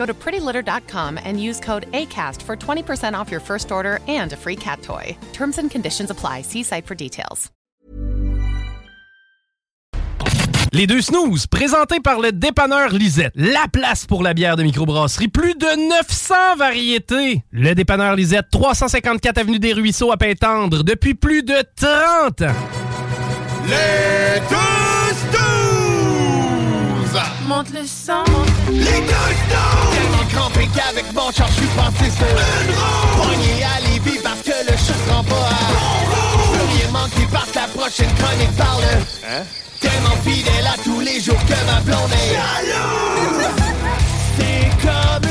[0.00, 4.36] Go to prettylitter.com and use code ACAST for 20% off your first order and a
[4.36, 5.14] free cat toy.
[5.34, 6.40] Terms and conditions apply.
[6.42, 7.50] See site for details.
[10.72, 13.32] Les deux snooze, présentés par le dépanneur Lisette.
[13.34, 15.28] La place pour la bière de microbrasserie.
[15.28, 17.42] Plus de 900 variétés.
[17.50, 22.54] Le dépanneur Lisette, 354 Avenue des Ruisseaux à Pintendre, depuis plus de 30 ans.
[23.66, 27.20] Les deux snooze!
[27.46, 28.24] Monte le sang.
[28.68, 29.90] Les deux snooze!
[29.92, 33.22] Tellement crampé qu'avec mon char, je suis passé sur une roue.
[33.22, 35.60] Pogné à Lévis parce que le chat se rend pas à...
[36.44, 38.84] Je veux rien manquer parce que la prochaine chronique parle...
[39.24, 39.42] Hein?
[39.80, 42.34] Tellement fidèle à tous les jours que ma blonde est...
[42.34, 43.48] Jalouse!
[44.38, 45.29] C'est comme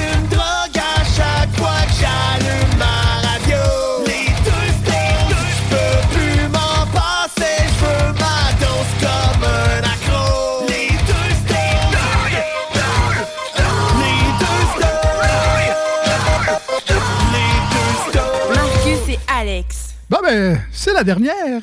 [20.09, 21.61] Bon, ben, c'est la dernière.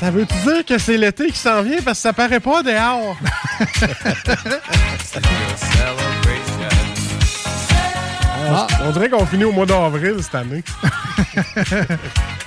[0.00, 3.16] Ça veut-tu dire que c'est l'été qui s'en vient parce que ça paraît pas dehors?
[8.50, 10.64] Ah, On dirait qu'on finit au mois d'avril cette année.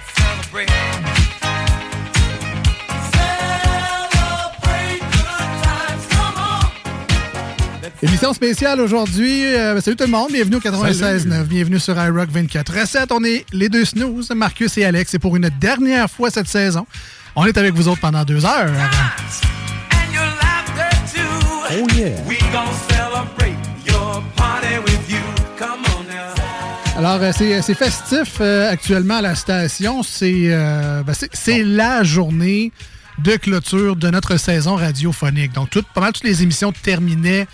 [8.03, 9.45] Émission spéciale aujourd'hui.
[9.45, 13.11] Euh, salut tout le monde, bienvenue au 96.9, bienvenue sur iRock 24 Recette.
[13.11, 16.87] On est les deux snooze, Marcus et Alex, et pour une dernière fois cette saison,
[17.35, 18.71] on est avec vous autres pendant deux heures.
[21.73, 22.09] Oh yeah!
[22.27, 25.19] We gon' celebrate your party with you.
[25.59, 26.33] Come on now.
[26.97, 30.01] Alors, c'est festif euh, actuellement à la station.
[30.01, 32.71] C'est euh, ben, c'est la journée
[33.19, 35.53] de clôture de notre saison radiophonique.
[35.53, 37.45] Donc, tout, pas mal toutes les émissions terminaient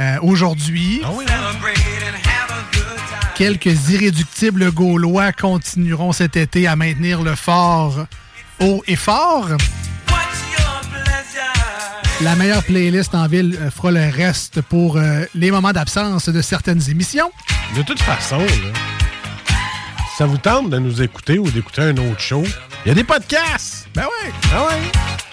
[0.00, 1.00] euh, aujourd'hui.
[1.02, 3.30] Celebrate and have a good time.
[3.36, 8.06] Quelques irréductibles gaulois continueront cet été à maintenir le fort
[8.60, 9.48] haut et fort.
[12.20, 16.42] La meilleure playlist en ville euh, fera le reste pour euh, les moments d'absence de
[16.42, 17.30] certaines émissions.
[17.76, 18.46] De toute façon, là,
[20.10, 22.44] si ça vous tente de nous écouter ou d'écouter un autre show,
[22.84, 23.88] il y a des podcasts!
[23.94, 24.32] Ben oui!
[24.54, 25.23] Ah ouais?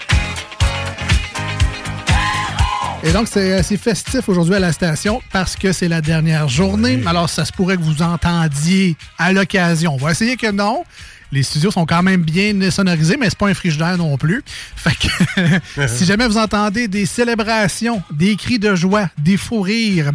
[3.04, 7.02] Et donc, c'est assez festif aujourd'hui à la station parce que c'est la dernière journée.
[7.04, 9.94] Alors, ça se pourrait que vous entendiez à l'occasion.
[9.94, 10.84] On va essayer que non.
[11.32, 14.44] Les studios sont quand même bien sonorisés, mais c'est pas un frigidaire non plus.
[14.76, 20.12] Fait que si jamais vous entendez des célébrations, des cris de joie, des fous rires,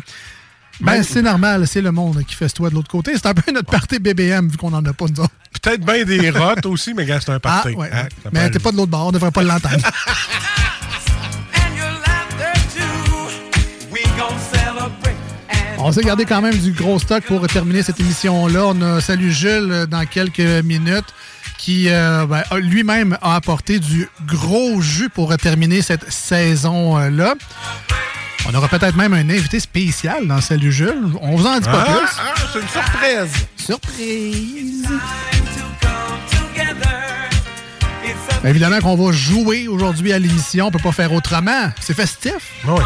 [0.80, 3.14] ben, c'est normal, c'est le monde qui fait toi de l'autre côté.
[3.16, 5.34] C'est un peu notre party BBM vu qu'on en a pas nous autres.
[5.62, 7.70] Peut-être bien des rottes aussi, mais gars, c'est un Ah, party.
[7.76, 7.90] ouais.
[7.92, 9.76] hein, ça mais t'es pas de l'autre bord, on devrait pas l'entendre.
[15.80, 18.66] On s'est gardé quand même du gros stock pour terminer cette émission-là.
[18.68, 21.06] On a salué Jules euh, dans quelques minutes
[21.58, 27.36] qui euh, ben, lui-même a apporté du gros jus pour terminer cette saison-là.
[28.50, 31.04] On aura peut-être même un invité spécial dans Salut Jules.
[31.22, 32.08] On vous en dit pas Ah, plus.
[32.20, 33.48] ah, c'est une surprise!
[33.58, 34.88] Surprise!
[38.44, 40.68] a Évidemment qu'on va jouer aujourd'hui à l'émission.
[40.68, 41.72] On peut pas faire autrement.
[41.82, 42.36] C'est festif.
[42.66, 42.82] Oui.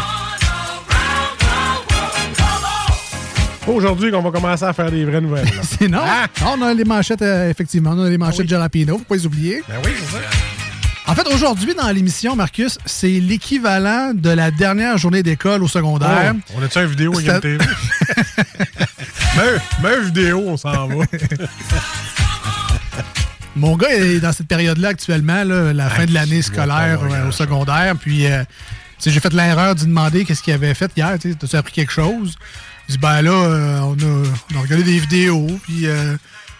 [3.66, 5.44] Aujourd'hui qu'on va commencer à faire des vraies nouvelles.
[5.44, 5.62] là.
[5.78, 6.00] Sinon,
[6.46, 7.92] on a les manchettes, euh, effectivement.
[7.96, 8.98] On a les manchettes Jalapino.
[8.98, 9.62] Faut pas les oublier.
[9.68, 10.18] ben oui, c'est ça.
[11.06, 16.34] En fait, aujourd'hui, dans l'émission, Marcus, c'est l'équivalent de la dernière journée d'école au secondaire.
[16.50, 17.64] Oh, on a-tu une vidéo C'est- une TV?
[19.82, 21.04] Une vidéo, on s'en va.
[23.56, 27.28] Mon gars est dans cette période-là actuellement, là, la fin de l'année scolaire pas, euh,
[27.28, 27.94] au secondaire.
[27.98, 28.44] Puis, euh,
[29.04, 31.16] j'ai fait l'erreur de lui demander qu'est-ce qu'il avait fait hier.
[31.38, 32.36] T'as-tu appris quelque chose?
[32.88, 36.16] Il dit, ben là, euh, on, a, on, a, regardé des vidéos, puis euh,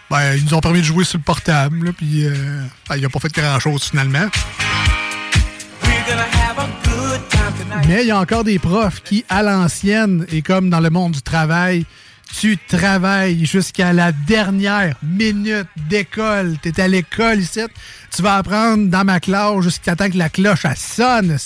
[0.09, 2.33] ben, ils nous ont permis de jouer sur le portable, là, puis euh,
[2.89, 4.27] ben, il a pas fait grand-chose finalement.
[7.87, 11.13] Mais il y a encore des profs qui, à l'ancienne, et comme dans le monde
[11.13, 11.85] du travail,
[12.39, 16.57] tu travailles jusqu'à la dernière minute d'école.
[16.61, 17.61] Tu es à l'école ici.
[18.15, 21.37] Tu vas apprendre dans ma classe jusqu'à temps que la cloche elle sonne.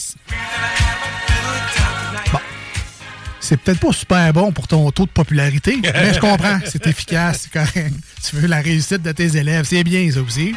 [3.50, 6.60] C'est peut-être pas super bon pour ton taux de popularité, mais je comprends.
[6.66, 7.96] C'est efficace, c'est correct.
[8.22, 9.64] Tu veux la réussite de tes élèves.
[9.66, 10.54] C'est bien, ça aussi.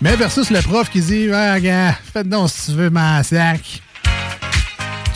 [0.00, 3.82] Mais versus le prof qui dit Ah, gars, faites donc si tu veux ma sac.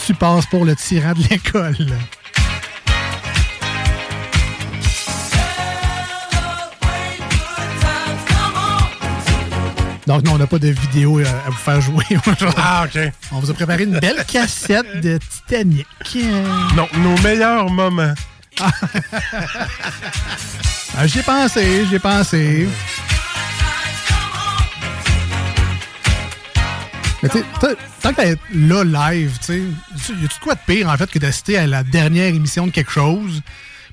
[0.05, 1.77] Tu passes pour le tyran de l'école.
[10.07, 12.57] Donc, non, on n'a pas de vidéo euh, à vous faire jouer aujourd'hui.
[12.57, 13.01] Ah, OK.
[13.33, 15.87] On vous a préparé une belle cassette de Titanic.
[16.77, 18.15] Non, nos meilleurs moments.
[20.97, 22.69] ah, j'ai pensé, j'ai pensé.
[27.23, 29.59] Mais tu sais, tant qu'être là live, tu sais,
[30.13, 32.93] y a-tu quoi de pire en fait que d'assister à la dernière émission de quelque
[32.93, 33.43] chose,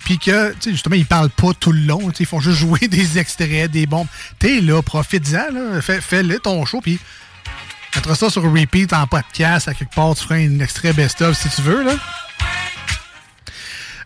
[0.04, 2.80] puis que, tu sais, justement, ils parlent pas tout le long, ils font juste jouer
[2.88, 4.08] des extraits, des bombes.
[4.40, 7.00] T'es là, profite-en, fais-le ton show, puis
[7.96, 11.50] mettre ça sur repeat en podcast, à quelque part, tu feras un extrait best-of si
[11.50, 11.94] tu veux, là.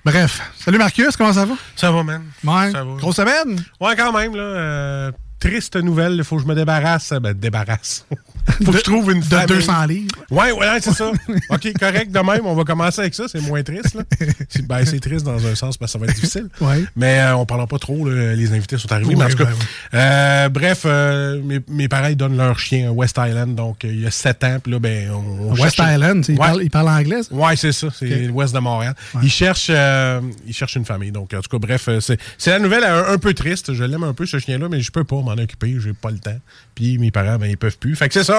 [0.06, 0.42] Bref.
[0.58, 1.56] Salut Marcus, comment ça va?
[1.76, 2.24] Ça va, man.
[2.44, 2.72] Ouais.
[2.72, 2.96] Ça va.
[2.96, 3.62] Grosse semaine?
[3.82, 4.44] Ouais, quand même, là.
[4.44, 7.12] Euh, triste nouvelle, il faut que je me débarrasse.
[7.22, 8.06] Ben, débarrasse.
[8.64, 9.48] faut que je trouve une De famille.
[9.48, 10.16] 200 livres.
[10.32, 11.12] Ouais, ouais, c'est ça.
[11.50, 13.94] OK, correct, de même, on va commencer avec ça, c'est moins triste.
[13.96, 14.04] Là.
[14.50, 16.48] C'est, ben, c'est triste dans un sens parce que ça va être difficile.
[16.62, 16.84] Ouais.
[16.96, 19.10] Mais euh, on parlera pas trop, là, les invités sont arrivés.
[19.10, 19.50] Ouais, mais en tout cas, ouais,
[19.94, 23.90] euh, bref, euh, mes, mes parents ils donnent leur chien à West Island, donc euh,
[23.90, 26.34] il y a sept ans, puis là, ben, on, on West cherche- Island, tu sais,
[26.34, 26.46] il, Ouais.
[26.48, 27.22] parle, il parle anglais.
[27.32, 27.88] Ouais, c'est ça.
[27.98, 28.28] C'est Ok.
[28.34, 28.96] l'ouest de Montréal.
[29.22, 31.12] Ils cherchent, ils cherchent une famille.
[31.12, 33.74] Donc, en tout cas, bref, c'est, c'est la nouvelle un, un peu triste.
[33.74, 35.76] Je l'aime un peu ce chien-là, mais je peux pas m'en occuper.
[35.80, 36.38] J'ai pas le temps.
[36.76, 37.96] Puis mes parents, ben, ils peuvent plus.
[37.96, 38.37] Fait que c'est ça.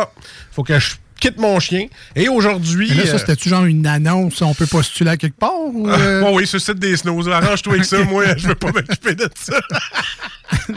[0.52, 1.86] Faut que je quitte mon chien.
[2.14, 2.88] Et aujourd'hui.
[2.94, 5.52] Là, ça, euh, c'était-tu genre une annonce, on peut postuler à quelque part?
[5.72, 6.22] Ou, euh?
[6.24, 7.28] Ah, ouais, oui, sur le site des snows.
[7.28, 8.02] Arrange-toi avec ça.
[8.04, 9.58] Moi, je veux pas m'occuper de ça.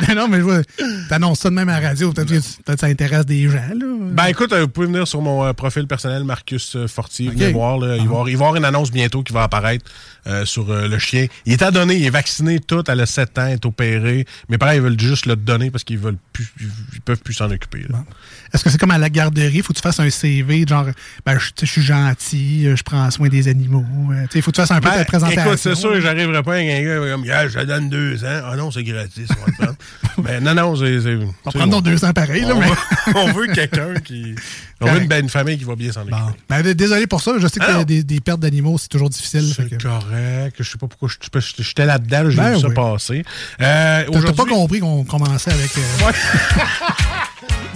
[0.07, 0.61] Mais non, mais je vois,
[1.07, 2.11] t'annonces ça de même à la radio.
[2.11, 3.85] Peut-être que peut-être ça intéresse des gens, là.
[4.11, 7.53] Ben écoute, euh, vous pouvez venir sur mon euh, profil personnel, Marcus euh, Fortier, venez
[7.53, 7.77] voir.
[7.77, 9.85] Là, il, va, y avoir- il va y avoir une annonce bientôt qui va apparaître
[10.27, 11.27] euh, sur euh, le chien.
[11.45, 14.25] Il est à donner, il est vacciné tout, elle a 7 ans, est opéré.
[14.49, 16.51] Mes parents, ils veulent juste le donner parce qu'ils veulent plus,
[16.93, 17.85] ils peuvent plus s'en occuper.
[17.89, 18.03] là.
[18.53, 20.85] Est-ce que c'est comme à la garderie, faut que tu fasses un CV, genre,
[21.25, 23.85] ben, je, suis gentil, euh, je prends soin des animaux.
[24.11, 25.41] euh, sais, faut que tu fasses un peu Ben, ta présentation.
[25.45, 28.41] écoute, c'est sûr que j'arriverai pas avec un gars comme, yeah, je donne deux ans.
[28.51, 29.77] Ah non, c'est gratis, on va prendre.
[30.17, 30.99] Ben non, non, c'est.
[31.45, 32.67] On prend donc deux ans pareil, là, on, mais.
[32.67, 32.75] veut,
[33.15, 34.35] on veut quelqu'un qui.
[34.81, 36.17] On veut une, belle famille qui va bien s'en occuper.
[36.17, 36.33] Bon.
[36.49, 39.51] Ben, désolé pour ça, je sais que Ah des, des pertes d'animaux, c'est toujours difficile.
[39.55, 40.57] C'est que- correct.
[40.59, 41.09] Je sais pas pourquoi
[41.57, 43.23] j'étais là-dedans, j'ai Ben vu ça passer.
[43.61, 45.71] Euh, T'as pas compris qu'on commençait avec.
[45.77, 46.11] euh,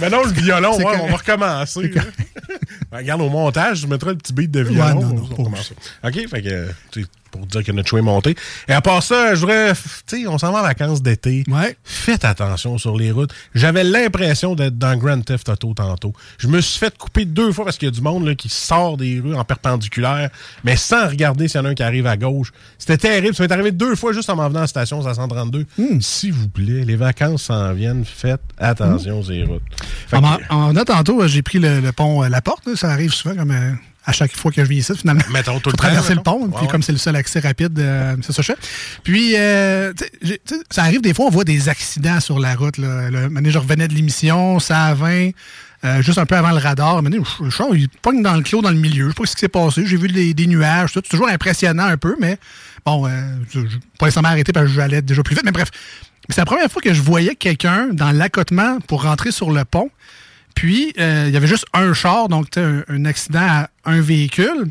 [0.00, 1.92] Ben non, le violon, ouais, on va recommencer.
[2.90, 5.00] Ben, regarde, au montage, je mettrai le petit beat de violon.
[5.00, 5.58] Ouais, non, non, on va.
[6.04, 6.68] OK, fait que,
[7.30, 8.34] pour dire que notre show est monté.
[8.68, 9.72] Et à part ça, je voudrais,
[10.06, 11.44] tu sais, on s'en va en vacances d'été.
[11.48, 11.76] Ouais.
[11.84, 13.32] Faites attention sur les routes.
[13.54, 16.12] J'avais l'impression d'être dans Grand Theft Auto tantôt.
[16.38, 18.48] Je me suis fait couper deux fois parce qu'il y a du monde là, qui
[18.48, 20.30] sort des rues en perpendiculaire,
[20.64, 22.52] mais sans regarder s'il y en a un qui arrive à gauche.
[22.78, 23.34] C'était terrible.
[23.34, 25.66] Ça m'est arrivé deux fois juste en m'en venant à la station, c'est à 132.
[25.78, 26.00] Hmm.
[26.00, 28.04] S'il vous plaît, les vacances s'en viennent.
[28.04, 29.62] Faites attention sur les routes.
[30.08, 32.66] Fait En, que- en venant tantôt, euh, j'ai pris le, le pont euh, La Porte.
[32.66, 32.76] là.
[32.76, 33.72] Ça arrive souvent comme euh,
[34.06, 35.22] à chaque fois que je viens ici, finalement.
[35.30, 36.48] Mettons tout le traverser le pont.
[36.50, 38.58] Puis comme c'est le seul accès rapide, euh, c'est ça que je fais.
[39.02, 39.92] Puis, euh,
[40.70, 42.78] ça arrive des fois, on voit des accidents sur la route.
[42.78, 43.10] Là.
[43.10, 45.30] Le, je revenais de l'émission, ça à 20,
[45.84, 47.02] euh, juste un peu avant le radar.
[47.02, 49.06] Maintenant, le char, il pogne dans le clos, dans le milieu.
[49.06, 49.84] Je sais pas ce qui s'est passé.
[49.86, 50.92] J'ai vu des, des nuages.
[50.92, 51.00] tout.
[51.04, 52.38] C'est toujours impressionnant un peu, mais
[52.84, 53.10] bon, euh,
[53.52, 55.44] je je- pas nécessairement arrêté parce que j'allais déjà plus vite.
[55.44, 55.68] Mais bref,
[56.28, 59.90] c'est la première fois que je voyais quelqu'un dans l'accotement pour rentrer sur le pont.
[60.56, 64.70] Puis, euh, il y avait juste un char, donc un, un accident à un véhicule.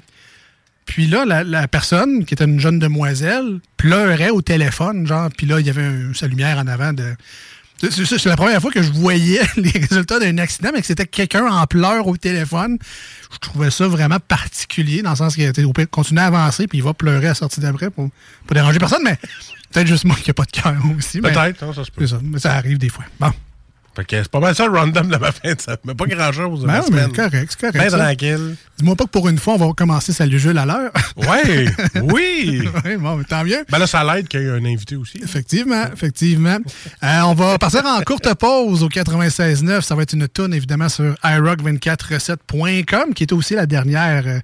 [0.86, 5.48] Puis là, la, la personne, qui était une jeune demoiselle, pleurait au téléphone, genre, puis
[5.48, 7.14] là, il y avait un- sa lumière en avant de...
[7.92, 11.46] C'est- la première fois que je voyais les résultats d'un accident, mais que c'était quelqu'un
[11.46, 12.78] en pleurs au téléphone.
[13.32, 16.68] Je trouvais ça vraiment particulier, dans le sens qu'il était au pire, continue à avancer,
[16.68, 18.10] puis il va pleurer à la sortie d'après pour
[18.48, 19.18] pas déranger personne, mais
[19.72, 21.20] peut-être juste moi qui n'ai pas de cœur aussi.
[21.34, 22.08] Peut-être, hein, ça se peut.
[22.08, 23.04] Ça, mais ça arrive des fois.
[23.20, 23.32] Bon.
[23.96, 25.78] Fait que c'est pas mal ça le random de ma fin de semaine.
[25.86, 26.66] Mais pas grand-chose.
[26.66, 27.90] Ben oui, mais correct, c'est correct.
[27.90, 27.98] Ça.
[27.98, 28.56] tranquille.
[28.78, 30.92] Dis-moi pas que pour une fois, on va commencer Salut Jules à l'heure.
[31.16, 31.66] Ouais,
[32.02, 32.62] oui.
[32.84, 33.64] oui, bon, mais tant mieux.
[33.70, 35.20] Ben là, ça l'aide qu'il y ait un invité aussi.
[35.24, 36.58] Effectivement, effectivement.
[37.04, 39.82] Euh, on va partir en courte pause au 96.9.
[39.82, 44.40] Ça va être une tourne, évidemment, sur iRock247.com, qui est aussi la dernière euh,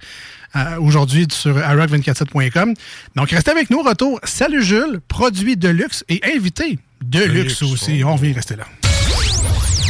[0.55, 2.73] euh, aujourd'hui sur iRock247.com.
[3.15, 3.81] Donc, restez avec nous.
[3.81, 4.19] Retour.
[4.23, 8.03] Salut Jules, produit de luxe et invité de, luxe, aussi.
[8.05, 8.65] On y rester là.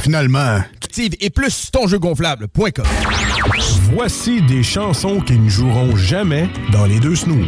[0.00, 0.62] Ah, finalement.
[1.20, 2.84] et plus tonjeugonflable.com.
[3.92, 7.46] Voici des chansons qui ne joueront jamais dans les deux snooze.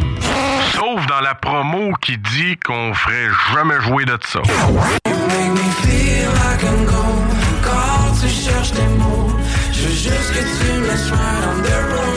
[0.73, 4.39] Sauf dans la promo qui dit qu'on ferait jamais jouer de ça.
[4.39, 7.27] Make me feel like I'm gone.
[7.63, 9.31] Quand tu cherches tes mots,
[9.71, 12.12] je veux juste que tu me laisses right on the road.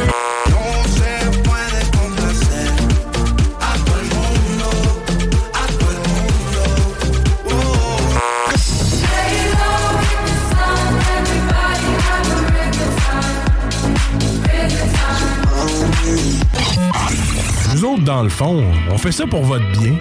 [17.76, 19.92] Nous autres, dans le fond, on fait ça pour votre bien.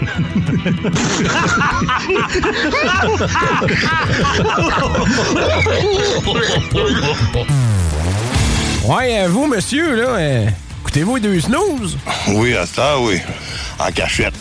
[8.86, 10.48] Ouais, euh, vous, monsieur, là, euh,
[10.79, 11.98] écoutez-vous les deux snooze?
[12.29, 13.20] Oui, à ça, oui.
[13.77, 14.36] En cachette.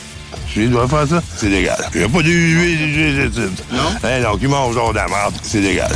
[0.54, 1.88] Je dois faire ça, c'est légal.
[1.92, 3.30] Il n'y a pas de huile,
[3.72, 3.82] Non?
[4.04, 5.90] Eh non, qui mange genre de la merde, c'est légal.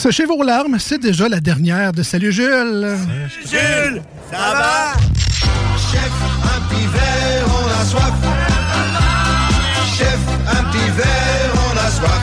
[0.00, 2.96] Séchez vos larmes, c'est déjà la dernière de Salut Jules.
[3.44, 4.00] Jules,
[4.32, 4.94] ça va?
[5.76, 6.10] Chef,
[6.42, 8.14] un petit verre, on a soif.
[9.98, 12.22] Chef, un petit verre, on a soif.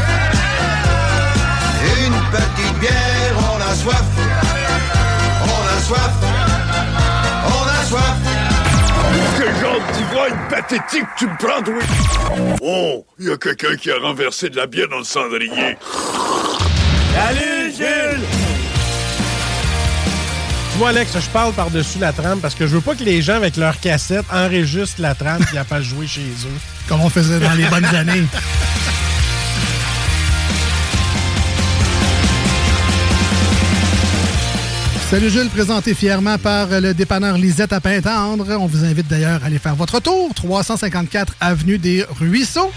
[2.00, 4.06] Une petite bière, on a soif.
[5.44, 6.14] On a soif.
[7.46, 8.18] On a soif.
[9.38, 11.86] Quel genre d'ivrogne pathétique tu me prends, oui?
[12.60, 15.78] Oh, il y a quelqu'un qui a renversé de la bière dans le cendrier.
[17.14, 17.57] Salut,
[20.78, 23.36] Vois, Alex, je parle par-dessus la trame parce que je veux pas que les gens,
[23.36, 26.60] avec leur cassette, enregistrent la trame et la fassent jouer chez eux.
[26.88, 28.24] Comme on faisait dans les bonnes années.
[35.10, 38.46] Salut Jules, présenté fièrement par le dépanneur Lisette à Pintendre.
[38.60, 40.34] On vous invite d'ailleurs à aller faire votre tour.
[40.36, 42.72] 354 Avenue des Ruisseaux.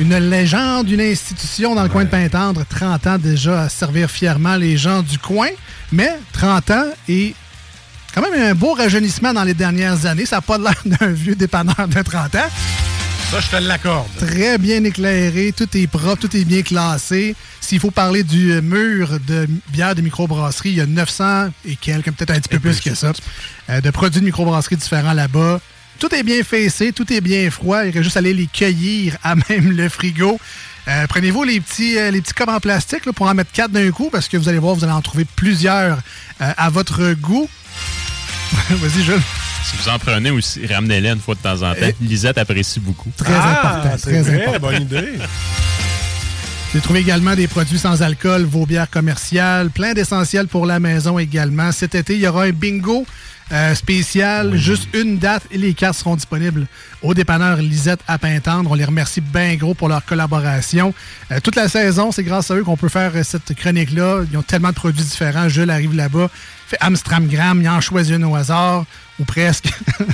[0.00, 2.64] Une légende, une institution dans le coin de Pintendre.
[2.66, 5.48] 30 ans déjà à servir fièrement les gens du coin.
[5.92, 7.34] Mais 30 ans et
[8.14, 10.24] quand même un beau rajeunissement dans les dernières années.
[10.24, 12.48] Ça n'a pas l'air d'un vieux dépanneur de 30 ans.
[13.30, 14.08] Ça, je te l'accorde.
[14.16, 17.36] Très bien éclairé, tout est propre, tout est bien classé.
[17.60, 22.10] S'il faut parler du mur de bière de microbrasserie, il y a 900 et quelques,
[22.12, 23.12] peut-être un petit peu plus que ça,
[23.68, 25.60] euh, de produits de microbrasserie différents là-bas.
[26.00, 27.84] Tout est bien fessé, tout est bien froid.
[27.84, 30.40] Il reste juste aller les cueillir à même le frigo.
[30.88, 33.70] Euh, Prenez-vous les petits, euh, les petits cubes en plastique là, pour en mettre quatre
[33.70, 35.98] d'un coup parce que vous allez voir, vous allez en trouver plusieurs
[36.40, 37.48] euh, à votre goût.
[38.70, 39.20] Vas-y, Jules.
[39.62, 41.90] Si vous en prenez aussi, ramenez-les une fois de temps en temps.
[42.00, 43.12] Lisette apprécie beaucoup.
[43.16, 44.58] Très important, très important.
[44.58, 45.12] bonne idée.
[46.72, 51.18] J'ai trouvé également des produits sans alcool, vos bières commerciales, plein d'essentiels pour la maison
[51.18, 51.72] également.
[51.72, 53.04] Cet été, il y aura un bingo
[53.50, 56.68] euh, spécial, juste une date et les cartes seront disponibles
[57.02, 58.70] au dépanneur Lisette à Pintendre.
[58.70, 60.94] On les remercie bien gros pour leur collaboration.
[61.32, 64.22] Euh, toute la saison, c'est grâce à eux qu'on peut faire euh, cette chronique-là.
[64.30, 65.48] Ils ont tellement de produits différents.
[65.48, 66.30] Jules arrive là-bas,
[66.68, 68.84] fait Amstramgram, il en choisit une au hasard,
[69.20, 69.68] ou presque.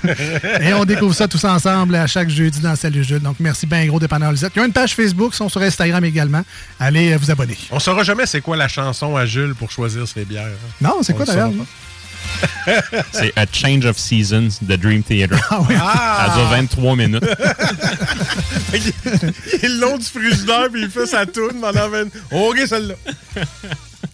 [0.61, 3.21] et on découvre ça tous ensemble à chaque jeudi dans Salut Jules.
[3.21, 4.53] Donc merci bien gros dépanneur Lisette.
[4.57, 6.43] Ils ont une page Facebook, ils sont sur Instagram également.
[6.79, 7.57] Allez euh, vous abonner.
[7.71, 10.49] On saura jamais c'est quoi la chanson à Jules pour choisir ses bières.
[10.81, 11.53] Non, c'est quoi le d'ailleurs?
[13.13, 15.39] C'est A Change of Seasons de Dream Theater.
[15.51, 15.75] Ah oui.
[15.79, 16.27] Ah!
[16.29, 17.25] Ça dure 23 minutes.
[18.75, 22.09] il est le long du frigidaire puis il fait sa toune pendant 20...
[22.33, 22.95] Oh, OK, celle-là.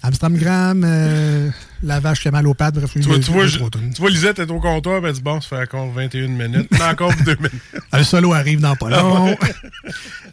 [0.02, 1.50] Amstramgram, euh,
[1.82, 2.74] la vache qui a mal aux pattes.
[2.74, 5.22] Bref, Tu vois, tu vois, je- tu vois Lisette est au comptoir, ben elle dit
[5.22, 6.68] bon, ça fait encore 21 minutes.
[6.70, 7.52] Mais encore 2 minutes.
[7.92, 9.36] Le solo arrive dans pas long.
[9.40, 9.46] Ah.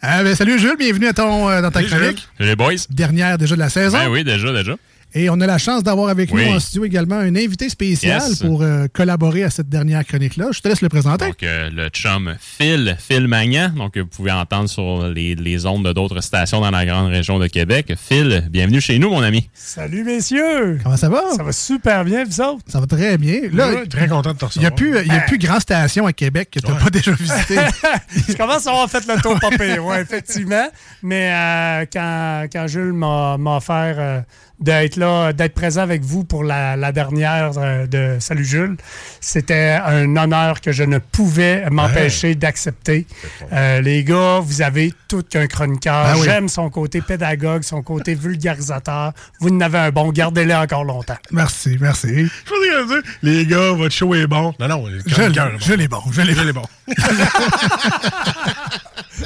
[0.02, 2.28] Ah, ben, salut Jules, bienvenue à ton, euh, dans ta Salut, chronique.
[2.38, 2.72] Salut les boys.
[2.90, 3.98] Dernière déjà de la saison.
[3.98, 4.74] Ben oui, déjà, déjà.
[5.14, 6.46] Et on a la chance d'avoir avec Oui.
[6.46, 8.38] nous en studio également un invité spécial Yes.
[8.42, 10.48] pour euh, collaborer à cette dernière chronique-là.
[10.52, 11.26] Je te laisse le présenter.
[11.26, 15.84] Donc, euh, le chum Phil, Phil Magnan, donc vous pouvez entendre sur les, les ondes
[15.84, 17.92] de d'autres stations dans la grande région de Québec.
[17.96, 19.48] Phil, bienvenue chez nous, mon ami.
[19.54, 20.78] Salut, messieurs!
[20.82, 21.22] Comment ça va?
[21.36, 22.62] Ça va super bien, vous autres?
[22.68, 23.40] Ça va très bien.
[23.52, 24.74] Là, très content de te il n'y a recevoir.
[24.74, 27.56] plus, il y a plus grand station à Québec que tu n'as pas déjà visité.
[28.28, 30.68] Je commence à avoir fait le tour pas ouais, effectivement.
[31.02, 34.20] Mais euh, quand, quand Jules m'a m'a offert euh,
[34.60, 38.76] d'être là, d'être présent avec vous pour la, la dernière euh, de Salut Jules,
[39.20, 43.06] c'était un honneur que je ne pouvais m'empêcher d'accepter.
[43.52, 45.94] Euh, les gars, vous avez tout qu'un chroniqueur.
[46.06, 46.22] Ah oui.
[46.24, 49.12] J'aime son côté pédagogue, son côté vulgarisateur.
[49.40, 51.16] Vous en avez un bon, gardez-le encore longtemps.
[51.30, 52.08] merci, merci.
[52.46, 54.54] Je dire, les gars, votre show est bon.
[54.60, 55.58] Non, non, le Je, chroniqueur est bon.
[55.60, 56.02] je l'ai bon.
[56.12, 56.62] Je l'ai Je l'ai bon.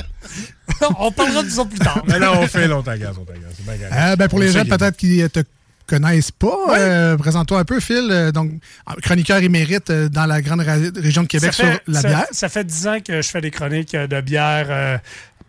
[0.99, 2.03] On parlera de ça plus tard.
[2.09, 3.93] Mais là, on fait longtemps, gaz, on t'agace.
[3.93, 5.41] Euh, ben, pour On les gens peut-être qui te
[5.87, 8.09] connaissent pas, euh, présente-toi un peu, Phil.
[8.11, 8.51] Euh, donc,
[9.03, 12.27] chroniqueur émérite euh, dans la grande ra- région de Québec sur la ça- bière.
[12.31, 14.97] Ça fait 10 ans que je fais des chroniques de bière, euh,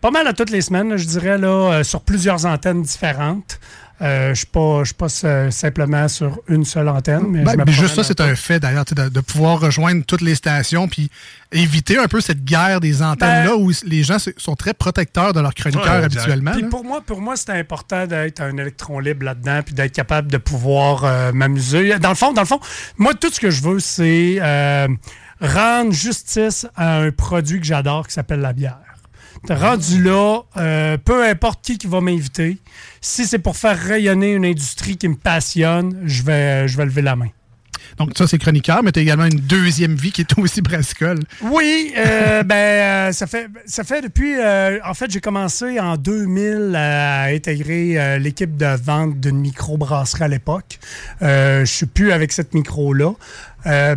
[0.02, 3.58] pas mal à toutes les semaines, là, je dirais, là, euh, sur plusieurs antennes différentes.
[4.02, 4.34] Euh, je ne
[4.84, 7.24] suis pas, euh, simplement sur une seule antenne.
[7.30, 10.04] Mais Ben, je me mais juste ça, c'est un fait d'ailleurs, de, de pouvoir rejoindre
[10.04, 11.10] toutes les stations puis
[11.50, 15.40] éviter un peu cette guerre des antennes-là Ben- où les gens sont très protecteurs de
[15.40, 16.52] leurs chroniqueurs Ouais, habituellement.
[16.52, 20.30] Puis pour moi, pour moi, c'était important d'être un électron libre là-dedans, puis d'être capable
[20.30, 21.98] de pouvoir euh, m'amuser.
[21.98, 22.60] Dans le fond, dans le fond,
[22.98, 24.88] moi, tout ce que je veux, c'est euh,
[25.40, 28.78] rendre justice à un produit que j'adore qui s'appelle la bière.
[29.50, 32.58] Rendu là, euh, peu importe qui qui va m'inviter,
[33.00, 37.02] si c'est pour faire rayonner une industrie qui me passionne, je vais, je vais lever
[37.02, 37.28] la main.
[37.98, 41.20] Donc ça, c'est chroniqueur, mais tu as également une deuxième vie qui est aussi brassicole.
[41.42, 45.96] Oui, euh, ben euh, ça fait ça fait depuis euh, en fait j'ai commencé en
[45.96, 50.78] 2000 à intégrer l'équipe de vente d'une microbrasserie à l'époque.
[51.20, 53.12] Je suis plus avec cette micro là.
[53.66, 53.94] Euh,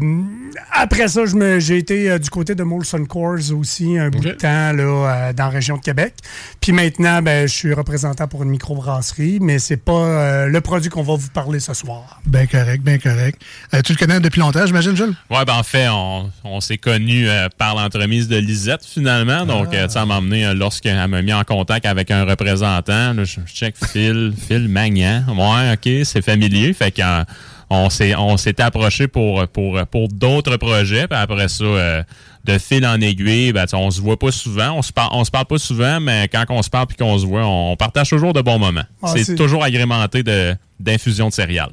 [0.72, 4.20] après ça, je me- j'ai été euh, du côté de Molson Coors aussi un bout
[4.20, 4.82] de temps là,
[5.30, 6.14] euh, dans la région de Québec.
[6.60, 10.90] Puis maintenant, ben, je suis représentant pour une microbrasserie, mais c'est pas euh, le produit
[10.90, 12.20] qu'on va vous parler ce soir.
[12.26, 13.42] Bien correct, bien correct.
[13.74, 15.14] Euh, tu le connais depuis longtemps, j'imagine, Jules?
[15.30, 19.46] Ouais, ben en fait, on, on s'est connus euh, par l'entremise de Lisette, finalement.
[19.46, 23.14] Donc, euh, sais, elle m'a emmené euh, lorsqu'elle m'a mis en contact avec un représentant.
[23.14, 25.24] Là, je je check Phil, Phil Magnan.
[25.28, 26.74] Ouais, OK, c'est familier.
[26.74, 27.24] Fait qu'on
[27.70, 31.08] on s'est on s'était approché pour, pour, pour d'autres projets.
[31.08, 32.04] Puis après ça, euh,
[32.46, 34.72] de fil en aiguille, ben, on se voit pas souvent.
[34.72, 37.18] On se, parle, on se parle pas souvent, mais quand on se parle puis qu'on
[37.18, 38.86] se voit, on, partage toujours de bons moments.
[39.04, 41.72] Ah, c'est toujours agrémenté de- d'infusion de céréales.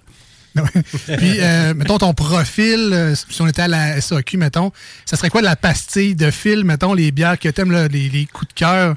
[1.18, 4.72] Puis, euh, mettons ton profil, euh, si on était à la SAQ, mettons,
[5.04, 8.24] ça serait quoi la pastille de fil, mettons, les bières que t'aimes, là, les, les
[8.24, 8.94] coups de cœur?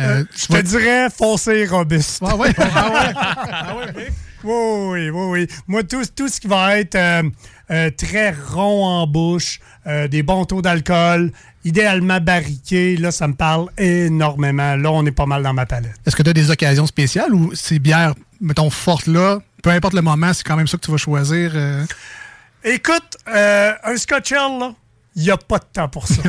[0.00, 2.20] Euh, Je te dirais foncé et robuste.
[2.26, 2.52] Ah ouais?
[3.96, 4.02] Oui,
[4.44, 5.48] oui, oui, oui.
[5.66, 7.22] Moi, tout, tout ce qui va être euh,
[7.70, 11.32] euh, très rond en bouche, euh, des bons taux d'alcool,
[11.64, 14.76] idéalement barriqué, là, ça me parle énormément.
[14.76, 15.94] Là, on est pas mal dans ma palette.
[16.06, 19.94] Est-ce que tu as des occasions spéciales ou ces bières, mettons, fortes là, peu importe
[19.94, 21.54] le moment, c'est quand même ça que tu vas choisir?
[22.62, 24.74] Écoute, un Scotch Ale, là,
[25.16, 26.22] il n'y a pas de temps pour ça.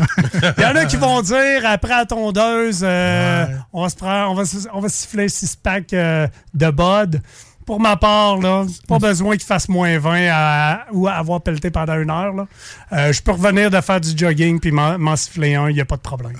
[0.57, 4.31] Il y en a qui vont dire, après la tondeuse, euh, on, va se prendre,
[4.31, 4.43] on, va,
[4.73, 7.21] on va siffler un six-pack euh, de Bud.
[7.67, 11.69] Pour ma part, là, pas besoin qu'il fasse moins 20 à- ou à avoir pelleté
[11.69, 12.33] pendant une heure.
[12.33, 12.47] là.
[12.93, 15.81] Euh, je peux revenir de faire du jogging puis m'en m'en siffler un, il n'y
[15.81, 16.31] a pas de problème.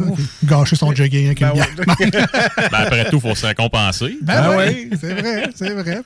[0.46, 1.68] Gâcher son jogging avec une bière.
[2.72, 4.18] Ben, après tout, il faut se récompenser.
[4.22, 6.02] Ben oui, c'est vrai, c'est vrai.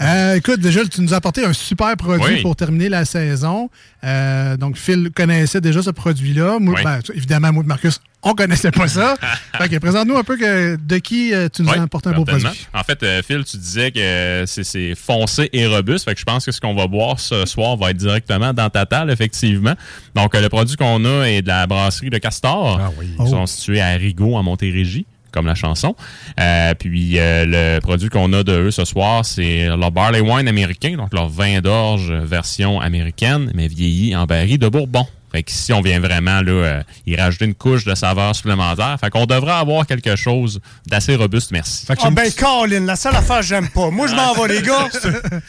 [0.00, 2.42] Euh, écoute, déjà, tu nous as apporté un super produit Oui.
[2.42, 3.68] pour terminer la saison.
[4.04, 6.58] Euh, donc, Phil connaissait déjà ce produit-là.
[6.60, 6.74] Oui.
[6.84, 9.16] ben, évidemment, moi et Marcus, on connaissait pas ça.
[9.58, 12.12] fait que présente-nous un peu que, de qui euh, tu nous Oui, as apporté un
[12.12, 12.46] beau produit.
[12.72, 16.04] En fait, euh, Phil, tu disais que c'est- foncé et robuste.
[16.04, 18.70] Fait que je pense que ce qu'on va boire ce soir va être directement dans
[18.70, 19.74] ta table, effectivement.
[20.14, 22.80] Donc, euh, le produit qu'on a est de la brasserie de Castor.
[22.80, 25.06] Ah Ils sont situés à Rigaud, en Montérégie
[25.38, 25.94] comme la chanson.
[26.40, 30.48] Euh, puis euh, le produit qu'on a de eux ce soir, c'est leur barley wine
[30.48, 35.06] américain, donc leur vin d'orge version américaine, mais vieilli en baril de Bourbon.
[35.30, 38.96] Fait que si on vient vraiment là, euh, y rajouter une couche de saveur supplémentaire,
[38.98, 41.84] fait qu'on devrait avoir quelque chose d'assez robuste, merci.
[41.86, 43.90] Ah ben, Colin, la seule affaire que j'aime pas.
[43.90, 44.88] Moi, je m'en vais, les gars.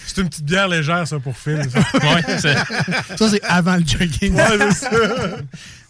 [0.05, 1.61] C'est une petite bière légère, ça, pour Phil.
[1.71, 1.79] ça.
[1.97, 4.33] Ouais, c'est- Ça, c'est avant le jogging.
[4.35, 4.89] Ouais, c'est ça.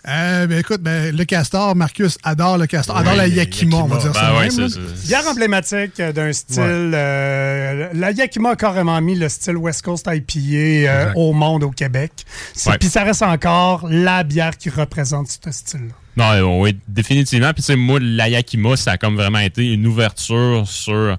[0.08, 3.88] Euh, ben, écoute, ben, le castor, Marcus adore le castor, Oui, adore la Yakima, on
[3.88, 4.34] va dire Ben ça.
[4.34, 4.70] ouais, même, là.
[4.70, 4.80] ça.
[5.08, 6.62] Bière emblématique euh, d'un style.
[6.94, 10.40] euh, la Yakima a carrément mis le style West Coast IPA
[10.90, 12.12] euh, au monde au Québec.
[12.66, 12.78] Ouais.
[12.78, 15.94] Puis ça reste encore la bière qui représente ce style-là.
[16.42, 17.52] Non, oui, définitivement.
[17.54, 21.18] Puis, tu sais, moi, la Yakima, ça a comme vraiment été une ouverture sur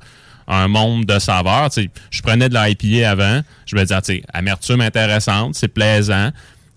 [0.48, 1.70] un monde de saveurs.
[1.70, 3.40] Tu sais, je prenais de la IPA avant.
[3.66, 6.30] Je me disais, tu sais, amertume intéressante, c'est plaisant.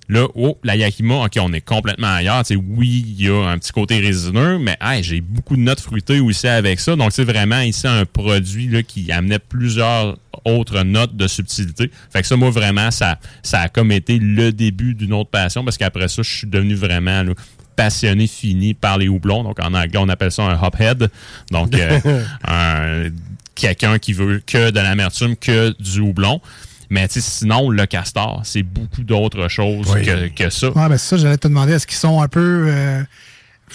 [0.09, 2.43] Là, oh, la Yakima, OK, on est complètement ailleurs.
[2.43, 5.61] Tu sais, oui, il y a un petit côté résineux, mais hey, j'ai beaucoup de
[5.61, 6.95] notes fruitées aussi avec ça.
[6.97, 11.89] Donc, c'est vraiment ici un produit là, qui amenait plusieurs autres notes de subtilité.
[12.11, 15.63] Fait que ça, moi, vraiment, ça, ça a comme été le début d'une autre passion
[15.63, 17.31] parce qu'après ça, je suis devenu vraiment là,
[17.77, 19.43] passionné fini par les houblons.
[19.43, 21.09] Donc, en anglais, on appelle ça un hophead.
[21.49, 23.09] Donc, euh, un-
[23.55, 26.41] quelqu'un qui veut que de l'amertume, que du houblon.
[26.89, 30.67] Mais sinon, le castor, c'est beaucoup d'autres choses que, que ça.
[30.67, 33.03] Ouais, ben c'est ça, j'allais te demander, est-ce qu'ils sont un peu, euh,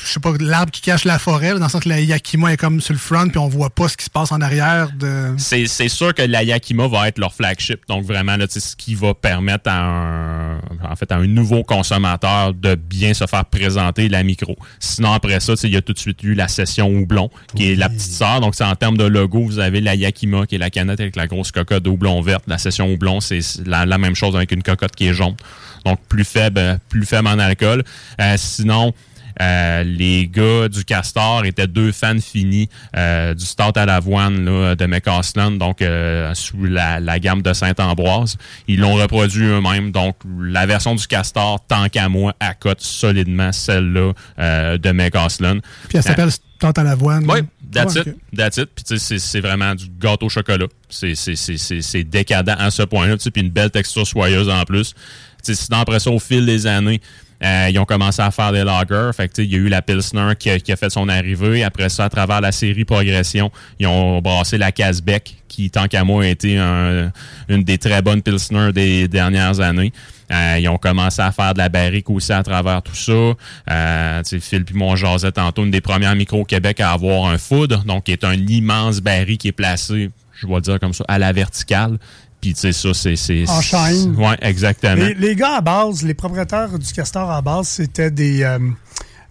[0.04, 2.56] je sais pas, l'arbre qui cache la forêt, dans le sens que la Yakima est
[2.56, 5.34] comme sur le front, puis on voit pas ce qui se passe en arrière de...
[5.38, 7.80] C'est c'est sûr que la Yakima va être leur flagship.
[7.88, 12.54] Donc, vraiment, là, ce qui va permettre à un, en fait, à un nouveau consommateur
[12.54, 14.56] de bien se faire présenter la micro.
[14.80, 17.76] Sinon, après ça, il y a tout de suite eu la session houblon, qui est
[17.76, 18.40] la petite sœur.
[18.40, 21.16] Donc, c'est en termes de logo, vous avez la Yakima, qui est la canette avec
[21.16, 22.44] la grosse cocotte de houblon verte.
[22.46, 25.36] La session houblon, c'est la, la même chose avec une cocotte qui est jaune.
[25.84, 27.84] Donc, plus faible, plus faible en alcool.
[28.20, 28.92] Euh, sinon,
[29.40, 34.74] euh, les gars du Castor étaient deux fans finis euh, du Stout à l'avoine là,
[34.74, 38.36] de McCausland, donc euh, sous la, la gamme de Saint-Ambroise.
[38.66, 44.12] Ils l'ont reproduit eux-mêmes, donc la version du Castor, tant qu'à moi, accote solidement celle-là
[44.38, 45.60] euh, de McCausland.
[45.88, 47.24] Puis elle s'appelle Tante à l'avoine.
[47.30, 47.38] Oui,
[47.72, 48.08] that's Ouais, it.
[48.08, 48.14] ok.
[48.36, 48.68] That's it.
[48.74, 50.66] Puis tu sais, c'est- c'est vraiment du gâteau au chocolat.
[50.88, 53.16] C'est- C'est c'est- c'est- c'est décadent à ce point-là.
[53.16, 54.92] Puis une belle texture soyeuse en plus.
[54.92, 54.94] Tu
[55.42, 57.00] sais, Sinon, après ça, au fil des années,
[57.44, 59.10] euh, ils ont commencé à faire des lagers.
[59.14, 61.62] Fait que, il y a eu la Pilsner qui a, fait son arrivée.
[61.62, 66.04] Après ça, à travers la série Progression, ils ont brassé la Casbeck, qui, tant qu'à
[66.04, 67.10] moi, a été un-
[67.48, 69.92] une des très bonnes Pilsner des dernières années.
[70.30, 73.32] Euh, ils ont commencé à faire de la barrique aussi à travers tout ça.
[73.70, 77.38] Euh, Phil puis moi, on tantôt, une des premières micros au Québec à avoir un
[77.38, 81.04] foudre, donc qui est un immense baril qui est placé, je vais dire comme ça,
[81.08, 81.98] à la verticale.
[82.40, 83.16] Puis, tu sais, ça, c'est...
[83.16, 84.14] c'est- En chaîne.
[84.16, 84.94] Ouais, exactement.
[84.94, 88.42] Les, les gars à base, les propriétaires du Castor à base, c'était des.
[88.42, 88.58] euh,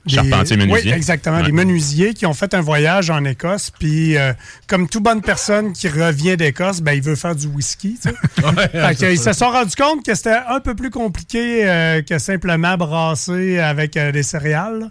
[0.07, 0.91] Charpentiers menuisiers.
[0.91, 1.37] Oui, exactement.
[1.37, 1.43] Ouais.
[1.43, 3.71] Des menuisiers qui ont fait un voyage en Écosse.
[3.77, 4.33] Puis, euh,
[4.67, 7.99] comme toute bonne personne qui revient d'Écosse, ben, il veut faire du whisky.
[8.01, 8.15] tu sais.
[8.71, 12.17] Fait que, ils se sont rendus compte que c'était un peu plus compliqué euh, que
[12.19, 14.89] simplement brasser avec euh, des céréales.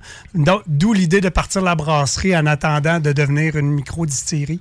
[0.67, 4.61] D'où l'idée de partir la brasserie en attendant de devenir une micro-distillerie,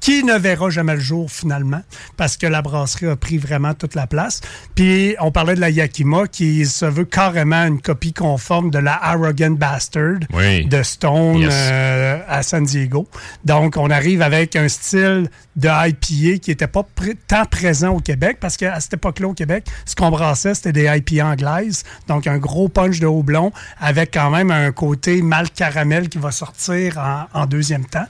[0.00, 1.82] qui ne verra jamais le jour finalement,
[2.16, 4.40] parce que la brasserie a pris vraiment toute la place.
[4.74, 8.98] Puis, on parlait de la Yakima, qui se veut carrément une copie conforme de la
[9.02, 9.91] Arrogant Bastard
[10.32, 10.64] Oui.
[10.66, 11.52] de Stone Yes.
[11.54, 13.06] euh, à San Diego.
[13.44, 18.00] Donc, on arrive avec un style de IPA qui n'était pas pr- tant présent au
[18.00, 21.82] Québec, parce qu'à cette époque-là, au Québec, ce qu'on brassait, c'était des IPA anglaises.
[22.08, 26.30] Donc, un gros punch de houblon avec quand même un côté mal caramel qui va
[26.30, 28.06] sortir en, en deuxième temps.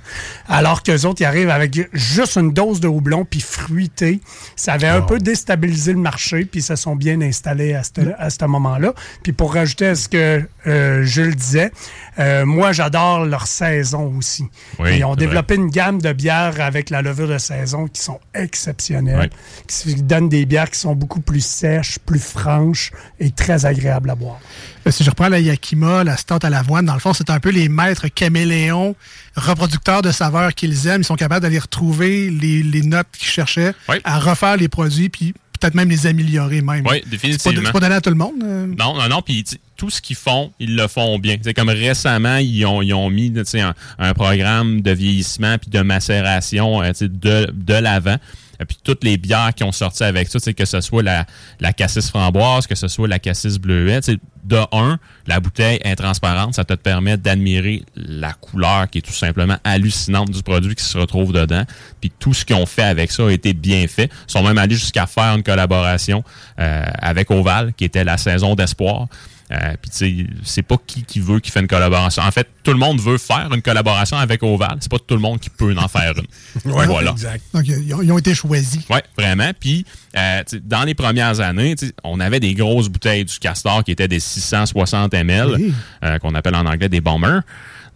[0.48, 4.20] Alors qu'eux autres, ils arrivent avec juste une dose de houblon puis fruité.
[4.54, 7.90] Ça avait un peu déstabilisé le marché, puis ils se sont bien installés à ce
[8.18, 8.94] à ce moment-là.
[9.24, 11.71] Puis pour rajouter à ce que euh, Jules disait,
[12.18, 14.44] euh, moi, j'adore leur saison aussi.
[14.78, 18.20] Oui, Ils ont développé une gamme de bières avec la levure de saison qui sont
[18.34, 19.64] exceptionnelles, Oui.
[19.66, 24.14] qui donnent des bières qui sont beaucoup plus sèches, plus franches et très agréables à
[24.14, 24.38] boire.
[24.86, 27.40] Euh, Si je reprends la Yakima, la Stout à l'avoine, dans le fond, c'est un
[27.40, 28.94] peu les maîtres caméléons,
[29.36, 31.00] reproducteurs de saveurs qu'ils aiment.
[31.00, 33.72] Ils sont capables d'aller retrouver les, les notes qu'ils cherchaient,
[34.04, 36.84] à refaire les produits, puis peut-être même les améliorer même.
[36.86, 37.62] Oui, définitivement.
[37.64, 38.42] c'est pas donné à tout le monde.
[38.42, 38.66] euh.
[38.66, 39.22] Non, non, non.
[39.22, 39.44] Puis
[39.76, 41.36] tout ce qu'ils font, ils le font bien.
[41.42, 45.80] C'est comme récemment, ils ont, ils ont mis un, un programme de vieillissement puis de
[45.80, 48.16] macération euh, de, de l'avant.
[48.60, 52.08] Et puis toutes les bières qui ont sorti avec ça, que ce soit la, cassis
[52.08, 56.54] framboise, que ce soit la cassis bleuet, tu sais, de un, la bouteille est transparente,
[56.54, 60.98] ça te permet d'admirer la couleur qui est tout simplement hallucinante du produit qui se
[60.98, 61.62] retrouve dedans.
[62.00, 64.10] Puis tout ce qu'ils ont fait avec ça a été bien fait.
[64.28, 66.24] Ils sont même allés jusqu'à faire une collaboration
[66.58, 69.06] euh, avec Oval, qui était la saison d'espoir.
[69.52, 72.22] Euh, Puis tu sais, c'est pas qui qui veut qui fait une collaboration.
[72.22, 74.78] En fait, tout le monde veut faire une collaboration avec Oval.
[74.80, 76.72] C'est pas tout le monde qui peut en faire une.
[76.72, 77.14] Ouais, voilà.
[77.52, 78.80] Donc, ils ont, ils ont été choisis.
[78.88, 79.50] Oui, vraiment.
[79.60, 79.84] Puis,
[80.16, 83.38] euh, tu sais, dans les premières années, tu sais, on avait des grosses bouteilles du
[83.38, 85.74] Castor qui étaient des 660 ml, Oui.
[86.04, 87.42] euh, qu'on appelle en anglais des bombers.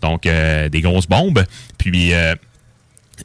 [0.02, 1.42] Donc, euh, des grosses bombes.
[1.78, 2.12] Puis,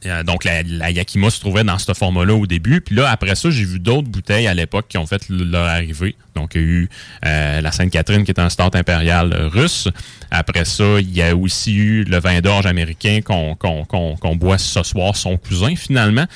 [0.06, 2.80] euh, donc, la, la Yakima se trouvait dans ce format-là au début.
[2.80, 6.16] Puis là, après ça, j'ai vu d'autres bouteilles à l'époque qui ont fait leur arrivée.
[6.34, 6.88] Donc, il y a eu
[7.24, 9.88] euh, la Sainte-Catherine qui est un start impérial russe.
[10.30, 15.16] Après ça, il y a aussi eu le vin d'orge américain qu'on boit ce soir,
[15.16, 16.26] son cousin finalement.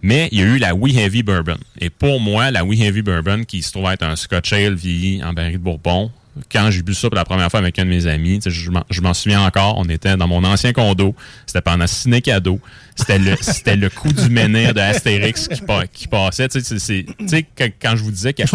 [0.00, 1.58] Mais il y a eu la We Heavy Bourbon.
[1.80, 5.22] Et pour moi, la We Heavy Bourbon, qui se trouve être un Scotch Ale vieilli
[5.24, 6.12] en baril de Bourbon,
[6.50, 8.70] quand j'ai bu ça pour la première fois avec un de mes amis, je
[9.00, 11.14] m'en- souviens encore, on était dans mon ancien condo,
[11.46, 12.60] c'était pendant Ciné Cadeau,
[12.96, 16.48] c'était le, c'était le coup du menhir de Astérix qui, pa- qui passait.
[16.48, 18.50] Tu sais, c'est- c'est- tu sais, que- quand je vous disais qu'avec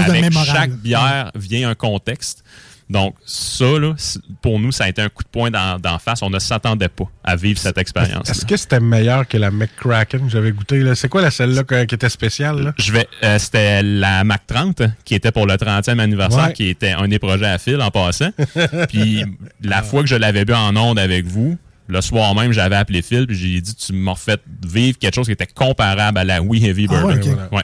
[0.53, 2.43] chaque bière vient un contexte,
[2.89, 3.93] donc, ça, là,
[4.41, 6.21] pour nous, ça a été un coup de poing d'en d'en face.
[6.21, 8.29] On ne s'attendait pas à vivre cette expérience.
[8.29, 10.83] Est-ce que c'était meilleur que la McCracken que j'avais goûté?
[10.95, 12.61] C'est quoi la celle-là qui était spéciale?
[12.61, 12.73] Là?
[12.77, 16.53] Je vais, euh, c'était la Mac 30 qui était pour le 30e anniversaire, Ouais.
[16.53, 18.29] qui était un des projets à fil en passant.
[18.89, 19.23] puis
[19.61, 23.01] la fois que je l'avais bu en onde avec vous, le soir même, j'avais appelé
[23.01, 26.41] Phil puis j'ai dit tu m'as fait vivre quelque chose qui était comparable à la
[26.41, 27.15] We Heavy Ah ouais.
[27.51, 27.61] Ouais.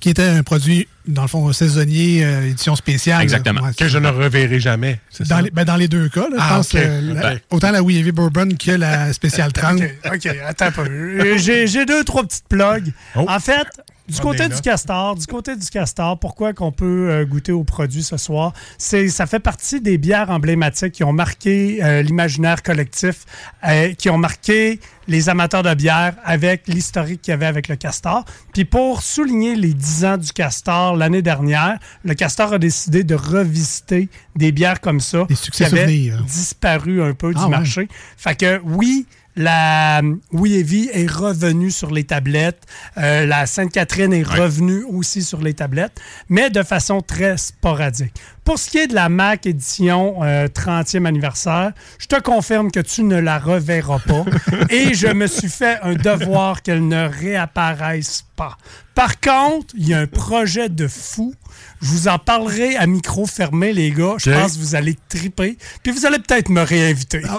[0.00, 3.22] Qui était un produit, dans le fond, saisonnier, euh, édition spéciale.
[3.22, 3.60] Exactement.
[3.62, 4.98] Ouais, Que je ne reverrai jamais.
[5.20, 5.42] Dans ça?
[5.42, 6.80] les, ben, dans les deux cas, là, je Ah, pense ok.
[6.80, 9.80] euh, la- autant la Heavy Bourbon que la spéciale 30.
[10.06, 10.82] OK, OK, attends un peu.
[10.88, 12.92] Euh, J'ai j'ai deux, trois petites plugs.
[13.14, 13.26] Oh.
[13.28, 13.66] En fait,
[14.10, 18.02] du côté du castor, du côté du castor, pourquoi qu'on peut euh, goûter aux produits
[18.02, 18.52] ce soir?
[18.78, 23.24] C'est ça fait partie des bières emblématiques qui ont marqué euh, l'imaginaire collectif,
[23.66, 27.76] euh, qui ont marqué les amateurs de bière avec l'historique qu'il y avait avec le
[27.76, 28.24] castor.
[28.52, 33.14] Puis pour souligner les 10 ans du castor l'année dernière, le castor a décidé de
[33.14, 36.22] revisiter des bières comme ça Des qui succès avaient souvenirs.
[36.24, 37.50] disparu un peu Ah du ouais.
[37.50, 37.88] marché.
[38.16, 42.62] Fait que oui, la Oui Heavy est revenue sur les tablettes.
[42.98, 48.14] Euh, la Sainte-Catherine est revenue aussi sur les tablettes, mais de façon très sporadique.
[48.44, 52.80] Pour ce qui est de la Mac édition euh, 30e anniversaire, je te confirme que
[52.80, 54.24] tu ne la reverras pas
[54.70, 58.56] et je me suis fait un devoir qu'elle ne réapparaisse pas.
[58.94, 61.34] Par contre, il y a un projet de fou.
[61.82, 64.14] Je vous en parlerai à micro fermé, les gars.
[64.18, 65.56] Je pense que vous allez triper.
[65.82, 67.22] Puis vous allez peut-être me réinviter.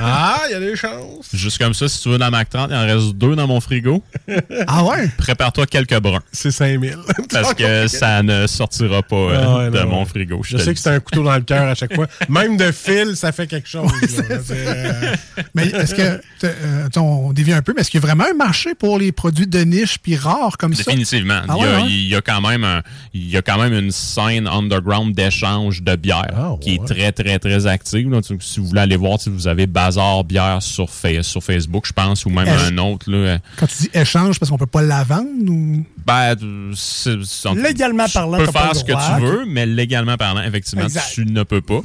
[0.00, 1.28] Ah, il y a des chances.
[1.32, 3.60] Juste comme ça, si tu veux dans Mac 30, il en reste deux dans mon
[3.60, 4.02] frigo.
[4.66, 5.08] Ah ouais?
[5.18, 6.20] Prépare-toi quelques bruns.
[6.32, 6.96] C'est 5000.
[7.32, 10.06] Parce que ça ne sortira pas euh, Ah ouais, de non, mon ouais.
[10.08, 10.40] frigo.
[10.44, 12.06] Je sais que c'est un couteau dans le cœur à chaque fois.
[12.28, 13.90] Même de fil, ça fait quelque chose.
[14.28, 14.36] là.
[14.50, 15.14] Euh,
[15.54, 18.34] Mais est-ce que, euh, on dévie un peu, mais est-ce qu'il y a vraiment un
[18.36, 20.84] marché pour les produits de niche puis rares comme ça?
[20.84, 21.40] Définitivement.
[21.48, 21.88] Ah il, y a, ouais, ouais?
[21.88, 22.82] il y a quand même un-
[23.14, 27.12] il y a quand même une scène underground d'échange de bière Ah, qui est très,
[27.12, 28.10] très, très active.
[28.10, 28.20] là.
[28.22, 30.88] Tu- Si vous voulez aller voir, si vous avez Bazar Bière sur,
[31.22, 33.10] sur Facebook, je pense, ou même un autre.
[33.10, 35.84] Là, Quand tu dis échange, parce qu'on peut pas la vendre ou?
[36.06, 36.34] ben,
[37.54, 41.10] Légalement parlant, tu peux faire ce que tu veux, mais légalement parlant, effectivement, Exact.
[41.12, 41.80] tu ne peux pas.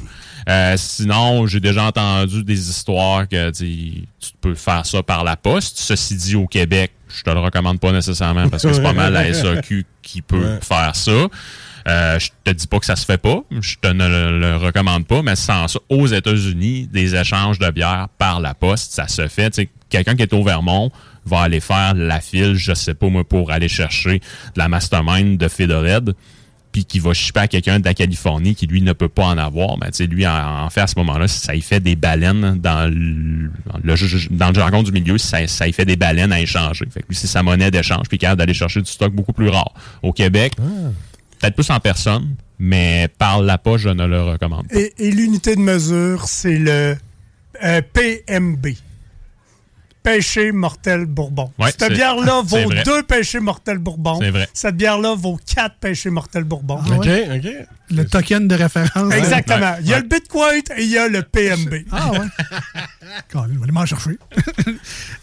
[0.48, 5.36] Euh, sinon, j'ai déjà entendu des histoires que tu tu peux faire ça par la
[5.36, 5.78] poste.
[5.78, 9.12] Ceci dit, au Québec, je te le recommande pas nécessairement parce que c'est pas mal
[9.12, 10.58] la SAQ qui peut Ouais.
[10.62, 11.28] faire ça.
[11.86, 14.56] Euh, je te dis pas que ça se fait pas, je te ne le, le
[14.56, 19.06] recommande pas, mais sans ça, aux États-Unis, des échanges de bière par la poste, ça
[19.06, 19.60] se fait.
[19.90, 20.90] Quelqu'un qui est au Vermont
[21.26, 25.38] va aller faire la file, je sais pas moi, pour aller chercher de la mastermind
[25.38, 26.14] de Fedored
[26.74, 29.38] puis qui va shipper à quelqu'un de la Californie qui, lui, ne peut pas en
[29.38, 32.92] avoir, ben, tu lui, en, fait, à ce moment-là, ça y fait des baleines dans
[32.92, 33.48] le,
[34.30, 36.84] dans le, jargon du milieu, ça, ça y fait des baleines à échanger.
[36.90, 39.50] Fait que lui, c'est sa monnaie d'échange, puis capable d'aller chercher du stock beaucoup plus
[39.50, 39.72] rare.
[40.02, 40.54] Au Québec,
[41.44, 44.78] peut-être plus en personne, mais par la poche, je ne le recommande pas.
[44.78, 46.96] Et, l'unité de mesure, c'est le
[47.62, 48.66] euh, PMB.
[50.04, 51.50] Péché mortel bourbon.
[51.58, 52.82] Ouais, Cette bière-là vaut vrai.
[52.84, 54.18] deux péchés mortels bourbon.
[54.20, 54.46] C'est vrai.
[54.52, 56.78] Cette bière-là vaut quatre péchés mortels bourbon.
[56.86, 57.28] Ah OK, ouais?
[57.38, 57.66] OK.
[57.90, 59.12] Le token de référence.
[59.14, 59.72] Exactement.
[59.72, 59.78] Ouais.
[59.80, 61.74] Il y a le Bitcoin et il y a le PMB.
[61.90, 62.18] Ah ouais.
[63.32, 64.18] Quand même, on va aller m'en chercher.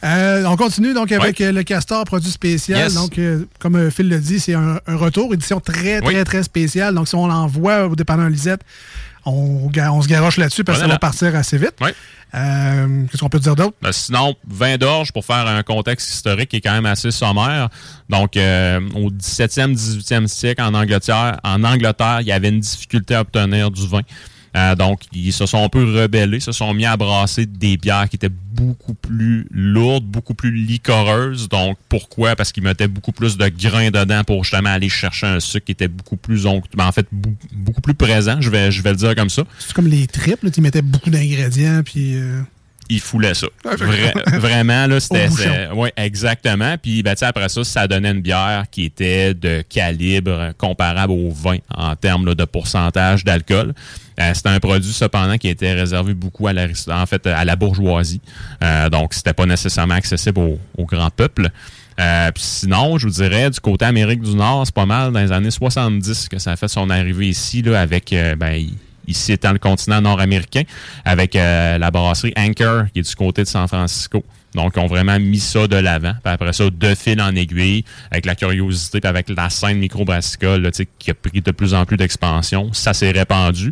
[0.04, 2.80] Euh, on continue donc avec euh, le Castor produit spécial.
[2.80, 2.96] Yes.
[2.96, 6.24] Donc, euh, comme Phil le dit, c'est un, un retour, édition très, très, Oui.
[6.24, 6.96] très spéciale.
[6.96, 8.62] Donc, si on l'envoie au dépendant Lisette,
[9.26, 9.70] on,
[10.02, 11.76] se garoche là-dessus parce que ça va partir assez vite.
[11.82, 11.90] Oui.
[12.34, 13.76] Euh, Qu'est-ce qu'on peut dire d'autre?
[13.82, 17.70] Ben, sinon, vin d'orge, pour faire un contexte historique qui est quand même assez sommaire.
[18.10, 23.16] Donc, euh, au 17e, 18e siècle, en Angleterre, en Angleterre, il y avait une difficulté
[23.16, 24.02] à obtenir du vin.
[24.58, 28.10] Euh, donc, ils se sont un peu rebellés, se sont mis à brasser des bières
[28.10, 31.48] qui étaient beaucoup plus lourdes, beaucoup plus liquoreuses.
[31.48, 32.36] Donc, pourquoi?
[32.36, 35.72] Parce qu'ils mettaient beaucoup plus de grains dedans pour justement aller chercher un sucre qui
[35.72, 37.08] était beaucoup plus onct- ben, en fait,
[37.54, 39.44] beaucoup plus présent, je vais, je vais le dire comme ça.
[39.60, 42.16] C'est comme les triples, tu mettais beaucoup d'ingrédients, puis...
[42.16, 42.42] euh,
[42.92, 43.48] il foulait ça.
[43.66, 45.30] Ah, Vra- vraiment, là, c'était.
[45.74, 46.76] Oui, exactement.
[46.78, 51.14] Puis, ben, tu sais, après ça, ça donnait une bière qui était de calibre comparable
[51.14, 53.74] au vin en termes là, de pourcentage d'alcool.
[54.20, 57.56] Euh, c'était un produit, cependant, qui était réservé beaucoup à la, en fait, à la
[57.56, 58.22] bourgeoisie.
[58.62, 61.50] Euh, donc, c'était pas nécessairement accessible au, au grand peuple.
[62.00, 65.20] Euh, puis sinon, je vous dirais, du côté Amérique du Nord, c'est pas mal dans
[65.20, 68.66] les années 70 que ça a fait son arrivée ici, là, avec, ben,
[69.12, 70.64] ici étant le continent nord-américain,
[71.06, 74.24] avec euh, la brasserie Anchor, qui est du côté de San Francisco.
[74.56, 76.14] Donc, ils ont vraiment mis ça de l'avant.
[76.24, 80.70] Puis après ça, de fil en aiguille, avec la curiosité, avec la scène microbrassicole,
[81.00, 83.72] qui a pris de plus en plus d'expansion, ça s'est répandu.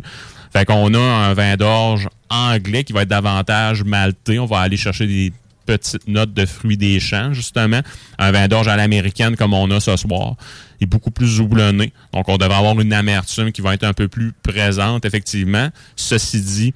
[0.52, 4.38] Fait qu'on a un vin d'orge anglais qui va être davantage malté.
[4.38, 5.32] On va aller chercher des
[5.66, 7.80] petites notes de fruits des champs, justement.
[8.18, 10.34] Un vin d'orge à l'américaine comme on a ce soir.
[10.80, 11.92] Est beaucoup plus houblonné.
[12.12, 15.68] Donc, on devrait avoir une amertume qui va être un peu plus présente, effectivement.
[15.94, 16.74] Ceci dit,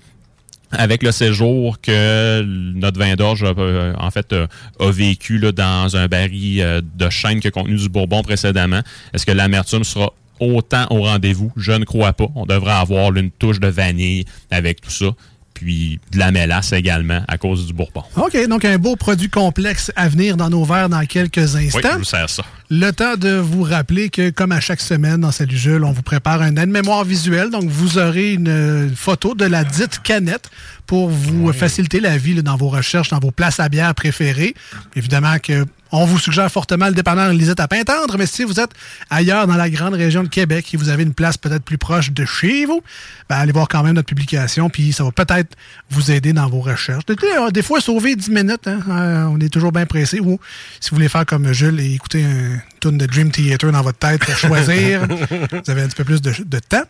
[0.78, 4.46] avec le séjour que notre vin d'orge euh, en fait euh,
[4.80, 8.80] a vécu dans un baril euh, de chêne qui a contenu du bourbon précédemment,
[9.12, 11.52] est-ce que l'amertume sera autant au rendez-vous?
[11.56, 12.26] Je ne crois pas.
[12.34, 15.06] On devrait avoir une touche de vanille avec tout ça.
[15.54, 18.02] Puis de la mélasse également à cause du bourbon.
[18.16, 21.88] OK, donc un beau produit complexe à venir dans nos verres dans quelques Oui, instants.
[21.92, 22.42] je vous sers ça.
[22.70, 26.02] Le temps de vous rappeler que, comme à chaque semaine dans Salut Jules, on vous
[26.02, 27.50] prépare un aide-mémoire visuel.
[27.50, 30.50] Donc, vous aurez une photo de la dite canette
[30.86, 34.54] pour vous faciliter la vie là, dans vos recherches, dans vos places à bière préférées.
[34.96, 35.64] Évidemment que
[35.96, 38.72] on vous suggère fortement le dépanneur Lisette à Pintendre, mais si vous êtes
[39.10, 42.10] ailleurs dans la grande région de Québec et vous avez une place peut-être plus proche
[42.10, 42.82] de chez vous,
[43.28, 45.56] ben, allez voir quand même notre publication, puis ça va peut-être
[45.90, 47.06] vous aider dans vos recherches.
[47.06, 47.14] Des,
[47.52, 50.18] des fois, sauver 10 minutes, hein, euh, on est toujours bien pressé.
[50.18, 50.40] Ou
[50.80, 53.98] si vous voulez faire comme Jules et écouter un tune de Dream Theater dans votre
[53.98, 56.82] tête pour choisir, vous avez un petit peu plus de, de temps.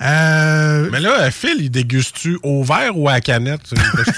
[0.00, 3.62] Euh, Mais là, Phil, il déguste-tu au verre ou à la canette?
[3.64, 3.74] Tu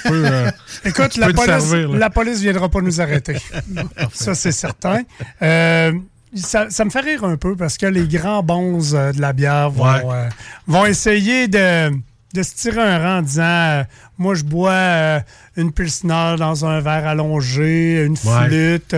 [0.08, 0.50] peux, euh,
[0.84, 1.98] Écoute, la peux police, servir, là.
[1.98, 3.36] la police viendra pas nous arrêter.
[4.12, 5.02] ça, c'est certain.
[5.42, 5.92] Euh,
[6.34, 9.32] ça, ça me fait rire un peu parce que les grands bons euh, de la
[9.32, 10.28] bière vont, Ouais.
[10.66, 11.90] vont essayer de,
[12.34, 13.84] de se tirer un rang en disant
[14.18, 15.22] Moi, je bois
[15.56, 18.94] une Pilsner dans un verre allongé, une flûte.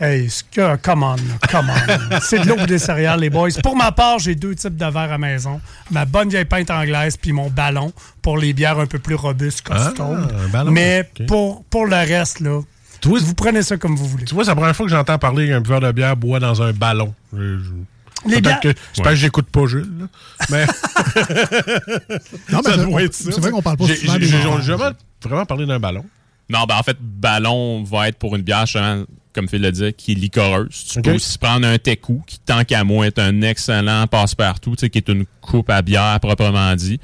[0.00, 1.16] Hey, ce que, come on,
[1.50, 2.18] come on.
[2.22, 3.50] C'est de l'eau ou des céréales, les boys.
[3.62, 5.60] Pour ma part, j'ai deux types de verres à maison.
[5.90, 9.60] Ma bonne vieille pinte anglaise puis mon ballon pour les bières un peu plus robustes,
[9.60, 10.28] costaudes.
[10.32, 12.60] Ah, un ballon, Mais pour, pour le reste, là,
[13.04, 14.24] vous prenez ça comme vous voulez.
[14.24, 16.62] Tu vois, c'est la première fois que j'entends parler qu'un buveur de bière boit dans
[16.62, 17.14] un ballon.
[17.36, 19.90] Je- je- Les bières- que c'est parce que j'écoute pas Jules.
[20.00, 20.06] là.
[20.50, 20.66] Mais.
[22.52, 23.32] Non, mais Ça c'est- doit être ça.
[23.32, 24.84] c'est vrai qu'on parle pas J'ai- souvent j'ai- des J'ai jamais
[25.22, 26.04] vraiment parlé d'un ballon.
[26.48, 29.92] Non, ben en fait, ballon va être pour une bière, justement, comme Phil le dit,
[29.92, 30.86] qui est licoreuse.
[30.92, 34.80] Tu peux aussi prendre un teku, qui, tant qu'à moi, est un excellent passe-partout, tu
[34.80, 37.00] sais, qui est une coupe à bière proprement dit.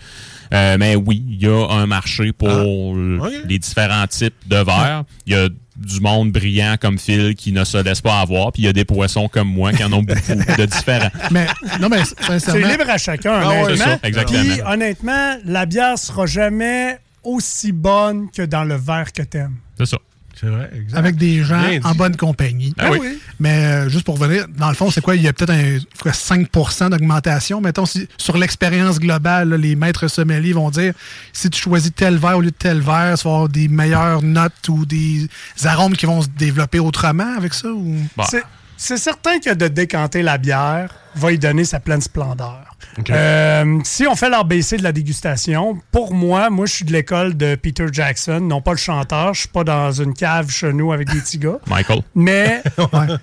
[0.53, 3.33] Euh, mais oui, il y a un marché pour ok.
[3.47, 5.05] les différents types de verres.
[5.27, 8.62] Il y a du monde brillant comme Phil qui ne se laisse pas avoir, puis
[8.62, 11.11] il y a des poissons comme moi qui en ont beaucoup de différents.
[11.31, 11.47] mais,
[11.81, 12.03] non, mais
[12.39, 13.85] C'est libre à chacun, Ah ouais, honnêtement.
[13.85, 14.41] c'est ça, exactement.
[14.43, 19.57] Puis, honnêtement, la bière sera jamais aussi bonne que dans le verre que t'aimes.
[19.79, 19.99] C'est ça.
[20.38, 20.99] C'est vrai, exact.
[20.99, 21.87] avec des gens Bien dit.
[21.87, 22.75] en bonne compagnie.
[22.79, 22.99] Ah oui.
[23.01, 23.18] oui.
[23.40, 25.16] Mais euh, juste pour revenir, dans le fond, c'est quoi?
[25.16, 27.61] Il y a peut-être un quoi, 5% d'augmentation?
[27.61, 30.92] Mettons, si, sur l'expérience globale, là, les maîtres sommeliers vont dire
[31.33, 34.22] si tu choisis tel verre au lieu de tel verre, tu vas avoir des meilleures
[34.22, 35.27] notes ou des
[35.64, 37.68] arômes qui vont se développer autrement avec ça?
[37.68, 37.96] Ou...
[38.16, 38.27] Bah.
[38.31, 38.44] C'est-
[38.79, 42.66] C'est certain que de décanter la bière va y donner sa pleine splendeur.
[43.11, 47.37] Euh, si on fait l'ABC de la dégustation, pour moi, moi, je suis de l'école
[47.37, 49.35] de Peter Jackson, non pas le chanteur.
[49.35, 51.59] Je suis pas dans une cave chez nous avec des petits gars.
[51.67, 52.01] Michael.
[52.15, 52.62] Mais.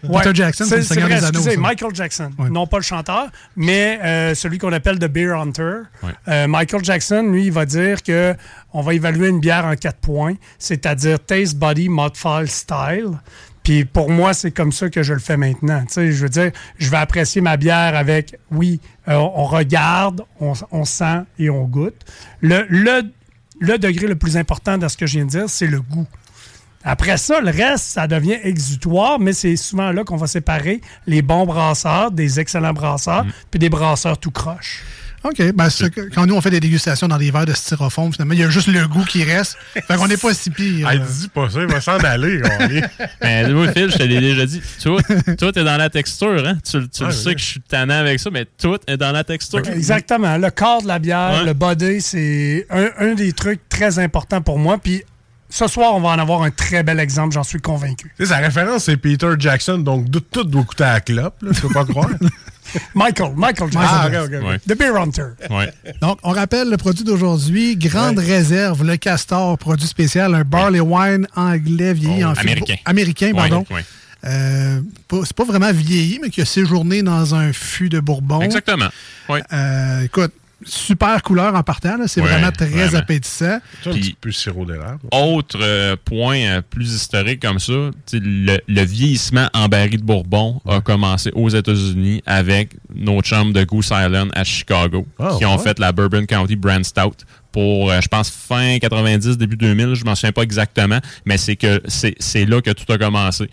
[0.09, 0.21] Ouais.
[0.23, 1.39] Peter Jackson, c'est le Seigneur vrai, des Anneaux.
[1.39, 1.61] excusez, ça.
[1.61, 2.31] Michael Jackson.
[2.37, 2.49] Ouais.
[2.49, 5.83] Non pas le chanteur, mais euh, celui qu'on appelle The Beer Hunter.
[6.03, 6.09] Ouais.
[6.27, 8.35] Euh, Michael Jackson, lui, il va dire que
[8.73, 13.11] on va évaluer une bière en quatre points, c'est-à-dire taste, body, mouthfeel, style.
[13.63, 15.81] Puis pour moi, c'est comme ça que je le fais maintenant.
[15.85, 20.23] Tu sais, je veux dire, je vais apprécier ma bière avec, oui, euh, on regarde,
[20.39, 21.95] on, on sent et on goûte.
[22.41, 23.03] Le, le,
[23.59, 26.07] le degré le plus important dans ce que je viens de dire, c'est le goût.
[26.83, 31.21] Après ça, le reste, ça devient exutoire, mais c'est souvent là qu'on va séparer les
[31.21, 34.83] bons brasseurs, des excellents brasseurs, puis des brasseurs tout croche.
[35.23, 35.51] OK.
[35.53, 38.33] Ben, c'est que quand nous, on fait des dégustations dans des verres de styrofoam, finalement,
[38.33, 39.57] il y a juste le goût qui reste.
[39.73, 40.89] Fait qu'on n'est pas si pire.
[40.89, 42.41] Elle dit pas ça, il va s'en aller.
[43.21, 44.61] Mais oui, Phil, je te l'ai déjà dit.
[44.81, 44.97] Tout,
[45.37, 46.45] tout est dans la texture.
[46.45, 46.57] Hein?
[46.69, 47.35] Tu, le sais ouais.
[47.35, 49.61] que je suis tannant avec ça, mais tout est dans la texture.
[49.67, 50.37] Exactement.
[50.37, 51.45] Le corps de la bière, Ouais.
[51.45, 54.77] le body, c'est un, un des trucs très importants pour moi.
[54.77, 55.03] Puis
[55.49, 58.11] ce soir, on va en avoir un très bel exemple, j'en suis convaincu.
[58.17, 61.35] Tu sais, sa référence, c'est Peter Jackson, donc tout, tout doit coûter à la clope,
[61.43, 62.09] là, tu peux pas croire.
[62.95, 63.87] Michael, Michael Jackson.
[63.89, 64.09] Ah.
[64.45, 64.59] Ouais.
[64.67, 65.27] The Beer Hunter.
[65.49, 65.71] Ouais.
[66.01, 71.27] Donc, on rappelle le produit d'aujourd'hui, Grande Réserve, le Castor, produit spécial, un barley wine
[71.35, 72.75] anglais vieilli Oh, en fût- américain.
[72.85, 73.65] Américain, pardon.
[74.25, 78.39] Euh, pas- c'est pas vraiment vieilli, mais qui a séjourné dans un fût de Bourbon.
[78.41, 78.87] Exactement.
[79.27, 79.39] Oui.
[79.51, 80.31] Euh, écoute,
[80.65, 82.97] super couleur en partant, là, c'est Ouais, vraiment très vraiment.
[82.97, 83.59] appétissant.
[83.85, 84.99] un Puis- petit peu sirop d'érable.
[85.11, 87.73] Autre euh, point euh, plus historique comme ça,
[88.13, 93.63] le, le vieillissement en baril de Bourbon a commencé aux États-Unis avec nos chums de
[93.63, 95.63] Goose Island à Chicago, Ah, qui ont ouais?
[95.63, 97.17] fait la Bourbon County Brand Stout
[97.51, 101.55] pour, euh, je pense, fin 90, début 2000, je m'en souviens pas exactement, mais c'est
[101.55, 103.49] que c'est c'est là que tout a commencé.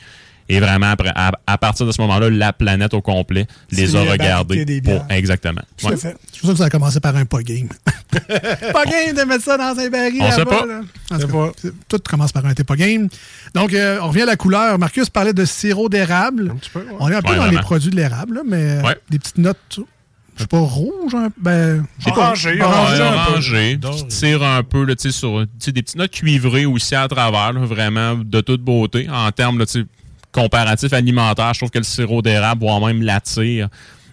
[0.52, 4.00] Et vraiment, après, à, à partir de ce moment-là, la planète au complet les a
[4.02, 4.80] regardés.
[4.82, 5.60] Pour, exactement.
[5.76, 5.94] Tout Ouais.
[5.94, 6.16] à fait.
[6.32, 7.68] Je suis sûr que ça a commencé par un pas game.
[8.12, 10.20] pas game de mettre ça dans un baril.
[10.22, 10.66] On sait là-bas, pas.
[10.66, 10.80] là.
[11.12, 13.08] En tout cas, Tout commence par un t'es pas game.
[13.54, 14.78] Donc, euh, on revient à la couleur.
[14.78, 16.54] Marcus parlait de sirop d'érable.
[16.98, 18.96] On est un peu Ouais, dans les produits de l'érable, là, mais euh, Ouais.
[19.08, 19.78] des petites notes.
[20.36, 21.28] Je sais pas, rouge, hein?
[21.38, 22.10] ben, pas.
[22.12, 23.30] Orangé, Orangé, Ouais, un peu.
[23.32, 27.06] orangé, qui tire un peu là, tu sur tu des petites notes cuivrées aussi à
[27.08, 29.06] travers, là, vraiment de toute beauté.
[29.10, 29.66] En termes là,
[30.32, 33.68] comparatifs alimentaires, je trouve que le sirop d'érable, voire même la tire,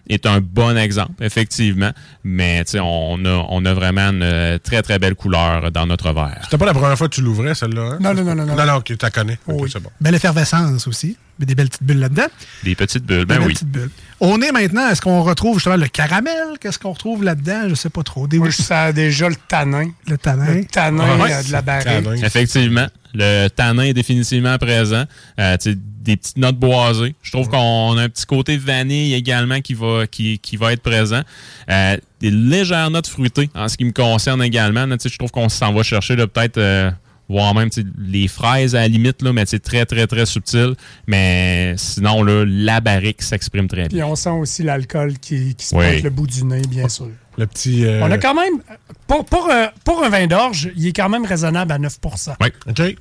[0.09, 1.91] est un bon exemple, effectivement.
[2.23, 5.85] Mais tu sais, on a, on a vraiment une euh, très, très belle couleur dans
[5.85, 6.39] notre verre.
[6.43, 7.81] C'était pas la première fois que tu l'ouvrais, celle-là?
[7.93, 7.97] hein?
[7.99, 8.55] Non, non, non, non, non.
[8.55, 9.37] Non, non, ok, tu la connais.
[9.47, 9.89] Ok, c'est bon.
[9.99, 11.17] Belle effervescence aussi.
[11.39, 12.25] Mais des belles petites bulles là-dedans.
[12.63, 13.53] Des petites bulles, Des ben belles oui.
[13.53, 13.91] petites bulles.
[14.21, 16.57] On est maintenant, est-ce qu'on retrouve justement le caramel?
[16.59, 17.63] Qu'est-ce qu'on retrouve là-dedans?
[17.67, 18.27] Je sais pas trop.
[18.27, 18.39] Des...
[18.39, 19.91] Moi, je sens déjà le tanin.
[20.07, 20.51] Le tanin.
[20.53, 21.31] Le tanin Ouais.
[21.33, 22.23] euh, de la barrique.
[22.23, 22.87] Effectivement.
[23.13, 25.03] Le tanin est définitivement présent.
[25.39, 27.15] Euh, des petites notes boisées.
[27.21, 30.81] Je trouve qu'on a un petit côté vanille également qui va, qui, qui va être
[30.81, 31.21] présent.
[31.69, 34.85] Euh, des légères notes fruitées en ce qui me concerne également.
[34.85, 36.57] Là, je trouve qu'on s'en va chercher peut-être...
[36.57, 36.89] euh,
[37.29, 40.75] voire même les fraises à la limite, là, mais c'est très, très, très subtil.
[41.07, 43.99] Mais sinon, là, la barrique s'exprime très bien.
[43.99, 46.01] Puis on sent aussi l'alcool qui, qui se Oui.
[46.01, 47.09] le bout du nez, bien sûr.
[47.37, 47.85] Le petit.
[47.85, 48.61] euh, On a quand même,
[49.07, 52.47] pour, pour, un- pour un vin d'orge, il est quand même raisonnable à 9% Oui.
[52.67, 52.95] OK.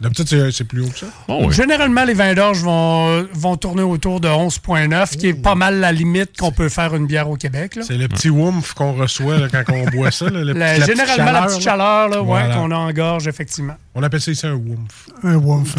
[0.00, 1.06] D'habitude, c'est- c'est plus haut que ça.
[1.28, 1.54] Oh, oui.
[1.54, 5.92] Généralement, les vins d'orge vont, vont tourner autour de 11,9, qui est pas mal la
[5.92, 7.78] limite qu'on peut faire une bière au Québec.
[7.80, 10.28] C'est le petit woomph qu'on reçoit là, quand on boit ça.
[10.28, 12.54] là, le La- petite généralement, la chaleur, petite chaleur ouais, Voilà.
[12.56, 13.76] qu'on a en gorge, effectivement.
[13.94, 15.08] On appelle ça ici un woomph.
[15.22, 15.34] Un.
[15.34, 15.72] Un woof.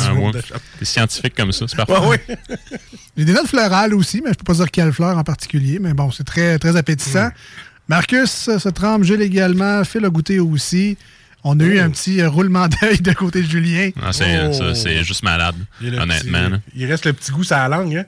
[0.48, 0.56] shop.
[0.80, 1.94] C'est scientifique comme ça, c'est parfait.
[2.00, 2.38] Ouais, ouais.
[3.18, 5.80] J'ai des notes florales aussi, mais je peux pas dire quelle fleur en particulier.
[5.80, 7.30] Mais bon, c'est très, très appétissant.
[7.88, 9.84] Marcus se trempe, Gilles également.
[9.84, 10.98] Phil a goûté aussi.
[11.44, 13.92] On a eu un petit euh, roulement d'œil de côté de Julien.
[14.02, 14.54] Ah, c'est, Oh.
[14.54, 16.50] ça, c'est juste malade, Il, honnêtement.
[16.50, 17.96] petit- il reste le petit goût sur la langue.
[17.98, 18.06] Hein?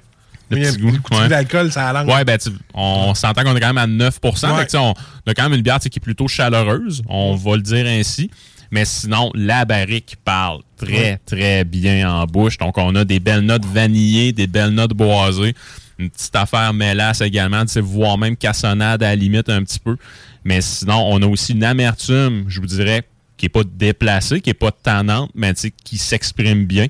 [0.50, 1.28] Le petit goût, ouais.
[1.28, 2.08] d'alcool sur la langue.
[2.08, 2.40] Ouais, ben,
[2.74, 4.32] on s'entend qu'on est quand même à 9 Fait
[4.66, 4.94] que, on
[5.28, 8.32] a quand même une bière qui est plutôt chaleureuse, on va le dire ainsi.
[8.72, 11.20] Mais sinon, la barrique parle très, Ouais.
[11.26, 12.58] très bien en bouche.
[12.58, 15.54] Donc, on a des belles notes vanillées, des belles notes boisées.
[16.00, 19.98] Une petite affaire mélasse également, voire même cassonade à la limite un petit peu.
[20.43, 23.04] Mais sinon, on a aussi une amertume, je vous dirais,
[23.36, 26.88] qui n'est pas déplacée, qui n'est pas tannante, mais qui s'exprime bien.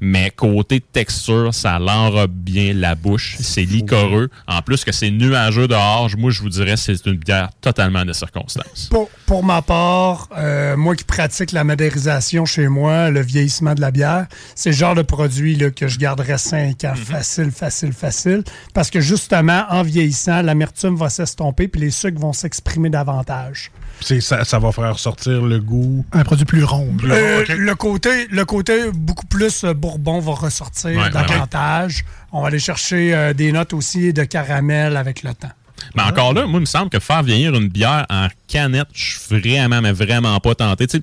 [0.00, 3.36] Mais côté texture, ça l'enrobe bien la bouche.
[3.40, 4.30] C'est liquoreux.
[4.46, 8.12] En plus que c'est nuageux dehors, moi, je vous dirais, c'est une bière totalement de
[8.12, 8.88] circonstance.
[8.90, 13.80] Pour, pour ma part, euh, moi qui pratique la modérisation chez moi, le vieillissement de
[13.80, 17.92] la bière, c'est le genre de produit là, que je garderais 5 ans, facile, facile,
[17.92, 18.44] facile.
[18.74, 23.72] Parce que justement, en vieillissant, l'amertume va s'estomper puis les sucres vont s'exprimer davantage.
[24.00, 26.04] C'est- Ça, ça va faire sortir le goût.
[26.12, 26.94] Un produit plus rond.
[26.96, 32.04] Plus Euh, rond, le, côté, le côté beaucoup plus euh, bourbon va ressortir Ouais, davantage.
[32.32, 35.50] On va aller chercher euh, des notes aussi de caramel avec le temps.
[35.94, 39.18] Mais encore là, moi, il me semble que faire vieillir une bière en canette, je
[39.18, 40.86] suis vraiment, mais vraiment pas tenté.
[40.86, 41.02] Tu sais,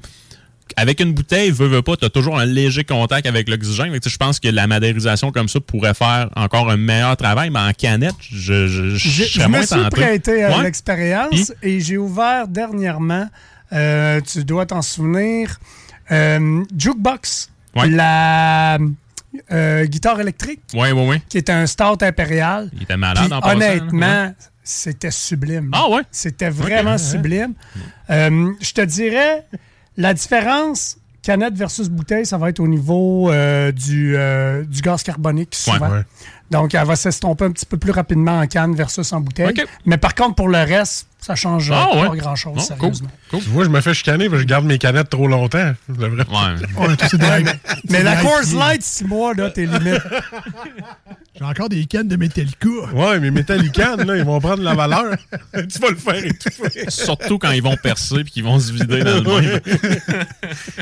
[0.78, 3.98] avec une bouteille, veux, veux pas, tu as toujours un léger contact avec l'oxygène.
[4.04, 7.72] Je pense que la madérisation comme ça pourrait faire encore un meilleur travail, mais en
[7.72, 9.90] canette, je, je, je, je me suis tenté.
[9.90, 10.64] prêté à Ouais?
[10.64, 13.28] l'expérience et j'ai ouvert dernièrement,
[13.74, 15.60] euh, tu dois t'en souvenir,
[16.12, 17.90] euh, Jukebox, Ouais.
[17.90, 18.78] la
[19.52, 20.62] euh, guitare électrique,
[21.30, 22.70] qui est un stout impérial.
[22.74, 24.32] Il était malade Puis, en honnêtement, là.
[24.64, 25.70] c'était sublime.
[25.74, 26.02] Ah ouais?
[26.12, 27.54] C'était vraiment sublime.
[28.10, 29.46] Je te dirais,
[29.98, 35.02] la différence canette versus bouteille, ça va être au niveau euh, du, euh, du gaz
[35.04, 35.90] carbonique souvent.
[35.90, 36.04] Ouais.
[36.52, 39.54] Donc, elle va s'estomper un petit peu plus rapidement en canne versus en bouteille.
[39.86, 42.08] Mais par contre, pour le reste, ça change Ah ouais?
[42.10, 43.10] pas grand-chose, sérieusement.
[43.32, 45.74] Tu vois, je me fais chicaner parce que je garde mes canettes trop longtemps.
[45.90, 46.06] Ouais.
[46.08, 46.88] Ouais,
[47.90, 48.60] Mais c'est la Coors IPA.
[48.60, 50.02] Light, 6 mois, là, t'es limite.
[51.38, 52.70] J'ai encore des cannes de Metallica.
[52.94, 55.16] Ouais, mais Metallican, là, ils vont prendre la valeur.
[55.54, 56.86] tu vas le faire étouffer.
[56.90, 59.60] Surtout quand ils vont percer et qu'ils vont se vider dans le même.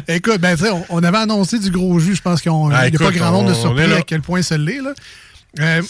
[0.08, 2.16] Écoute, ben, tu sais, on, on avait annoncé du gros jus.
[2.16, 4.42] Je pense qu'il n'y Ah, a écoute, pas grand monde de surpris à quel point
[4.42, 4.82] ça l'est.
[4.82, 4.92] là.
[5.60, 5.82] Euh,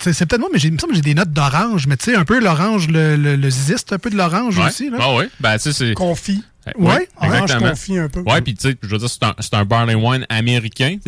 [0.00, 2.04] c'est peut-être moi, mais j'ai- il me semble que j'ai des notes d'orange, mais tu
[2.12, 4.66] sais, un peu l'orange, le, le, le ziste, un peu de l'orange Ouais.
[4.66, 4.90] aussi.
[4.90, 4.98] Là.
[5.00, 5.24] Ah oui.
[5.40, 5.94] Ben, tu sais, c'est.
[5.94, 6.44] Confit.
[6.76, 8.20] Ouais, orange confit un peu.
[8.20, 10.98] Ouais, puis tu sais, je veux dire, c'est un, c'est un barley wine américain.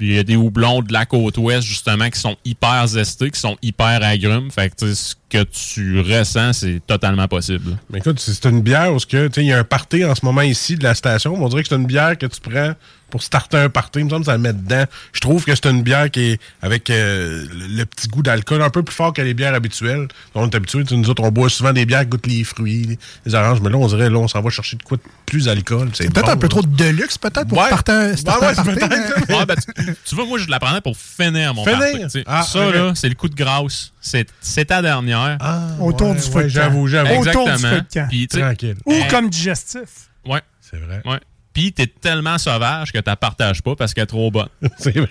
[0.00, 3.40] Il y a des houblons de la côte ouest, justement, qui sont hyper zestés, qui
[3.40, 4.50] sont hyper agrumes.
[4.50, 7.76] Fait que tu sais, que tu ressens, c'est totalement possible.
[7.90, 10.04] Mais écoute, c'est une bière où ce que, tu sais, il y a un party
[10.04, 11.34] en ce moment ici de la station.
[11.34, 12.72] On dirait que c'est une bière que tu prends
[13.10, 14.00] pour starter un party.
[14.00, 14.84] Il me semble que ça le met dedans.
[15.12, 18.70] Je trouve que c'est une bière qui est avec euh, le, petit goût d'alcool un
[18.70, 20.08] peu plus fort que les bières habituelles.
[20.34, 23.34] On est habitué, nous autres, on boit souvent des bières qui goûtent les fruits, les,
[23.34, 23.60] oranges.
[23.60, 25.90] Mais là, on dirait, là, on s'en va chercher de quoi de plus alcool.
[25.94, 27.66] C'est Peut-être un peu trop de luxe, peut-être, pour Ouais.
[27.66, 30.48] starter un, Ouais, starter ouais, un party, mais- Ah, ben, tu, tu vois, moi, je
[30.48, 32.00] la prenais pour finir mon Finir?
[32.02, 32.24] party.
[32.26, 33.92] Ah, ça, là, c'est le coup de grâce.
[34.08, 35.38] C'est c'est ta dernière.
[35.80, 37.20] Autour du feu de j'avoue, j'avoue.
[37.20, 37.76] Autour du Exactement.
[37.76, 38.40] feu de camp.
[38.40, 38.76] Tranquille.
[38.86, 40.10] Ou comme digestif.
[40.26, 40.40] Ouais.
[40.60, 41.00] C'est vrai.
[41.04, 41.18] Ouais.
[41.52, 44.48] Puis, t'es tellement sauvage que tu partages pas parce qu'elle est trop bonne.
[44.78, 45.08] c'est vrai.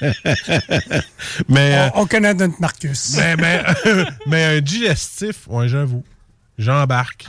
[1.48, 3.16] mais, euh, On, on connaît notre Marcus.
[3.16, 3.64] mais, mais,
[4.26, 6.04] mais un digestif, ouais, j'avoue.
[6.56, 7.26] J'embarque.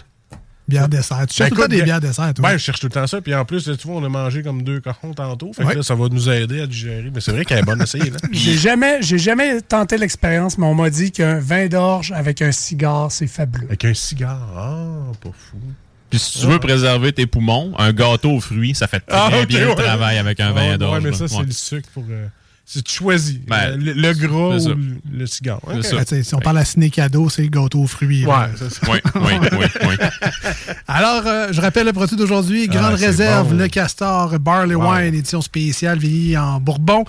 [0.69, 1.25] Bière dessert.
[1.27, 2.49] Tu cherches Ben, tout le temps écoute, des bières dessert, toi?
[2.49, 3.19] Ben, je cherche tout le temps ça.
[3.21, 5.51] Puis en plus, tu vois, on a mangé comme deux cochons tantôt.
[5.53, 7.11] Fait que là, ça va nous aider à digérer.
[7.13, 8.09] Mais c'est vrai qu'elle est bonne à essayer.
[8.09, 8.17] Là.
[8.31, 12.51] J'ai jamais, j'ai jamais tenté l'expérience, mais on m'a dit qu'un vin d'orge avec un
[12.51, 13.65] cigare, c'est fabuleux.
[13.67, 14.47] Avec un cigare.
[14.55, 15.57] Ah, pas fou.
[16.09, 19.45] Puis si tu veux préserver tes poumons, un gâteau aux fruits, ça fait très Ah,
[19.47, 19.75] bien ouais.
[19.75, 21.03] le travail avec un Ah, vin ouais, d'orge.
[21.03, 21.17] mais là.
[21.17, 21.43] ça, c'est Ouais.
[21.45, 22.03] le sucre pour.
[22.09, 22.25] euh,
[22.71, 24.77] tu choisis Ben, le, le gras ou le,
[25.19, 25.59] le cigare.
[25.81, 25.95] Ça.
[25.97, 28.25] Ben, sais, si on parle à ciné cadeau, c'est le gâteau aux fruits.
[28.25, 28.81] Ouais, c'est ça.
[28.91, 29.95] Oui, oui, oui, oui.
[30.87, 33.57] Alors, euh, je rappelle le produit d'aujourd'hui, Grande Ah, c'est Réserve, bon.
[33.57, 34.93] le Castor Barley Wow.
[34.93, 37.05] Wine, édition spéciale, vieilli en Bourbon.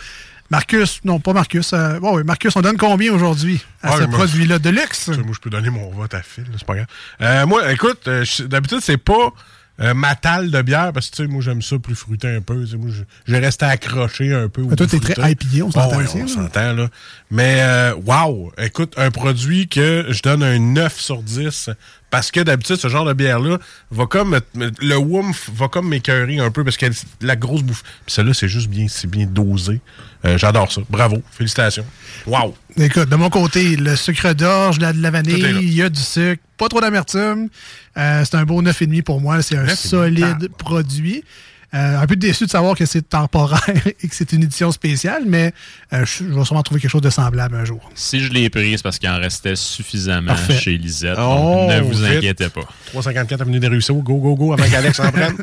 [0.51, 4.59] Marcus, non pas Marcus, euh, ouais, Marcus, on donne combien aujourd'hui à Ouais, ce produit-là
[4.59, 5.07] de luxe?
[5.09, 6.87] Moi, je peux donner mon vote à Phil, c'est pas grave.
[7.21, 9.33] Euh, moi, écoute, euh, d'habitude, c'est pas
[9.81, 12.41] euh, ma talle de bière, parce que, tu sais, moi, j'aime ça plus fruité un
[12.41, 12.55] peu.
[12.55, 14.63] Moi, je, je vais rester accroché un peu.
[14.63, 15.33] au Mais toi, t'es très.
[15.33, 16.89] IPA, on s'entend Oh, ouais, aussi, on s'entend, là.
[17.31, 18.53] Mais, euh, wow!
[18.59, 21.71] Écoute, un produit que je donne un 9 sur 10,
[22.11, 23.59] parce que d'habitude, ce genre de bière-là
[23.91, 24.41] va comme...
[24.55, 26.87] me- Le Woof va comme m'écœurer un peu, parce que
[27.21, 27.83] la grosse bouffe...
[28.05, 29.81] Puis celle-là, c'est juste bien, c'est bien dosé.
[30.25, 30.83] Euh, J'adore ça.
[30.91, 31.23] Bravo.
[31.31, 31.87] Félicitations.
[32.27, 32.55] Wow!
[32.77, 36.01] Écoute, de mon côté, le sucre d'orge, la, de la vanille, il y a du
[36.01, 37.49] sucre, pas trop d'amertume.
[37.97, 39.41] Euh, c'est un beau 9,5 pour moi.
[39.43, 41.25] C'est un 9,5, solide produit.
[41.73, 43.63] Euh, un peu déçu de savoir que c'est temporaire
[44.03, 45.53] et que c'est une édition spéciale, mais
[45.93, 47.89] euh, je, je vais sûrement trouver quelque chose de semblable un jour.
[47.95, 50.59] Si je l'ai prise parce qu'il en restait suffisamment Parfait.
[50.59, 51.17] chez Lisette.
[51.19, 52.17] Oh, donc ne vous vite.
[52.19, 52.63] inquiétez pas.
[52.87, 53.95] 354 Avenue des Ruisseaux.
[54.03, 55.37] Go, go, go, avant qu'Alex en prenne.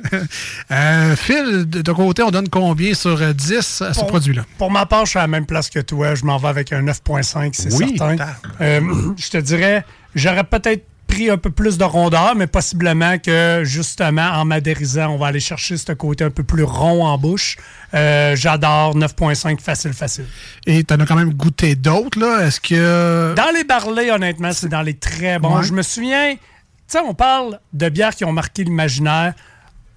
[0.72, 4.44] Euh, Phil, de ton côté, on donne combien sur euh, 10 à ce Pour- produit-là?
[4.58, 6.14] Pour ma part, je suis à la même place que toi.
[6.16, 8.26] Je m'en vais avec un 9.5, c'est Oui, certain.
[8.62, 8.82] Euh,
[9.18, 10.84] je te dirais, j'aurais peut-être
[11.18, 15.40] pris un peu plus de rondeur, mais possiblement que, justement, en madérisant, on va aller
[15.40, 17.58] chercher ce côté un peu plus rond en bouche.
[17.96, 20.26] Euh, J'adore 9.5 facile, facile.
[20.68, 22.46] Et tu en as quand même goûté d'autres, là?
[22.46, 23.34] Est-ce que.
[23.36, 25.58] Dans les barlets, honnêtement, c'est dans les très bons.
[25.58, 25.64] Ouais.
[25.64, 26.40] Je me souviens, tu
[26.88, 29.34] sais, on parle de bières qui ont marqué l'imaginaire.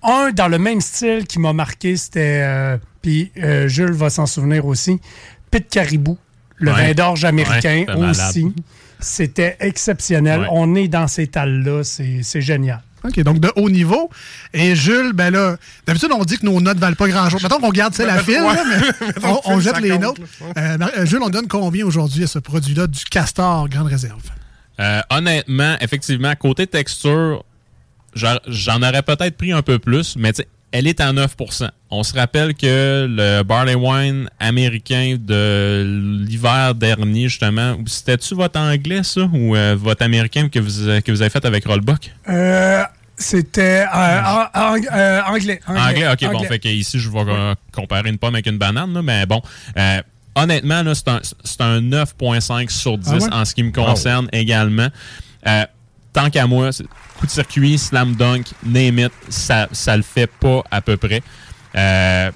[0.03, 2.41] Un dans le même style qui m'a marqué, c'était.
[2.43, 4.99] euh, Puis euh, Jules va s'en souvenir aussi.
[5.51, 6.17] Pit Caribou,
[6.57, 6.87] le Ouais.
[6.89, 8.53] vin d'orge américain Ouais, malade.
[9.01, 10.41] C'était exceptionnel.
[10.41, 10.49] Ouais.
[10.51, 11.85] On est dans ces tales-là.
[11.85, 12.83] C'est c'est génial.
[13.05, 14.11] OK, donc de haut niveau.
[14.53, 17.43] Et Jules, ben là, d'habitude, on dit que nos notes valent pas grand-chose.
[17.43, 20.13] Mettons qu'on garde celle à fil, là, mais on, jette les là.
[20.57, 24.23] Euh, Jules, on donne combien aujourd'hui à ce produit-là du Castor Grande Réserve?
[24.81, 27.45] Euh, honnêtement, effectivement, côté texture,
[28.15, 31.69] j'en j'en aurais peut-être pris un peu plus, mais tu sais, elle est à 9%
[31.91, 39.03] On se rappelle que le Barley Wine américain de l'hiver dernier, justement, c'était-tu votre anglais,
[39.03, 42.11] ça, ou euh, votre américain que vous, que vous avez fait avec Rollbuck?
[42.29, 42.83] Euh,
[43.17, 44.89] C'était euh, euh, anglais,
[45.29, 45.61] anglais.
[45.67, 48.95] Anglais, ok, bon, fait que ici, je vais euh, comparer une pomme avec une banane,
[48.95, 49.43] là, mais bon.
[49.77, 50.01] euh,
[50.37, 51.09] honnêtement, c'est
[51.61, 53.33] un, un 9.5 sur 10 Ah ouais?
[53.33, 54.89] en ce qui me concerne également.
[56.13, 56.71] Tant qu'à moi,
[57.19, 61.23] coup de circuit, slam dunk, name it, ça, ça le fait pas à peu près.
[61.77, 62.31] Euh,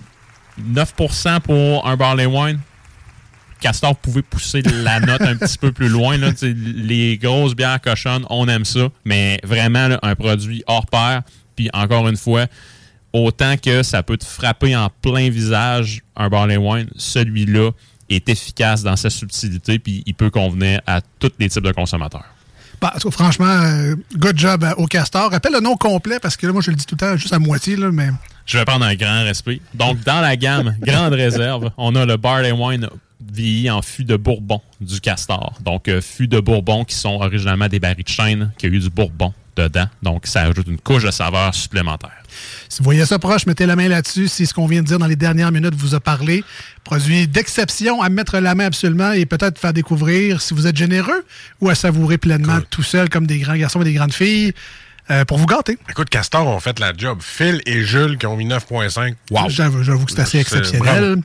[0.61, 2.61] 9% pour un barley wine.
[3.61, 6.17] Castor, vous pouvez pousser la note un petit peu plus loin.
[6.19, 6.31] Là.
[6.43, 8.89] Les grosses bières cochonnes, on aime ça.
[9.05, 11.23] Mais vraiment, là, un produit hors pair.
[11.57, 12.47] Puis encore une fois,
[13.13, 17.71] autant que ça peut te frapper en plein visage un barley wine, celui-là
[18.11, 19.79] est efficace dans sa subtilité.
[19.79, 22.34] Puis il peut convenir à tous les types de consommateurs.
[23.11, 25.31] Franchement, euh, good job au Castor.
[25.31, 27.33] Rappelle le nom complet parce que là, moi, je le dis tout le temps juste
[27.33, 28.09] à moitié, là, mais.
[28.47, 29.61] Je vais prendre un grand respect.
[29.75, 32.89] Donc, dans la gamme Grande Réserve, on a le Barley Wine
[33.33, 35.55] vieilli en fût de Bourbon du Castor.
[35.63, 38.79] Donc, euh, fût de Bourbon qui sont originalement des barils de chêne qui a eu
[38.79, 39.87] du Bourbon dedans.
[40.03, 42.23] Donc, ça ajoute une couche de saveur supplémentaire.
[42.69, 44.29] Si vous voyez ça proche, mettez la main là-dessus.
[44.29, 46.45] Si ce qu'on vient de dire dans les dernières minutes vous a parlé,
[46.83, 51.25] produit d'exception à mettre la main absolument et peut-être faire découvrir si vous êtes généreux
[51.61, 54.53] ou à savourer pleinement tout seul comme des grands garçons et des grandes filles.
[55.11, 55.79] Euh, pour vous gâter.
[55.91, 57.19] Écoute, Castor ont fait la job.
[57.21, 59.15] Phil et Jules qui ont mis 9.5.
[59.31, 59.49] Wow.
[59.49, 61.21] J'avoue, j'avoue que c'est assez exceptionnel.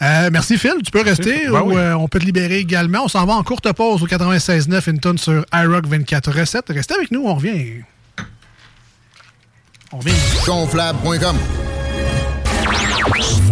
[0.00, 1.76] Euh, merci Phil, tu peux rester Ben ou oui.
[1.76, 3.04] euh, on peut te libérer également.
[3.04, 6.66] On s'en va en courte pause au 96.9, une tonne sur iRock 24 recettes.
[6.68, 7.82] Restez avec nous, on revient.
[9.92, 10.14] On revient.
[10.46, 11.36] Gonflable.com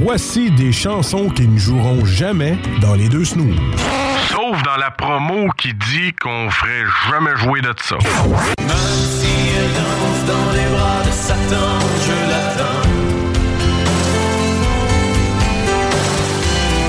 [0.01, 3.57] Voici des chansons qui ne joueront jamais dans les deux snooze.
[4.37, 7.97] Sauf dans la promo qui dit qu'on ferait jamais jouer de ça.
[7.97, 12.85] Même si elle danse dans les bras de Satan, je l'attends.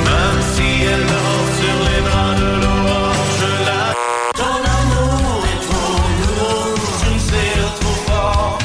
[0.04, 4.44] Même si elle me rend sur les bras de l'aurore, je l'attends.
[4.44, 8.60] Ton amour est trop lourd, je ne sais trop fort.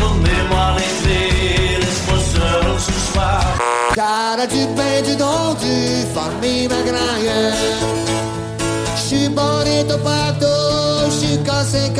[0.00, 1.22] Ton mémoire l'été,
[1.78, 3.44] laisse-moi seul ce soir.
[3.94, 6.63] Cara du pain, du don, du famille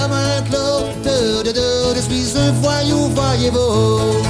[0.04, 1.02] comme un clou.
[1.02, 4.22] De, de, de, je suis un voyou, voyez-vous.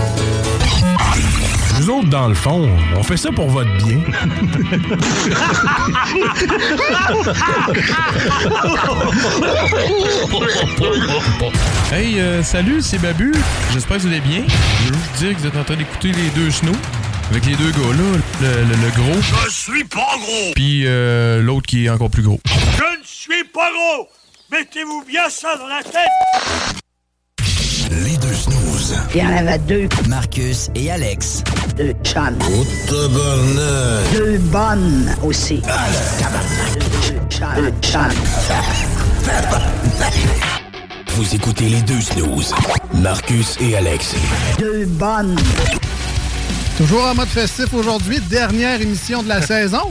[1.80, 3.98] Nous autres, dans le fond, on fait ça pour votre bien.
[11.92, 13.32] Hey, euh, salut, c'est Babu.
[13.72, 14.42] J'espère que vous allez bien.
[14.46, 16.72] Je veux juste dire que vous êtes en train d'écouter les deux snows.
[17.30, 19.20] Avec les deux gars là, le, le- le gros.
[19.22, 20.52] Je suis pas gros.
[20.54, 22.38] Puis euh, l'autre qui est encore plus gros.
[22.46, 24.08] Je ne suis pas gros.
[24.54, 26.78] Mettez-vous bien ça dans la tête.
[27.90, 28.94] Les deux snooze.
[29.12, 29.88] Il y en avait deux.
[30.08, 31.42] Marcus et Alex.
[31.76, 32.38] Deux chums.
[32.88, 35.60] Deux bonnes aussi.
[35.60, 37.48] Deux chums.
[37.56, 38.12] Deux chums.
[41.16, 42.54] Vous écoutez les deux snooze.
[42.92, 44.14] Marcus et Alex.
[44.60, 45.34] Deux bonnes.
[46.78, 49.90] Toujours en mode festif aujourd'hui, dernière émission de la saison.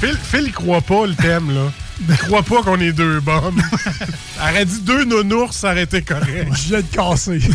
[0.00, 1.70] Phil, Phil, il croit pas le thème, là.
[2.00, 3.62] Il croit pas qu'on est deux bonnes.
[4.40, 6.48] Aurait dit deux nounours, ça aurait été correct.
[6.52, 7.38] Je viens de casser.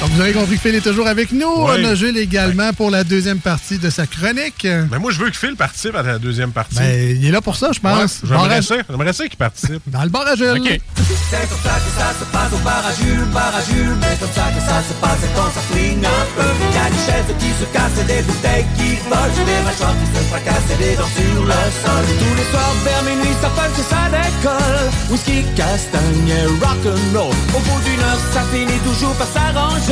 [0.00, 1.48] Donc, vous avez compris que Phil est toujours avec nous.
[1.56, 1.72] Oui.
[1.80, 4.66] On a Gilles également pour la deuxième partie de sa chronique.
[4.90, 6.76] Mais moi, je veux que Phil participe à la deuxième partie.
[6.76, 8.22] Ben, il est là pour ça, je pense.
[8.22, 8.74] Ouais, J'aimerais ça.
[8.90, 9.80] J'aimerais ça qu'il participe.
[9.86, 10.60] Dans le bar à Gilles.
[10.60, 10.68] OK.
[10.68, 13.96] C'est comme ça que ça se passe au bar à Jules, bar à Jules.
[14.00, 16.44] Mais comme ça que ça se passe quand ça swing un peu.
[16.44, 19.44] Y a des chaises qui se cassent et des bouteilles qui volent.
[19.46, 22.04] Des mâchoires qui se fracassent et des dents sur le sol.
[22.20, 24.90] Tous les soirs vers minuit, ça punch et ça décolle.
[25.08, 27.32] Whisky, castagne et rock'n'roll.
[27.56, 29.85] Au bout d'une heure, ça finit toujours par s'arranger.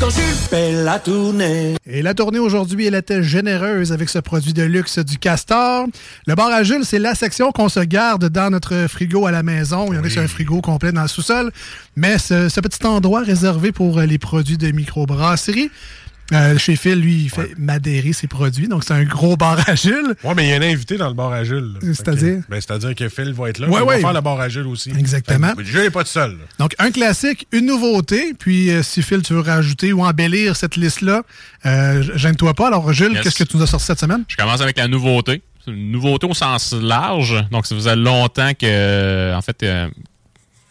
[0.00, 1.76] Quand Jules fait la tournée.
[1.86, 5.86] Et la tournée aujourd'hui, elle était généreuse avec ce produit de luxe du Castor.
[6.26, 9.44] Le bar à Jules, c'est la section qu'on se garde dans notre frigo à la
[9.44, 9.92] maison.
[9.92, 11.52] Il y en a sur un frigo complet dans le sous-sol.
[11.94, 15.70] Mais ce, ce petit endroit réservé pour les produits de microbrasserie.
[16.32, 18.68] Euh, chez Phil, lui, il fait madérer ses produits.
[18.68, 20.14] Donc, c'est un gros bar à Jules.
[20.22, 21.74] Ouais, mais il y a un invité dans le bar à Jules.
[21.82, 22.42] C'est-à-dire?
[22.48, 23.68] Ben, c'est-à-dire que Phil va être là.
[23.68, 23.94] Ouais, il ouais.
[23.96, 24.90] va faire le bar à Jules aussi.
[24.90, 25.48] Exactement.
[25.56, 26.32] Fait que Jules n'est pas tout seul.
[26.32, 26.44] là.
[26.58, 28.34] Donc, un classique, une nouveauté.
[28.38, 31.22] Puis, euh, si Phil, tu veux rajouter ou embellir cette liste-là,
[31.66, 32.68] euh, gêne-toi pas.
[32.68, 33.22] Alors, Jules, Yes.
[33.22, 34.24] qu'est-ce que tu nous as sorti cette semaine?
[34.28, 35.42] Je commence avec la nouveauté.
[35.64, 37.44] C'est une nouveauté au sens large.
[37.50, 39.88] Donc, ça faisait longtemps que, en fait, euh,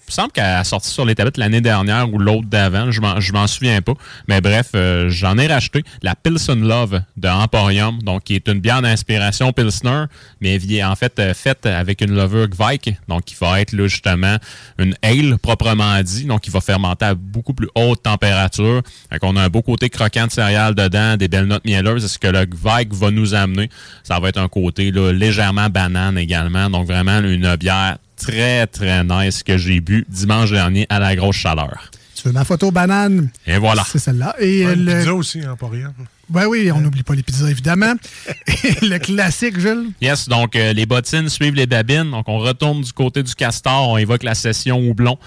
[0.09, 2.91] me semble qu'elle a sorti sur les tablettes l'année dernière ou l'autre d'avant.
[2.91, 3.93] Je m'en, m'en souviens pas.
[4.27, 8.59] Mais bref, euh, j'en ai racheté la Pilsen Love de Emporium, donc qui est une
[8.59, 10.05] bière d'inspiration Pilsner,
[10.41, 14.37] mais en fait euh, faite avec une levure Gvike, donc qui va être là, justement
[14.77, 18.81] une ale proprement dit, donc qui va fermenter à beaucoup plus haute température.
[19.11, 22.07] Fait qu'on a un beau côté croquant de céréales dedans, des belles notes mielleuses.
[22.07, 23.69] Ce que le Gvike va nous amener,
[24.03, 26.69] ça va être un côté légèrement banane également.
[26.69, 31.37] Donc vraiment une bière très, très nice que j'ai bu dimanche dernier à la grosse
[31.37, 31.89] chaleur.
[32.15, 33.29] Tu veux ma photo banane?
[33.47, 33.83] Et voilà.
[33.89, 34.35] C'est celle-là.
[34.39, 34.97] Et Ouais, euh, le...
[34.99, 35.93] pizza aussi, hein, pas rien.
[36.29, 37.93] Ben oui, on n'oublie pas les pizzas, évidemment.
[38.63, 39.87] Et le classique, Jules?
[40.01, 42.11] Yes, donc euh, les bottines suivent les babines.
[42.11, 45.17] Donc on retourne du côté du castor, on évoque la session houblon.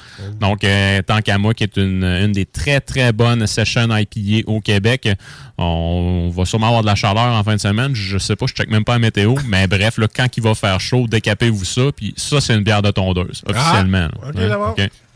[0.40, 4.48] Donc euh, tant qu'à moi, qui est une, une des très très bonnes sessions IPA
[4.50, 5.08] au Québec,
[5.58, 7.94] on, va sûrement avoir de la chaleur en fin de semaine.
[7.94, 10.54] Je sais pas, je check même pas la météo, mais bref, là, quand il va
[10.54, 11.82] faire chaud, décapez-vous ça.
[11.96, 14.08] Puis ça, c'est une bière de tondeuse, officiellement.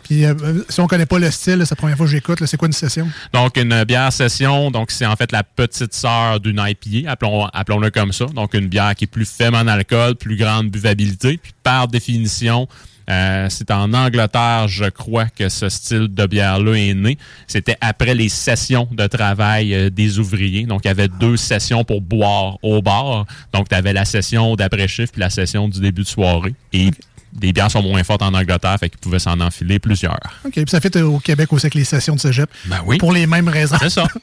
[0.07, 0.35] Puis euh,
[0.69, 2.67] si on connaît pas le style, c'est la première fois que j'écoute, là, c'est quoi
[2.67, 3.09] une session?
[3.33, 7.91] Donc, une bière session, donc c'est en fait la petite sœur d'une IPA, appelons, appelons-le
[7.91, 8.27] comme ça.
[8.27, 11.39] Donc, une bière qui est plus faible en alcool, plus grande buvabilité.
[11.39, 12.69] Puis, par définition,
[13.11, 17.19] euh, c'est en Angleterre, je crois, que ce style de bière-là est né.
[17.49, 20.67] C'était après les sessions de travail euh, des ouvriers.
[20.67, 23.27] Donc, il y avait deux sessions pour boire au bar.
[23.53, 26.55] Donc, tu avais la session d'après-chiffre puis la session du début de soirée.
[26.73, 26.91] Et
[27.39, 30.19] des bières sont moins fortes en Angleterre, fait qu'ils pouvaient s'en enfiler plusieurs.
[30.45, 30.53] OK.
[30.53, 32.49] Puis ça fait euh, au Québec aussi avec les sessions de cégep.
[32.67, 32.99] Ben oui.
[32.99, 33.77] Pour les mêmes raisons.
[33.81, 34.07] C'est ça.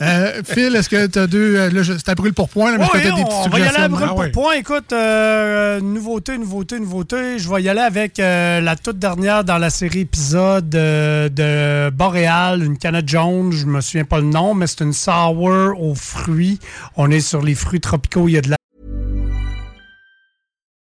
[0.00, 1.56] Euh, Phil, est-ce que tu as deux.
[1.56, 3.58] euh, Là, c'est à brûle pour point, là, mais Oui, peut-être des petites on va
[3.58, 4.52] y aller à brûle Ah pour point.
[4.54, 7.40] Écoute, euh, nouveauté, nouveauté, nouveauté.
[7.40, 11.90] Je vais y aller avec euh, la toute dernière dans la série épisode euh, de
[11.90, 13.50] Boréal, une canette jaune.
[13.50, 16.60] Je me souviens pas le nom, mais c'est une sour aux fruits.
[16.96, 18.28] On est sur les fruits tropicaux.
[18.28, 18.56] Il y a de la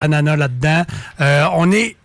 [0.00, 0.82] Ananas là-dedans.
[1.20, 1.96] Euh, on est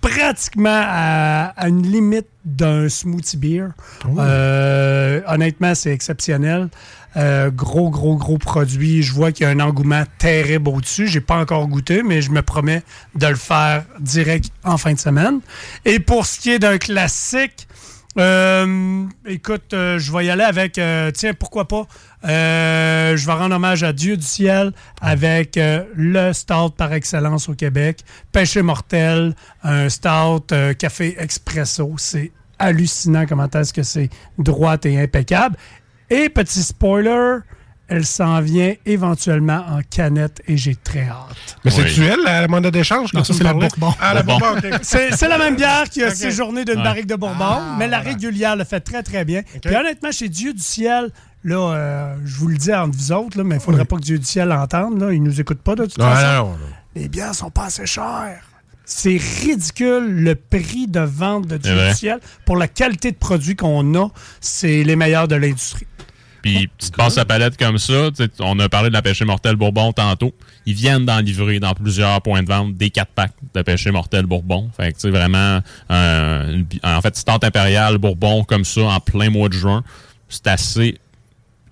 [0.00, 3.68] pratiquement à, à une limite d'un smoothie beer.
[4.18, 6.68] Euh, honnêtement, c'est exceptionnel.
[7.16, 9.02] Euh, gros, gros, gros produit.
[9.02, 11.08] Je vois qu'il y a un engouement terrible au-dessus.
[11.08, 12.82] J'ai pas encore goûté, mais je me promets
[13.14, 15.40] de le faire direct en fin de semaine.
[15.84, 17.68] Et pour ce qui est d'un classique,
[18.18, 21.86] euh, écoute, euh, je vais y aller avec, euh, tiens, pourquoi pas,
[22.24, 28.04] je vais rendre hommage à Dieu du ciel avec le stout par excellence au Québec,
[28.30, 31.94] Pêché mortel, un stout café expresso.
[31.96, 35.56] C'est hallucinant comment est-ce que c'est droite et impeccable.
[36.10, 37.38] Et petit spoiler,
[37.94, 41.56] elle s'en vient éventuellement en canette et j'ai très hâte.
[41.64, 43.12] Mais c'est-tu elle, la monnaie d'échange?
[43.12, 43.52] Non, ça, c'est la?
[43.52, 43.92] Bourbon.
[44.00, 44.66] Ah, la Bourbon, OK.
[44.82, 46.82] C'est c'est la même bière qui a séjourné d'une Ouais.
[46.84, 49.42] barrique de Bourbon, Ah, mais la régulière le fait très, très bien.
[49.62, 51.10] Puis honnêtement, chez Dieu du ciel,
[51.44, 53.96] là, euh, je vous le dis entre vous autres, là, mais il ne faudrait pas
[53.96, 55.00] que Dieu du ciel l'entende.
[55.00, 55.12] Là.
[55.12, 56.44] Il ne nous écoute pas de toute Non, façon.
[56.46, 56.56] non, non.
[56.94, 58.42] Les bières sont pas assez chères.
[58.84, 62.18] C'est ridicule le prix de vente de Dieu du ciel.
[62.44, 64.08] Pour la qualité de produit qu'on a,
[64.40, 65.86] c'est les meilleurs de l'industrie.
[66.42, 68.10] Puis tu te passes la palette comme ça.
[68.40, 70.34] On a parlé de la pêche mortelle Bourbon tantôt.
[70.66, 74.26] Ils viennent d'en livrer dans plusieurs points de vente des 4 packs de pêche mortelle
[74.26, 74.70] Bourbon.
[74.76, 79.00] Fait que tu sais, vraiment, euh, une en fait, Stante impériale Bourbon comme ça en
[79.00, 79.84] plein mois de juin,
[80.28, 80.98] c'est assez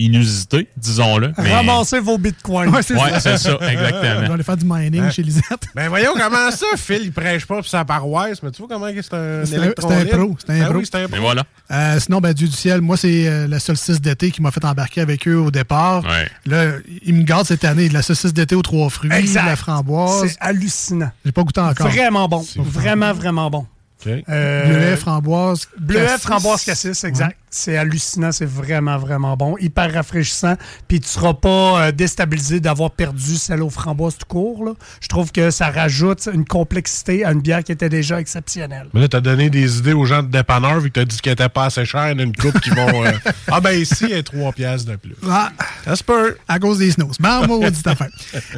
[0.04, 1.32] inusité, disons-le.
[1.38, 2.68] mais- Ramassez vos bitcoins.
[2.70, 3.20] Ouais, c'est Ouais, ça.
[3.20, 4.20] c'est ça, exactement.
[4.24, 5.66] On va aller faire du mining chez Lisette.
[5.74, 8.86] Ben voyons comment ça, Phil, il prêche pas pour sa paroisse, mais tu vois comment
[8.88, 10.78] c'est un C'est un- pro, c'est un Ben pro.
[10.78, 11.12] oui, c'est un pro.
[11.12, 11.44] Mais voilà.
[11.70, 14.64] Euh, sinon, ben, Dieu du ciel, moi, c'est euh, la solstice d'été qui m'a fait
[14.64, 16.02] embarquer avec eux au départ.
[16.04, 16.28] Ouais.
[16.46, 16.72] Là,
[17.04, 19.46] ils me gardent cette année de la saucisse d'été aux trois fruits, Exact.
[19.46, 20.26] la framboise.
[20.28, 21.10] C'est hallucinant.
[21.24, 21.88] J'ai pas goûté encore.
[21.88, 22.44] Vraiment bon.
[22.56, 23.66] Vraiment, vraiment bon.
[24.06, 25.68] Euh, Bleuet, framboise.
[25.78, 26.22] Bleuet, cassis.
[26.22, 27.36] framboise, cassis, exact.
[27.50, 29.56] C'est hallucinant, c'est vraiment, vraiment bon.
[29.58, 30.54] Hyper rafraîchissant.
[30.86, 34.64] Puis tu seras pas euh, déstabilisé d'avoir perdu celle aux framboises tout court.
[34.64, 34.72] là.
[35.00, 38.86] Je trouve que ça rajoute une complexité à une bière qui était déjà exceptionnelle.
[38.94, 41.32] Mais là, t'as donné des idées aux gens de dépanneur vu que t'as dit qu'elle
[41.32, 42.08] était pas assez chère.
[42.08, 43.04] Il y en a une coupe qui vont.
[43.04, 43.10] euh,
[43.50, 45.14] ah, ben ici, il y a 3 piastres de plus.
[45.28, 45.50] Ah,
[45.84, 46.36] ça se peut.
[46.46, 47.10] À cause des snows.
[47.18, 48.10] Ben, maudite affaire.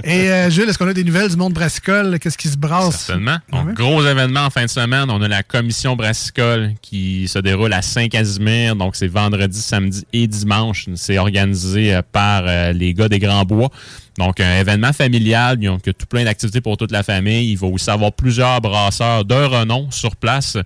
[0.05, 2.19] Et euh, Jules, est-ce qu'on a des nouvelles du monde brassicole?
[2.19, 3.07] Qu'est-ce qui se brasse?
[3.07, 3.39] Certainement.
[3.51, 5.09] Donc, Gros événement en fin de semaine.
[5.11, 8.77] On a la commission brassicole qui se déroule à Saint-Casimir.
[8.83, 10.89] Donc, c'est vendredi, samedi et dimanche.
[10.97, 13.71] C'est organisé euh, par euh, les gars des Grands Bois.
[14.19, 15.57] Donc, un événement familial.
[15.61, 17.51] Il y a tout plein d'activités pour toute la famille.
[17.53, 20.59] Il va aussi avoir plusieurs brasseurs de renom sur place.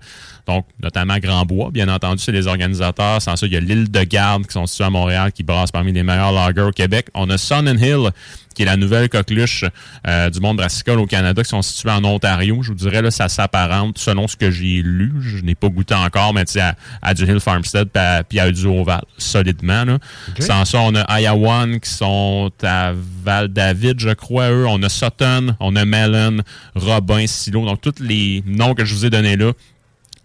[0.47, 3.21] Donc, notamment Grand Bois, bien entendu, c'est les organisateurs.
[3.21, 5.71] Sans ça, il y a l'île de Garde qui sont situés à Montréal, qui brassent
[5.71, 7.07] parmi les meilleurs lagers au Québec.
[7.13, 8.11] On a Sun and Hill,
[8.55, 9.65] qui est la nouvelle coqueluche
[10.07, 12.63] euh, du monde brassicole au Canada, qui sont situés en Ontario.
[12.63, 15.13] Je vous dirais, là, ça s'apparente, selon ce que j'ai lu.
[15.19, 17.89] Je n'ai pas goûté encore, mais à, à du Hill Farmstead
[18.29, 19.83] puis à, à du Oval, solidement.
[19.83, 19.99] Là.
[20.39, 22.93] Sans ça, on a Iowan qui sont à
[23.41, 24.65] Val-David, je crois, eux.
[24.67, 26.41] On a Sutton, on a Mellon,
[26.75, 27.65] Robin, Silo.
[27.65, 29.51] Donc, tous les noms que je vous ai donnés là,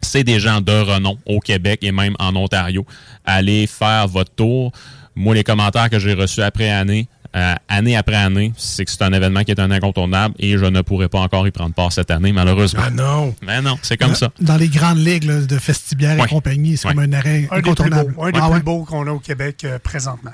[0.01, 2.85] c'est des gens de renom au Québec et même en Ontario.
[3.25, 4.73] Allez faire votre tour.
[5.15, 7.07] Moi, les commentaires que j'ai reçus après année,
[7.37, 10.65] euh, année après année, c'est que c'est un événement qui est un incontournable et je
[10.65, 12.83] ne pourrai pas encore y prendre part cette année, malheureusement.
[12.87, 13.35] Ah non!
[13.43, 14.31] Mais non, c'est comme ça.
[14.41, 16.25] Dans les grandes ligues là, de festibières Ouais.
[16.25, 16.95] et compagnie, c'est Ouais.
[16.95, 18.13] comme un arrêt Un des plus incontournable.
[18.15, 18.63] beaux, un des Ah plus ouais?
[18.63, 20.33] beaux qu'on a au Québec euh, présentement.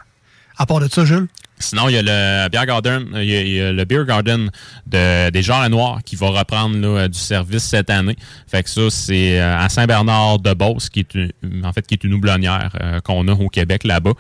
[0.57, 1.29] À part de ça, Jules?
[1.61, 4.05] Sinon, il y a le Beer Garden, il y a, il y a le Beer
[4.05, 4.51] Garden
[4.87, 8.17] de, des Genres Noirs qui va reprendre là, du service cette année.
[8.47, 12.15] Fait que ça, c'est euh, à Saint-Bernard-de-Beauce, qui est une, en fait qui est une
[12.15, 14.13] houblonnière euh, qu'on a au Québec là-bas.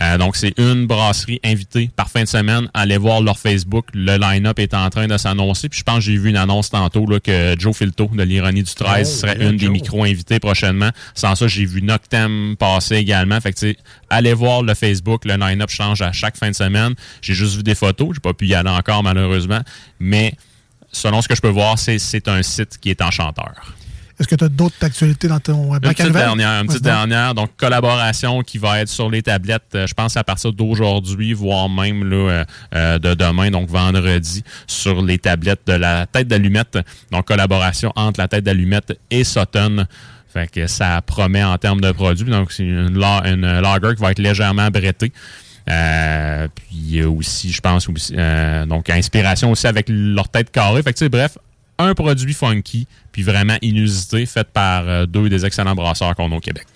[0.00, 2.68] Euh, donc, c'est une brasserie invitée par fin de semaine.
[2.72, 3.86] Allez voir leur Facebook.
[3.94, 5.68] Le line-up est en train de s'annoncer.
[5.68, 8.62] Puis je pense que j'ai vu une annonce tantôt là, que Joe Filto de l'Ironie
[8.62, 10.90] du 13 Oh, serait une des micro-invités prochainement.
[11.14, 13.40] Sans ça, j'ai vu Noctem passer également.
[13.40, 13.74] Fait que,
[14.08, 15.24] allez voir le Facebook.
[15.24, 16.77] Le line-up change à chaque fin de semaine.
[17.20, 18.10] J'ai juste vu des photos.
[18.14, 19.60] J'ai pas pu y aller encore, malheureusement.
[20.00, 20.34] Mais
[20.92, 23.74] selon ce que je peux voir, c'est un site qui est enchanteur.
[24.18, 26.82] Est-ce que tu as d'autres actualités dans ton Une bac à petite dernière, une petite
[26.82, 27.34] dernière.
[27.34, 31.68] Donc, collaboration qui va être sur les tablettes, euh, je pense à partir d'aujourd'hui, voire
[31.68, 36.78] même là, euh, euh, de demain, donc vendredi, sur les tablettes de la tête d'allumette.
[37.12, 39.86] Donc, collaboration entre la tête d'allumette et Sutton.
[40.32, 42.28] Fait que ça promet en termes de produits.
[42.28, 45.12] Donc, c'est une, une lager qui va être légèrement brettée.
[45.68, 50.28] Euh, puis il y a aussi, je pense, aussi, euh, donc inspiration aussi avec leur
[50.28, 50.82] tête carrée.
[50.82, 51.36] Fait que, bref,
[51.78, 56.36] un produit funky, puis vraiment inusité, fait par euh, deux des excellents brasseurs qu'on a
[56.36, 56.66] au Québec.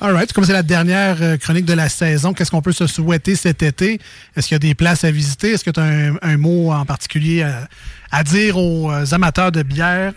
[0.00, 0.32] All right.
[0.32, 4.00] Comme c'est la dernière chronique de la saison, qu'est-ce qu'on peut se souhaiter cet été?
[4.36, 5.52] Est-ce qu'il y a des places à visiter?
[5.52, 7.66] Est-ce que tu as un, un mot en particulier à,
[8.12, 10.12] à dire aux amateurs de bière?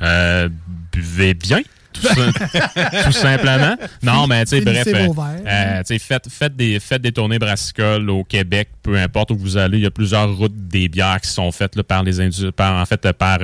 [0.00, 0.48] Euh,
[0.92, 1.60] buvez bien.
[2.00, 2.32] Tout, sim-
[3.04, 3.76] tout simplement.
[4.02, 5.06] Non, mais tu sais, bref, euh,
[5.46, 9.78] euh, faites, faites, des, faites des tournées brassicoles au Québec, peu importe où vous allez.
[9.78, 12.80] Il y a plusieurs routes des bières qui sont faites là, par les indu- par,
[12.80, 13.38] en fait, par,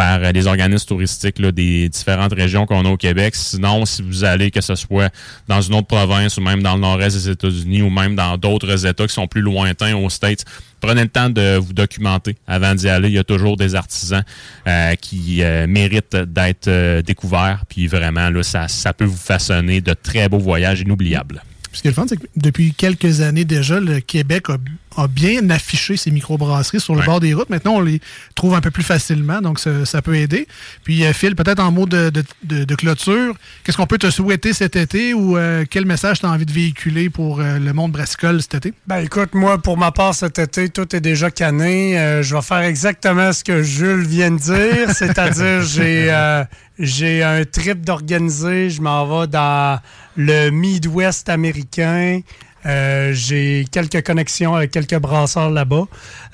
[0.00, 3.34] par euh, les organismes touristiques des différentes régions qu'on a au Québec.
[3.36, 5.12] Sinon, si vous allez, que ce soit
[5.46, 8.86] dans une autre province ou même dans le nord-est des États-Unis ou même dans d'autres
[8.86, 10.46] États qui sont plus lointains aux States,
[10.80, 13.08] prenez le temps de vous documenter avant d'y aller.
[13.08, 14.24] Il y a toujours des artisans
[14.66, 17.64] euh, qui euh, méritent d'être découverts.
[17.68, 21.42] Puis vraiment, là, ça, ça peut vous façonner de très beaux voyages inoubliables.
[21.72, 24.56] Ce qui est le fun, c'est que depuis quelques années déjà, le Québec a,
[24.96, 27.06] a bien affiché ses microbrasseries sur le Ouais.
[27.06, 27.48] bord des routes.
[27.50, 28.00] Maintenant, on les
[28.34, 30.46] trouve un peu plus facilement, donc ça, ça peut aider.
[30.84, 33.34] Puis, euh, Phil, peut-être en mot de, de- de- de clôture,
[33.64, 36.52] qu'est-ce qu'on peut te souhaiter cet été ou euh, quel message tu as envie de
[36.52, 38.74] véhiculer pour euh, le monde brassicole cet été?
[38.86, 41.98] Ben écoute, moi, pour ma part, cet été, tout est déjà canné.
[41.98, 46.44] Euh, je vais faire exactement ce que Jules vient de dire, c'est-à-dire j'ai euh,
[46.78, 48.70] j'ai un trip d'organiser.
[48.70, 49.78] Je m'en vais dans
[50.16, 52.20] le Midwest américain.
[52.66, 55.84] Euh, j'ai quelques connexions avec quelques brasseurs là-bas.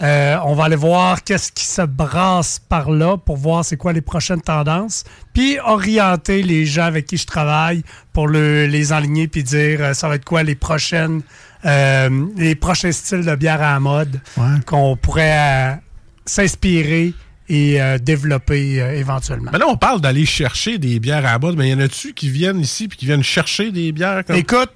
[0.02, 3.92] Euh, on va aller voir qu'est-ce qui se brasse par là pour voir c'est quoi
[3.92, 5.04] les prochaines tendances.
[5.32, 9.94] Puis orienter les gens avec qui je travaille pour le- les enligner puis dire euh,
[9.94, 11.22] ça va être quoi les prochaines
[11.64, 14.20] euh, les prochains styles de bière à la mode
[14.66, 15.80] qu'on pourrait
[16.24, 17.14] s'inspirer
[17.48, 19.50] et euh, développer euh, éventuellement.
[19.52, 22.12] Mais là, on parle d'aller chercher des bières à la mode, mais y en a-tu
[22.12, 24.24] qui viennent ici puis qui viennent chercher des bières?
[24.24, 24.34] Comme...
[24.36, 24.72] Écoute,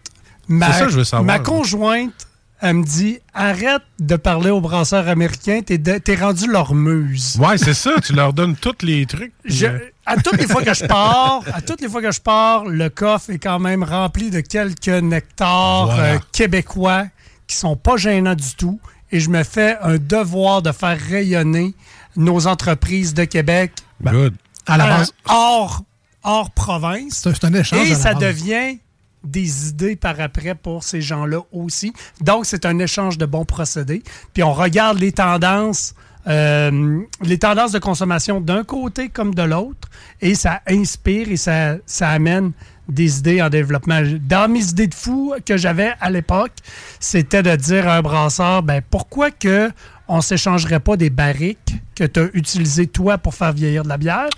[0.51, 1.25] ma, C'est ça que je veux savoir.
[1.27, 1.39] ma là.
[1.39, 2.13] conjointe,
[2.61, 7.37] elle me dit arrête de parler aux brasseurs américains, t'es, de- t'es rendu leur muse.
[7.41, 7.93] Ouais, c'est ça.
[8.05, 9.33] Tu leur donnes tous les trucs.
[9.47, 12.21] Je- euh, à toutes les fois que je pars, à toutes les fois que je
[12.21, 16.03] pars, le coffre est quand même rempli de quelques nectars Voilà.
[16.15, 17.05] euh, québécois
[17.47, 18.79] qui sont pas gênants du tout.
[19.13, 21.75] Et je me fais un devoir de faire rayonner
[22.17, 23.73] nos entreprises de Québec
[24.05, 24.35] Good.
[24.67, 25.83] À la euh, base, hors,
[26.23, 27.21] hors province.
[27.25, 27.89] c'est un échange.
[27.91, 28.23] Et ça base.
[28.23, 28.79] devient
[29.25, 31.93] des idées par après pour ces gens-là aussi.
[32.21, 34.03] Donc, c'est un échange de bons procédés.
[34.33, 35.95] Puis on regarde les tendances,
[36.27, 39.89] euh, les tendances de consommation d'un côté comme de l'autre,
[40.21, 42.53] et ça inspire et ça, ça amène
[42.89, 44.01] des idées en développement.
[44.29, 46.53] Dans mes idées de fou que j'avais à l'époque,
[46.99, 49.71] c'était de dire à un brasseur, ben pourquoi que
[50.09, 53.97] on s'échangerait pas des barriques que tu as utilisées toi pour faire vieillir de la
[53.97, 54.29] bière,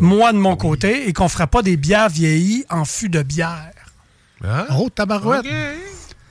[0.00, 3.70] moi de mon côté, et qu'on ferait pas des bières vieillies en fût de bière.
[4.44, 4.66] Hein?
[4.76, 5.44] Oh, tabarouette!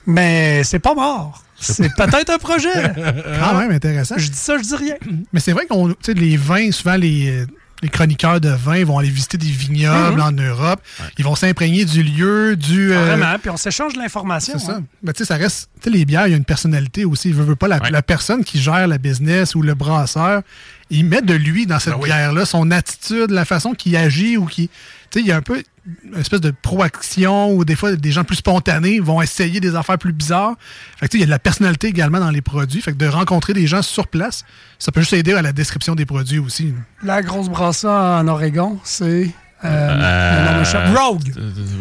[0.06, 1.44] Mais c'est pas mort.
[1.58, 2.72] C'est peut-être un projet.
[3.40, 4.14] Quand même intéressant.
[4.16, 4.94] Je dis ça, je dis rien.
[5.32, 7.46] Mais c'est vrai qu'on, tu sais, les vins, souvent les, euh,
[7.82, 10.22] les chroniqueurs de vins vont aller visiter des vignobles Mhm.
[10.22, 10.80] en Europe.
[11.18, 12.92] Ils vont s'imprégner du lieu, du.
[12.94, 13.38] euh, Vraiment.
[13.38, 14.58] Puis on s'échange de l'information.
[14.58, 14.72] C'est ça.
[14.76, 14.84] hein.
[15.02, 15.68] Mais tu sais, ça reste.
[15.82, 17.30] Tu sais, les bières, il y a une personnalité aussi.
[17.30, 20.40] Veux, veux pas la, la personne qui gère la business ou le brasseur.
[20.88, 24.68] Il met de lui dans cette bière-là, son attitude, la façon qu'il agit ou qui.
[25.10, 25.62] Tu sais, il y a un peu
[26.04, 29.98] une espèce de proaction ou des fois des gens plus spontanés vont essayer des affaires
[29.98, 30.54] plus bizarres.
[30.98, 32.80] Fait que tu sais, il y a de la personnalité également dans les produits.
[32.82, 34.44] Fait que de rencontrer des gens sur place,
[34.78, 36.74] ça peut juste aider à la description des produits aussi.
[37.02, 39.30] La grosse brasserie en Oregon, c'est.
[39.64, 40.94] euh, Euh.
[40.96, 41.32] Rogue.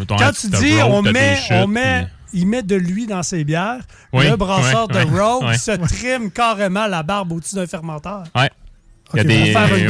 [0.07, 3.23] Quand tu dis Rogue, on met, chutes, on met, puis- il met de l'huile dans
[3.23, 3.79] ses bières,
[4.13, 8.23] Oui, le brasseur de Rogue se trime carrément la barbe au-dessus d'un fermenteur.
[8.35, 8.49] Ouais.
[9.13, 9.51] Il y a des.
[9.51, 9.89] pour faire une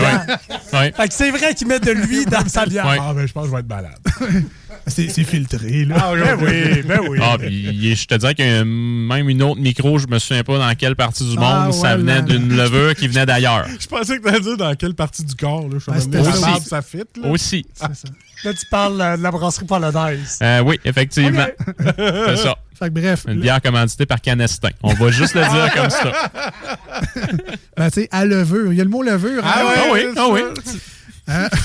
[0.79, 0.93] ouais.
[0.95, 2.85] Fait que c'est vrai qu'il met de l'huile dans sa bière.
[2.87, 2.97] Ouais.
[3.01, 3.97] Ah, ben, je pense que je vais être malade.
[4.87, 5.95] C'est filtré, là.
[5.99, 7.19] Ah, Ben oui, ben oui.
[7.21, 10.43] Ah, puis je te dirais qu'il y a même une autre micro, je me souviens
[10.43, 11.97] pas dans quelle partie du monde, Ah, ça voilà.
[11.97, 13.67] venait d'une levure qui venait d'ailleurs.
[13.79, 15.63] Je pensais que t'allais dire dans quelle partie du corps.
[15.63, 15.75] Là.
[15.75, 16.59] Je suis Ah, en c'était train de ça.
[16.65, 17.03] ça fit.
[17.21, 17.27] Là.
[17.29, 17.65] Aussi.
[18.45, 20.39] Là, tu parles euh, de la brasserie polonaise.
[20.41, 21.45] Euh, oui, effectivement.
[21.97, 22.55] C'est ça.
[22.79, 24.69] Fait que bref, Une bière commanditée par Canestin.
[24.83, 26.11] On va juste le dire comme ça.
[27.77, 28.71] ben, tu sais, à levure.
[28.71, 29.41] Il y a le mot levure.
[29.43, 29.91] Ah, hein?
[29.91, 30.71] ouais, Ah oui, ah oui.
[31.29, 31.47] Hein?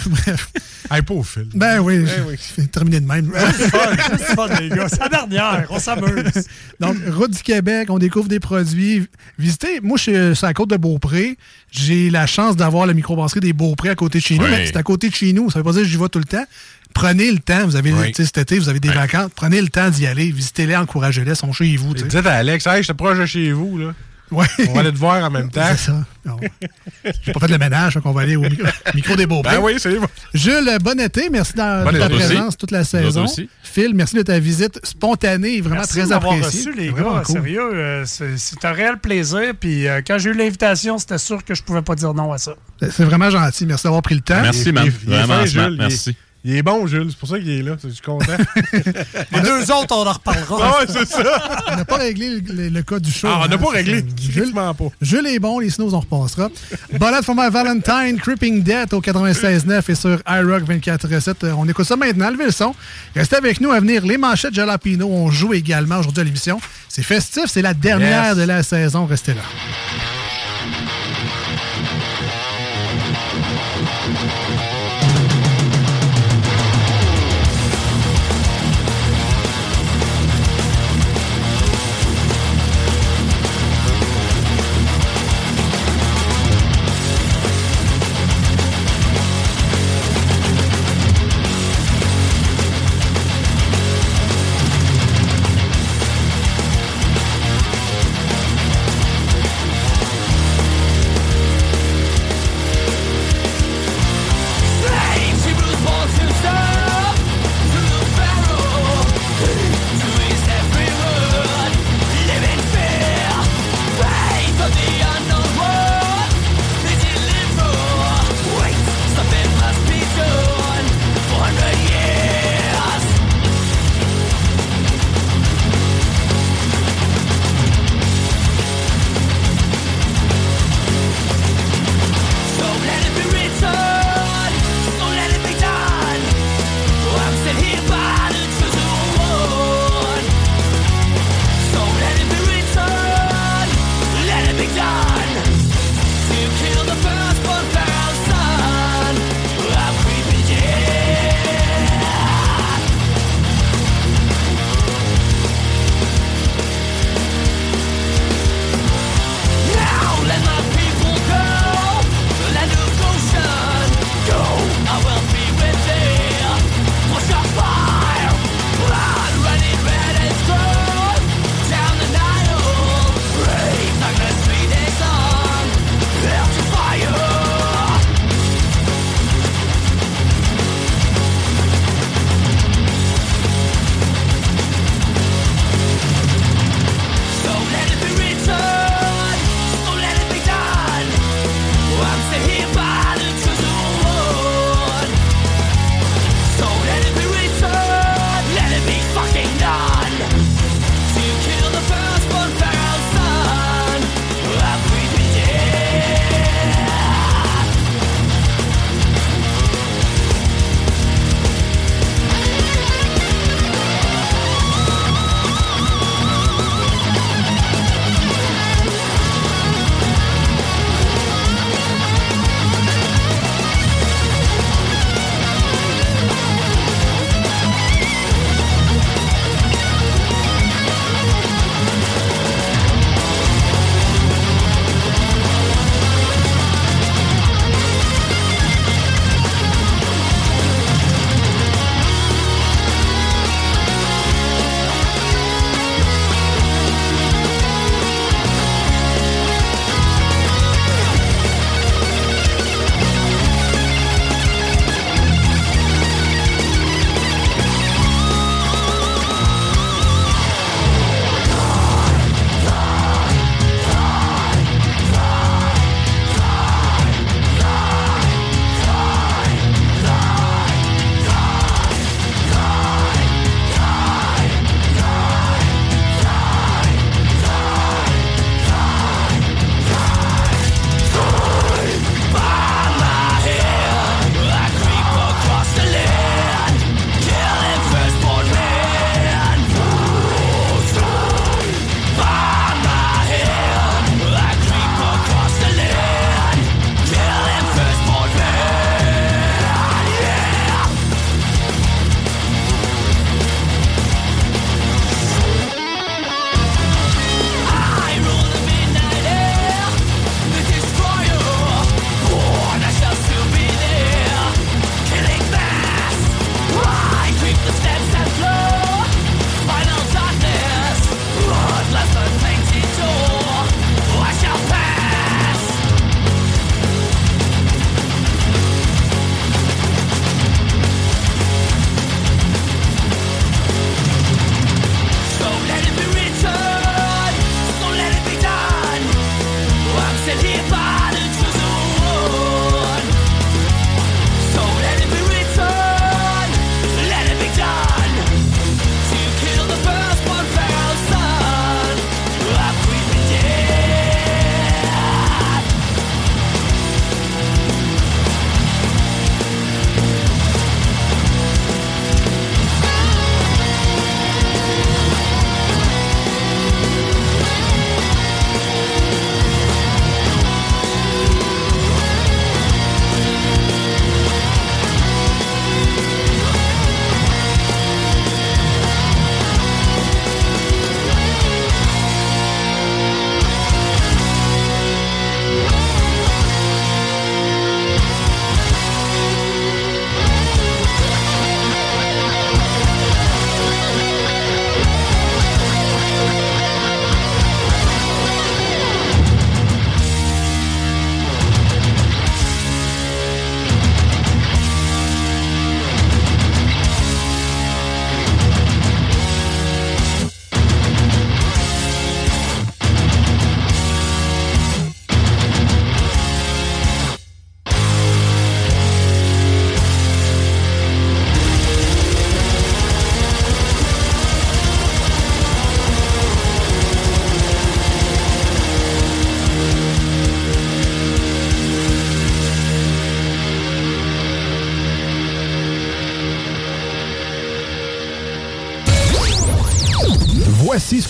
[0.90, 1.46] Hey, pas au fil.
[1.54, 2.68] Ben oui, Ben oui.
[2.68, 3.32] terminer de même.
[3.56, 3.78] C'est fun,
[4.18, 4.86] c'est fun, les gars.
[4.86, 5.66] C'est la dernière.
[5.70, 6.46] On s'amuse.
[6.80, 9.06] Donc, route du Québec, on découvre des produits.
[9.38, 11.38] Visitez, moi, je suis sur la côte de Beaupré.
[11.70, 14.44] J'ai la chance d'avoir la microbrasserie des Beaupré à côté de chez nous.
[14.44, 14.50] Oui.
[14.50, 15.50] Mais c'est à côté de chez nous.
[15.50, 16.44] Ça veut pas dire que j'y vais tout le temps.
[16.92, 17.64] Prenez le temps.
[17.64, 18.12] Vous avez, Oui.
[18.14, 19.30] cet été, vous avez des vacances.
[19.34, 20.30] Prenez le temps d'y aller.
[20.30, 21.30] Visitez-les, encouragez-les.
[21.32, 21.94] Ils sont chez vous.
[21.94, 23.78] Dites à Alex, hey, je te proche de chez vous.
[23.78, 23.94] Là.
[24.30, 24.46] Ouais.
[24.68, 25.62] On va aller te voir en même temps.
[25.76, 26.04] C'est ça.
[27.22, 29.56] J'ai pas fait le ménage, donc on va aller au micro, micro des Beaupré.
[29.56, 30.06] Ben oui, bon.
[30.32, 31.28] Jules, bon été.
[31.30, 33.24] Merci de Bon ta présence toute la saison.
[33.24, 33.48] aussi.
[33.62, 36.70] Phil, merci de ta visite spontanée et vraiment Merci très appréciée.
[36.70, 37.22] reçu, les gars.
[37.24, 37.34] cool.
[37.36, 39.52] Sérieux, euh, c'est un réel plaisir.
[39.60, 42.38] Puis euh, quand j'ai eu l'invitation, c'était sûr que je pouvais pas dire non à
[42.38, 42.54] ça.
[42.80, 43.66] C'est vraiment gentil.
[43.66, 44.40] Merci d'avoir pris le temps.
[44.40, 44.88] Merci, man.
[45.06, 45.44] Vraiment.
[45.44, 45.76] Jules.
[45.78, 46.16] Merci.
[46.46, 47.06] Il est bon, Jules.
[47.08, 47.76] C'est pour ça qu'il est là.
[47.82, 48.36] Je suis content.
[49.32, 50.58] Les deux autres, on en reparlera.
[50.62, 51.62] ah ouais, c'est ça.
[51.72, 53.28] On n'a pas réglé le, le- le cas du show.
[53.30, 53.58] Ah, on n'a hein.
[53.58, 54.04] pas réglé.
[54.20, 54.74] Jules, pas.
[55.00, 56.50] Jules est bon, les snows, on repassera.
[57.00, 61.52] Ballade for my Valentine, Creeping Death au 96.9 et sur iRock 24.7.
[61.56, 62.74] On écoute ça maintenant, levez le son.
[63.16, 64.04] Restez avec nous à venir.
[64.04, 66.60] Les manchettes Jalapino, on joue également aujourd'hui à l'émission.
[66.88, 68.36] C'est festif, c'est la dernière Yes.
[68.36, 69.06] de la saison.
[69.06, 69.40] Restez là.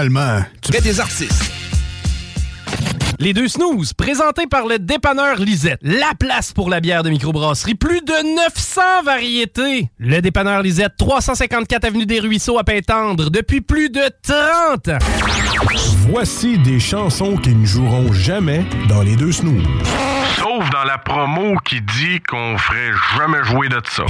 [0.00, 1.52] Finalement, tu des artistes.
[3.18, 5.78] Les deux snooze, présentés par le dépanneur Lisette.
[5.82, 7.74] La place pour la bière de microbrasserie.
[7.74, 9.90] Plus de 900 variétés.
[9.98, 14.98] Le dépanneur Lisette, 354 Avenue des Ruisseaux à Pintendre, depuis plus de 30 ans.
[16.08, 19.66] Voici des chansons qui ne joueront jamais dans les deux snooze.
[20.38, 24.04] Sauf dans la promo qui dit qu'on ferait jamais jouer de ça.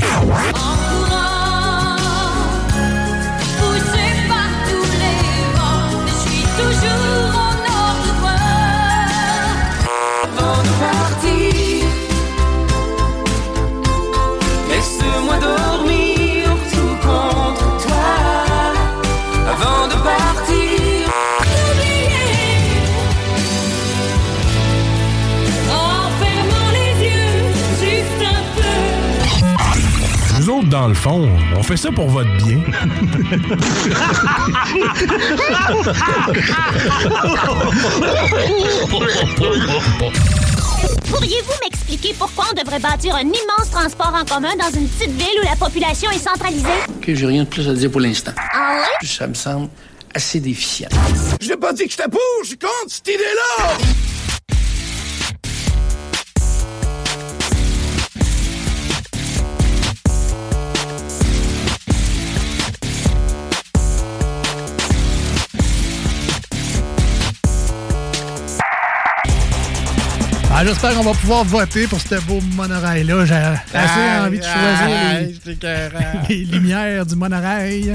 [30.80, 32.58] Dans le fond, on fait ça pour votre bien.
[41.10, 45.40] Pourriez-vous m'expliquer pourquoi on devrait bâtir un immense transport en commun dans une petite ville
[45.42, 46.66] où la population est centralisée?
[46.96, 48.32] OK, j'ai rien de plus à dire pour l'instant.
[48.54, 49.06] Ah ouais?
[49.06, 49.68] Ça me semble
[50.14, 50.88] assez déficient.
[51.42, 53.76] Je n'ai pas dit que j'étais pour, je suis contre cette idée-là!
[70.72, 73.24] J'espère qu'on va pouvoir voter pour ce beau monorail-là.
[73.26, 75.40] J'ai assez Aïe, envie de choisir aïe,
[76.28, 77.92] les- les lumières du monorail.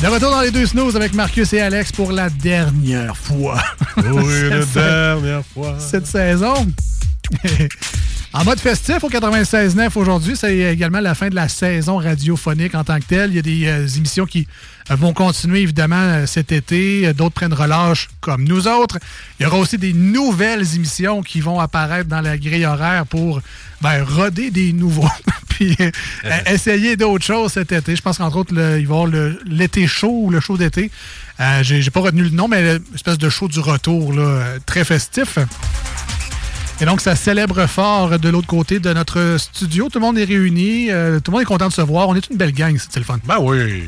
[0.00, 3.60] De retour dans les deux snows avec Marcus et Alex pour la dernière fois.
[3.96, 5.76] Oui, la dernière fois.
[5.80, 6.64] Cette saison.
[8.38, 12.84] En mode festif au 96.9 aujourd'hui, c'est également la fin de la saison radiophonique en
[12.84, 13.30] tant que telle.
[13.30, 14.46] Il y a des euh, émissions qui
[14.92, 17.12] euh, vont continuer évidemment euh, cet été.
[17.14, 18.98] D'autres prennent relâche comme nous autres.
[19.40, 23.40] Il y aura aussi des nouvelles émissions qui vont apparaître dans la grille horaire pour
[23.80, 25.10] ben, roder des nouveaux.
[25.48, 25.90] Puis euh,
[26.46, 27.96] essayer d'autres choses cet été.
[27.96, 30.92] Je pense qu'entre autres, le- il va y avoir l'été chaud ou le show d'été.
[31.62, 35.38] J'ai pas retenu le nom, mais l'espèce de show du retour là, très festif.
[36.80, 39.88] Et donc, ça célèbre fort de l'autre côté de notre studio.
[39.88, 40.90] Tout le monde est réuni.
[40.90, 42.08] euh, tout le monde est content de se voir.
[42.08, 43.18] On est une belle gang, c'est le fun.
[43.24, 43.82] Ben oui,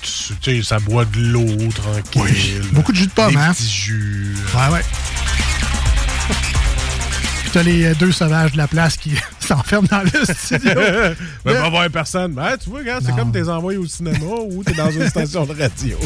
[0.00, 2.62] tu sais, ça boit de l'eau tranquille.
[2.72, 3.52] Beaucoup de jus de pomme, hein?
[3.52, 4.36] petits jus.
[4.54, 4.80] Ouais, ouais.
[7.42, 10.72] Puis t'as les euh, deux sauvages de la place qui s'enferment dans le studio.
[10.74, 11.14] ben,
[11.44, 12.32] Le- pas voir personne.
[12.32, 14.16] Ben, tu vois, regarde, c'est comme t'es envoyé au cinéma
[14.48, 15.98] ou t'es dans une station de radio.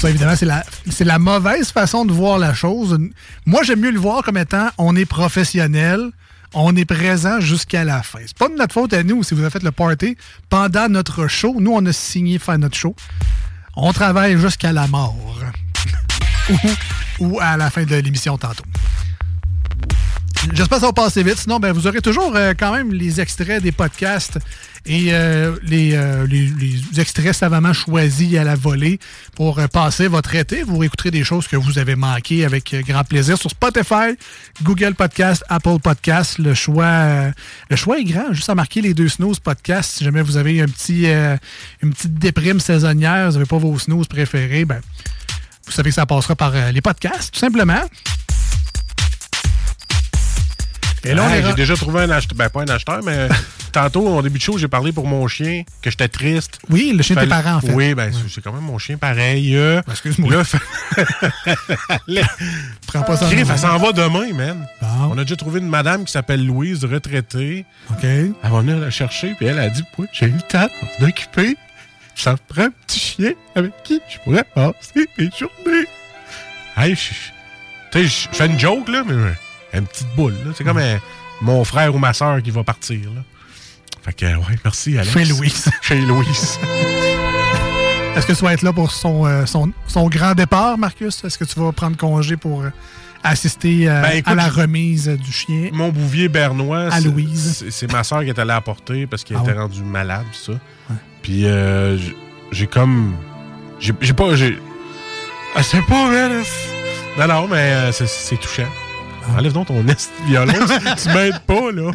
[0.00, 0.64] Ça, évidemment, c'est la,
[1.00, 2.98] la mauvaise façon de voir la chose.
[3.44, 6.10] Moi, j'aime mieux le voir comme étant on est professionnel,
[6.54, 8.20] on est présent jusqu'à la fin.
[8.24, 10.16] C'est pas de notre faute à nous si vous avez fait le party
[10.48, 11.54] pendant notre show.
[11.60, 12.96] Nous, on a signé faire notre show.
[13.76, 15.38] On travaille jusqu'à la mort.
[17.18, 18.64] ou à la fin de l'émission tantôt.
[20.54, 21.36] J'espère que ça va passer vite.
[21.38, 24.38] Sinon, ben, vous aurez toujours euh, quand même les extraits des podcasts
[24.86, 28.98] et euh, les, euh, les- les extraits savamment choisis à la volée
[29.36, 30.62] pour euh, passer votre été.
[30.62, 34.16] Vous réécouterez des choses que vous avez manquées avec euh, grand plaisir sur Spotify,
[34.62, 36.38] Google Podcast, Apple Podcast.
[36.38, 37.30] Le choix, euh,
[37.68, 38.32] le choix est grand.
[38.32, 39.98] Juste à marquer les deux snooze podcasts.
[39.98, 41.04] Si jamais vous avez un petit,
[41.82, 44.80] une petite déprime saisonnière, vous n'avez pas vos snooze préférés, ben,
[45.66, 47.82] vous savez que ça passera par les podcasts, tout simplement.
[51.04, 52.36] Et là, est j'ai déjà trouvé un acheteur.
[52.36, 53.28] Ben, pas un acheteur, mais
[53.72, 56.58] tantôt, au début de show, j'ai parlé pour mon chien, que j'étais triste.
[56.68, 57.72] Oui, le chien de tes parents, en fait.
[57.72, 59.56] Oui, ben, c'est- c'est quand même mon chien pareil.
[59.56, 59.80] euh.
[59.90, 60.30] Excuse-moi.
[60.32, 60.58] Là, fa-
[62.86, 63.36] Prends pas ça en main.
[63.36, 64.66] elle s'en va demain, man.
[65.10, 67.64] On a déjà trouvé une madame qui s'appelle Louise, retraitée.
[67.90, 68.04] OK.
[68.04, 69.82] Elle va venir la chercher, puis elle a dit
[70.12, 70.68] j'ai le temps
[71.00, 71.56] d'occuper.
[72.14, 75.86] Ça me prend un petit chien avec qui je pourrais passer mes journées.
[76.76, 79.14] Hey, je, fais une joke, là, mais
[79.78, 80.34] une petite boule.
[80.44, 80.52] là.
[80.56, 80.80] C'est comme
[81.40, 83.00] mon frère ou ma soeur qui va partir.
[83.14, 83.22] Là.
[84.02, 85.12] Fait que, ouais, merci, Alex.
[85.12, 85.70] Chez Louise.
[85.82, 86.58] Chez Louise.
[88.16, 91.22] Est-ce que tu vas être là pour son, euh, son, son grand départ, Marcus?
[91.24, 92.70] Est-ce que tu vas prendre congé pour euh,
[93.22, 95.70] assister euh, Ben, écoute, à la remise du chien?
[95.72, 97.64] Mon bouvier bernois, À c'est- Louise.
[97.70, 99.58] c'est- ma soeur qui est allée apporter parce qu'elle Ah était ouais.
[99.60, 100.52] rendue malade, ça.
[101.22, 101.96] Puis euh,
[102.50, 103.14] j'ai comme.
[103.78, 104.34] J'ai pas.
[104.34, 104.58] j'ai-
[105.54, 106.28] Ah, c'est pas là.
[107.18, 108.68] Non, non, mais c'est- c'est touchant.
[109.36, 110.52] Enlève donc ton est violon,
[111.02, 111.90] tu m'aides pas, là.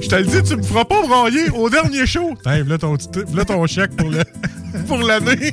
[0.00, 2.34] Je te le dis, tu me feras pas brailler au dernier show.
[2.42, 2.96] Tiens, là ton,
[3.34, 4.24] là ton chèque pour le-
[4.86, 5.52] pour l'année.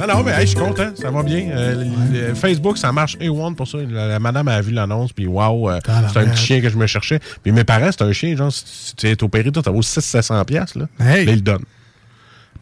[0.00, 1.50] Non, non, mais hey, je suis content, ça va bien.
[1.52, 3.78] Euh, Facebook, ça marche A1 pour ça.
[3.88, 5.78] La, la madame a vu l'annonce, puis waouh, euh,
[6.12, 7.20] c'est un petit chien que je me cherchais.
[7.44, 10.44] Puis mes parents, c'est un chien, genre, si tu es opéré, toi, ça vaut 600-700$,
[10.44, 10.86] piastres, là.
[10.98, 11.26] Hey.
[11.26, 11.64] Mais ils le donnent.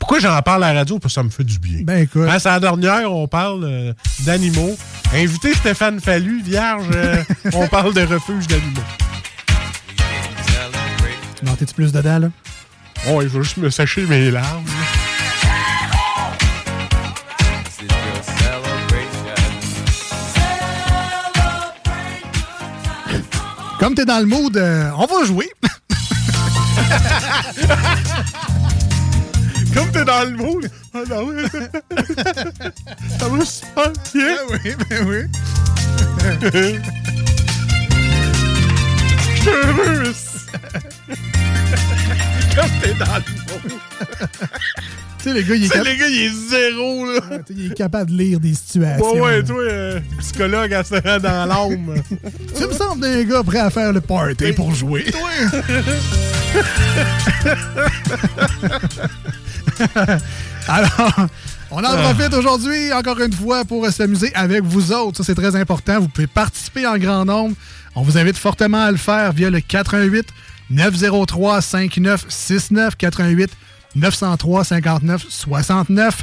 [0.00, 0.98] Pourquoi j'en parle à la radio?
[0.98, 1.82] Parce que ça me fait du bien.
[1.84, 2.26] Ben écoute.
[2.28, 3.92] Hein, c'est la dernière, on parle euh,
[4.24, 4.76] d'animaux.
[5.14, 7.22] Invité Stéphane Fallu, vierge, euh,
[7.52, 8.80] on parle de refuge d'animaux.
[11.36, 12.28] Tu m'entends-tu plus dedans, là?
[13.08, 14.64] Oh, il va juste me sécher mes larmes.
[23.78, 25.50] Comme t'es dans le mood, euh, on va jouer.
[29.74, 30.70] Comme t'es dans le mood.
[30.94, 31.44] Ah non, ouais.
[33.18, 34.36] ça va super bien.
[34.38, 35.22] Ben oui, ben oui.
[39.34, 40.12] Je suis heureux.
[42.56, 43.22] Comme t'es dans le
[43.68, 43.80] mood.
[45.18, 47.20] Tu sais, le gars, il est, cap- le gars, il est zéro, là.
[47.50, 49.12] il est capable de lire des situations.
[49.12, 52.02] Ouais, ouais, toi, euh, psychologue assurant dans l'âme.
[52.56, 55.04] Tu me sembles d'un gars prêt à faire le party pour jouer.
[60.68, 61.26] Alors,
[61.70, 61.96] on en Ah.
[62.12, 65.18] profite aujourd'hui, encore une fois, pour s'amuser avec vous autres.
[65.18, 66.00] Ça, c'est très important.
[66.00, 67.54] Vous pouvez participer en grand nombre.
[67.94, 70.26] On vous invite fortement à le faire via le 88
[70.70, 73.50] 903 5969 88
[73.96, 76.22] 903 59 69.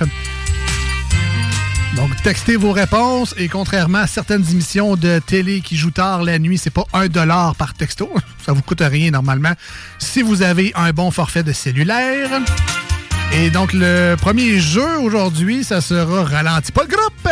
[1.95, 6.37] Donc, textez vos réponses et contrairement à certaines émissions de télé qui jouent tard la
[6.37, 8.09] nuit, c'est pas un dollar par texto.
[8.45, 9.53] Ça vous coûte rien normalement
[9.97, 12.29] si vous avez un bon forfait de cellulaire.
[13.33, 17.27] Et donc, le premier jeu aujourd'hui, ça sera Ralenti pas le groupe.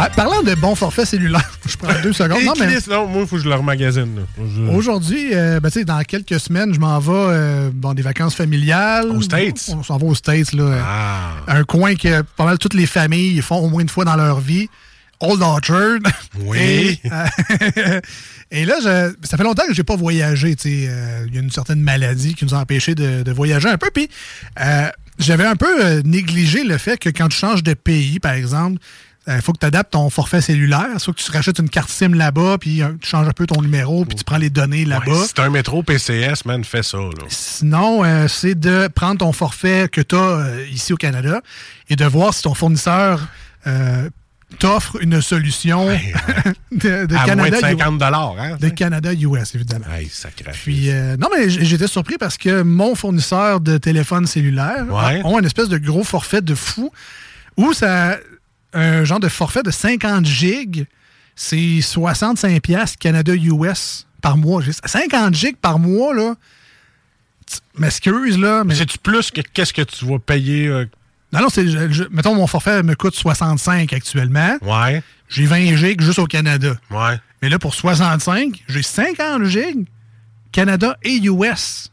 [0.00, 2.44] Ah, parlant de bon forfait cellulaire, je prends deux secondes.
[2.44, 4.20] Non, mais- non, moi, il faut que je le remagasine.
[4.38, 8.02] je- Aujourd'hui, euh, ben, tu sais, dans quelques semaines, je m'en vais euh, dans des
[8.02, 9.06] vacances familiales.
[9.10, 9.70] Aux States?
[9.76, 10.76] On s'en va aux States, là.
[10.86, 11.30] Ah.
[11.48, 14.38] Un coin que pas mal toutes les familles font au moins une fois dans leur
[14.38, 14.68] vie.
[15.20, 15.98] Old Orchard.
[16.40, 16.58] Oui.
[16.58, 18.00] Et, euh,
[18.50, 20.54] et là, je- ça fait longtemps que j'ai pas voyagé.
[20.66, 23.78] Euh, Il y a une certaine maladie qui nous a empêchés de, de voyager un
[23.78, 23.90] peu.
[23.92, 24.08] Puis,
[24.60, 24.88] euh,
[25.18, 28.78] j'avais un peu négligé le fait que quand tu changes de pays, par exemple,
[29.30, 30.86] il faut que tu adaptes ton forfait cellulaire.
[30.98, 34.06] Soit que tu rachètes une carte SIM là-bas, puis tu changes un peu ton numéro,
[34.06, 35.12] puis tu prends les données là-bas.
[35.12, 36.96] Ouais, c'est un métro PCS, man, fais ça.
[36.96, 37.10] Là.
[37.28, 41.42] Sinon, euh, c'est de prendre ton forfait que tu as ici au Canada
[41.90, 43.28] et de voir si ton fournisseur
[43.66, 44.08] euh,
[44.58, 45.86] t'offre une solution
[46.72, 48.02] de, de à Canada moins de 50 US.
[48.40, 49.84] hein, De Canada US, évidemment.
[49.92, 50.50] Hey, sacré.
[50.52, 55.20] Puis, euh, non, mais j'étais surpris parce que mon fournisseur de téléphone cellulaire Ouais.
[55.22, 56.90] a, ont un espèce de gros forfait de fou
[57.56, 58.16] où ça.
[58.74, 60.86] Un genre de forfait de 50 gigs,
[61.34, 64.60] c'est 65$ piastres Canada-US par mois.
[64.62, 66.34] J'ai- 50 gigs par mois, là.
[67.78, 68.62] M'excuse, là.
[68.64, 70.66] Mais c'est-tu plus que qu'est-ce que tu vas payer?
[70.66, 70.84] euh,
[71.32, 71.66] Non, non, c'est.
[71.68, 74.56] je- je- mettons, mon forfait me coûte 65 actuellement.
[74.62, 75.02] Ouais.
[75.28, 76.74] J'ai 20 gigs juste au Canada.
[76.90, 77.18] Ouais.
[77.42, 79.86] Mais là, pour 65, j'ai 50 gigs
[80.52, 81.90] Canada et US.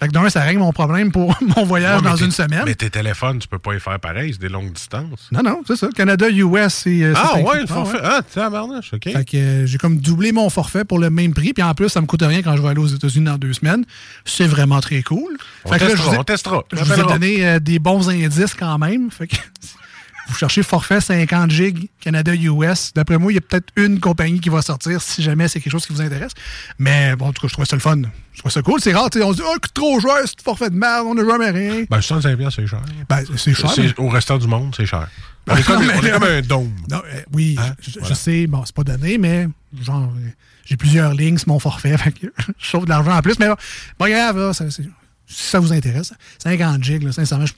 [0.00, 2.62] Fait que d'un, ça règle mon problème pour mon voyage Ouais, dans une semaine.
[2.64, 5.28] Mais tes téléphones, tu peux pas y faire pareil, c'est des longues distances.
[5.32, 5.88] Non, non, c'est ça.
[5.94, 7.02] Canada, US, c'est.
[7.02, 7.98] euh, Ah ouais, le forfait.
[8.02, 9.04] Ah, tabarnouche, OK.
[9.10, 11.52] Fait que euh, j'ai comme doublé mon forfait pour le même prix.
[11.52, 13.52] Puis en plus, ça me coûte rien quand je vais aller aux États-Unis dans deux
[13.54, 13.84] semaines.
[14.24, 15.36] C'est vraiment très cool.
[15.64, 16.64] On Fait que là, testera, je vous ai- on testera.
[16.72, 19.10] Je vous ai donné euh, des bons indices quand même.
[19.10, 19.36] Fait que
[20.28, 22.92] vous cherchez forfait 50 gigs Canada-US.
[22.94, 25.72] D'après moi, il y a peut-être une compagnie qui va sortir si jamais c'est quelque
[25.72, 26.32] chose qui vous intéresse.
[26.78, 27.96] Mais bon, en tout cas, je trouvais ça le fun.
[28.32, 28.80] Je trouvais ça cool.
[28.80, 31.50] C'est rare, on se dit, oh, trop cher, c'est forfait de merde, on n'a jamais
[31.50, 31.84] rien.
[31.90, 32.82] Ben, 65 piastres, c'est cher.
[33.08, 33.70] Ben, c'est cher.
[33.78, 35.08] mais- Au restant du monde, c'est cher.
[35.50, 36.74] On est comme, on est un dôme.
[36.90, 37.74] Non, euh, oui, Hein?
[37.80, 38.14] je, je Voilà.
[38.14, 39.48] sais, bon, c'est pas donné, mais
[39.82, 40.12] genre,
[40.66, 42.26] j'ai plusieurs lignes sur mon forfait, fait que
[42.58, 43.56] je sauve de l'argent en plus, mais bon,
[43.96, 44.82] pas grave, là, ça, si
[45.26, 46.12] ça vous intéresse.
[46.42, 47.54] 50 gigs, là, sincèrement, je-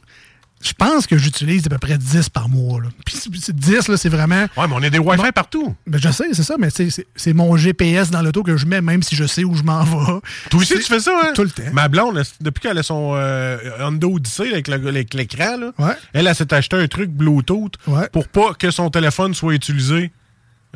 [0.62, 2.82] Je pense que j'utilise à peu près 10 par mois.
[2.82, 2.88] Là.
[3.06, 4.42] Puis c'est- 10, là, c'est vraiment.
[4.58, 5.74] Ouais, mais on a des Wi-Fi partout.
[5.86, 9.02] Ben, je sais, c'est ça, mais c'est- mon GPS dans l'auto que je mets, même
[9.02, 10.20] si je sais où je m'en vais.
[10.50, 11.32] Toi aussi, tu fais ça, hein?
[11.34, 11.62] Tout le temps.
[11.72, 14.68] Ma blonde, depuis qu'elle a son euh, Honda Odyssey avec
[15.14, 15.94] l'écran, Ouais.
[16.12, 17.76] elle, elle s'est acheté un truc Bluetooth
[18.12, 20.12] pour pas que son téléphone soit utilisé,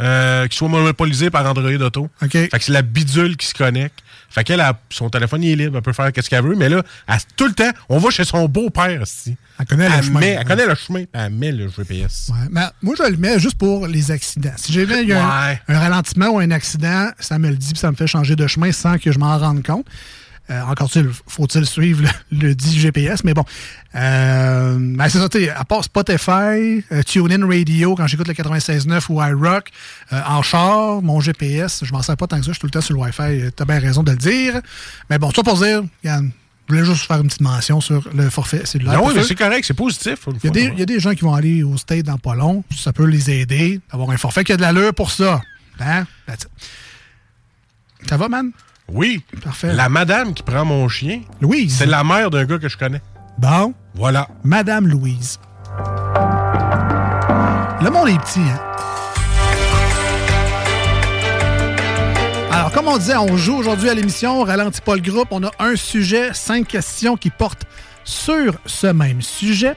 [0.01, 2.09] euh, qu'il soit monopolisé par Android Auto.
[2.21, 3.99] Fait que c'est la bidule qui se connecte.
[4.35, 6.69] Fait qu'elle, a- son téléphone il est libre, elle peut faire ce qu'elle veut, mais
[6.69, 9.37] là, elle- tout le temps, on va chez son beau-père ici.
[9.61, 10.21] Elle connaît le chemin.
[10.21, 12.31] met- Elle connaît le chemin, elle met le GPS.
[12.33, 14.51] Ouais, mais moi, je le mets juste pour les accidents.
[14.57, 14.73] Si
[15.13, 18.09] a un- un, ralentissement ou un accident, ça me le dit puis ça me fait
[18.09, 19.87] changer de chemin sans que je m'en rende compte.
[20.51, 20.91] Euh, encore
[21.27, 23.45] faut-il suivre le, le dit GPS, mais bon.
[23.95, 28.35] Euh, ben, c'est ça, tu sais, à part Spotify, euh, TuneIn Radio, quand j'écoute le
[28.35, 29.71] 96.9 ou iRock,
[30.13, 32.67] euh, en char, mon GPS, je m'en sers pas tant que ça, je suis tout
[32.67, 34.61] le temps sur le Wi-Fi, euh, t'as bien raison de le dire.
[35.09, 36.27] Mais bon, ça pour dire, regarde,
[36.69, 38.95] je voulais juste faire une petite mention sur le forfait cellulaire.
[38.95, 40.27] Non, Pour oui, mais c'est correct, c'est positif.
[40.27, 40.71] il y, a des, là.
[40.75, 42.65] il y a des gens qui vont aller au state dans pas long.
[42.77, 45.41] Ça peut les aider d'avoir un forfait qui a de l'allure pour ça.
[45.81, 46.05] Hein?
[48.09, 48.51] Ça va, man?
[48.93, 49.23] Oui.
[49.43, 49.73] Parfait.
[49.73, 51.77] La madame qui prend mon chien, Louise.
[51.77, 53.01] c'est la mère d'un gars que je connais.
[53.39, 53.75] Bon.
[53.95, 54.29] Voilà.
[54.45, 55.39] Madame Louise.
[57.83, 58.61] Le monde est petit, hein?
[62.53, 65.29] Alors, comme on disait, on joue aujourd'hui à l'émission, on ralentit pas le groupe.
[65.33, 67.67] On a un sujet, cinq questions qui portent
[68.05, 69.75] sur ce même sujet.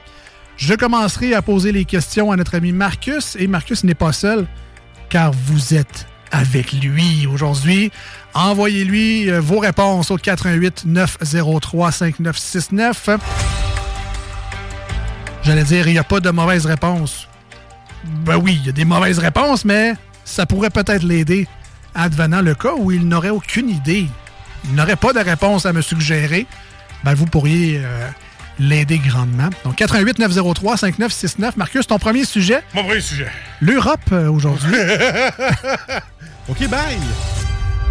[0.56, 3.36] Je commencerai à poser les questions à notre ami Marcus.
[3.38, 4.46] Et Marcus n'est pas seul,
[5.08, 7.90] car vous êtes avec lui aujourd'hui.
[8.34, 13.10] Envoyez-lui euh, vos réponses au 88 903 5969.
[15.42, 17.28] J'allais dire, il n'y a pas de mauvaise réponse.
[18.04, 19.94] Ben oui, il y a des mauvaises réponses, mais
[20.24, 21.48] ça pourrait peut-être l'aider
[21.94, 24.06] advenant le cas où il n'aurait aucune idée.
[24.64, 26.46] Il n'aurait pas de réponse à me suggérer.
[27.04, 28.08] Ben vous pourriez euh,
[28.58, 29.50] l'aider grandement.
[29.64, 31.56] Donc 88 903 5969.
[31.56, 32.62] Marcus, ton premier sujet?
[32.74, 33.28] Mon premier sujet.
[33.60, 34.74] L'Europe euh, aujourd'hui.
[36.48, 36.98] OK, bye.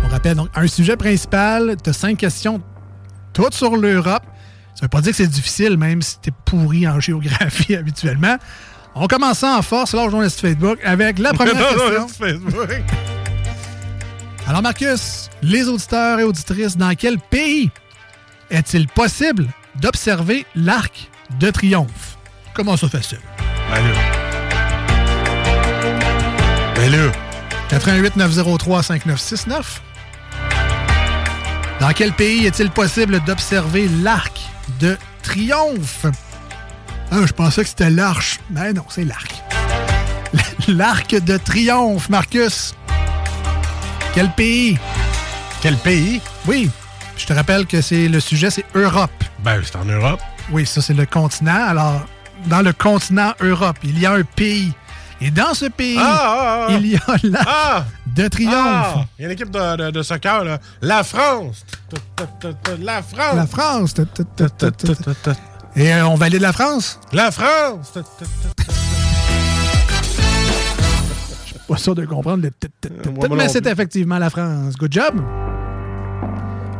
[0.04, 2.62] On rappelle donc un sujet principal, tu as cinq questions,
[3.34, 4.24] toutes sur l'Europe.
[4.74, 8.38] Ça veut pas dire que c'est difficile, même si t'es pourri en géographie habituellement.
[8.96, 12.08] On commence ça en force, là, le site Facebook, avec la première question.
[12.08, 12.70] Facebook.
[14.48, 17.70] Alors, Marcus, les auditeurs et auditrices, dans quel pays
[18.50, 21.10] est-il possible d'observer l'arc
[21.40, 22.18] de triomphe?
[22.54, 23.20] Comment ça facile?
[23.70, 23.94] Ben là.
[26.76, 27.27] Ben là.
[27.69, 29.81] 88 903 5969.
[31.80, 34.39] Dans quel pays est-il possible d'observer l'arc
[34.80, 36.06] de triomphe?
[37.11, 38.39] Ah, je pensais que c'était l'arche.
[38.49, 39.34] Ben non, c'est l'arc.
[40.68, 42.76] L'arc de triomphe, Marcus.
[44.14, 44.77] Quel pays?
[45.61, 46.22] Quel pays?
[46.45, 46.69] Oui.
[47.15, 49.11] Je te rappelle que c'est le sujet, c'est Europe.
[49.39, 50.19] Ben, c'est en Europe.
[50.52, 51.65] Oui, ça, c'est le continent.
[51.68, 52.06] Alors,
[52.48, 54.73] dans le continent Europe, il y a un pays.
[55.19, 56.73] Et dans ce pays, Ah, ah, ah.
[56.73, 57.85] il y a l'arc
[58.15, 59.06] de triomphe.
[59.18, 60.60] Il y a une équipe de, de- de soccer, là.
[60.81, 61.65] La France!
[62.80, 63.34] La France!
[63.35, 63.95] La France.
[65.76, 66.99] Et euh, on valide la France?
[67.14, 67.94] La France!
[71.45, 74.76] Je suis pas sûr de comprendre le moi mais c'est effectivement la France.
[74.77, 75.22] Good job.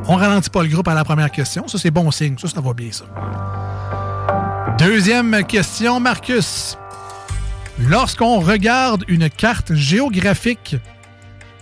[0.10, 1.68] On ralentit pas le groupe à la première question.
[1.68, 2.38] Ça, c'est bon signe.
[2.38, 3.04] Ça, ça va bien, ça.
[4.78, 6.78] Deuxième question, Marcus.
[7.80, 10.76] Lorsqu'on regarde une carte géographique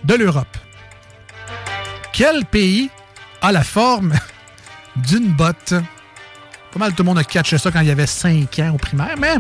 [0.06, 0.58] de l'Europe,
[2.14, 2.90] quel pays
[3.42, 4.14] a la forme
[4.96, 5.74] d'une botte?
[6.72, 8.78] Pas mal tout le monde a catché ça quand il y avait 5 ans au
[8.78, 9.36] primaire, mais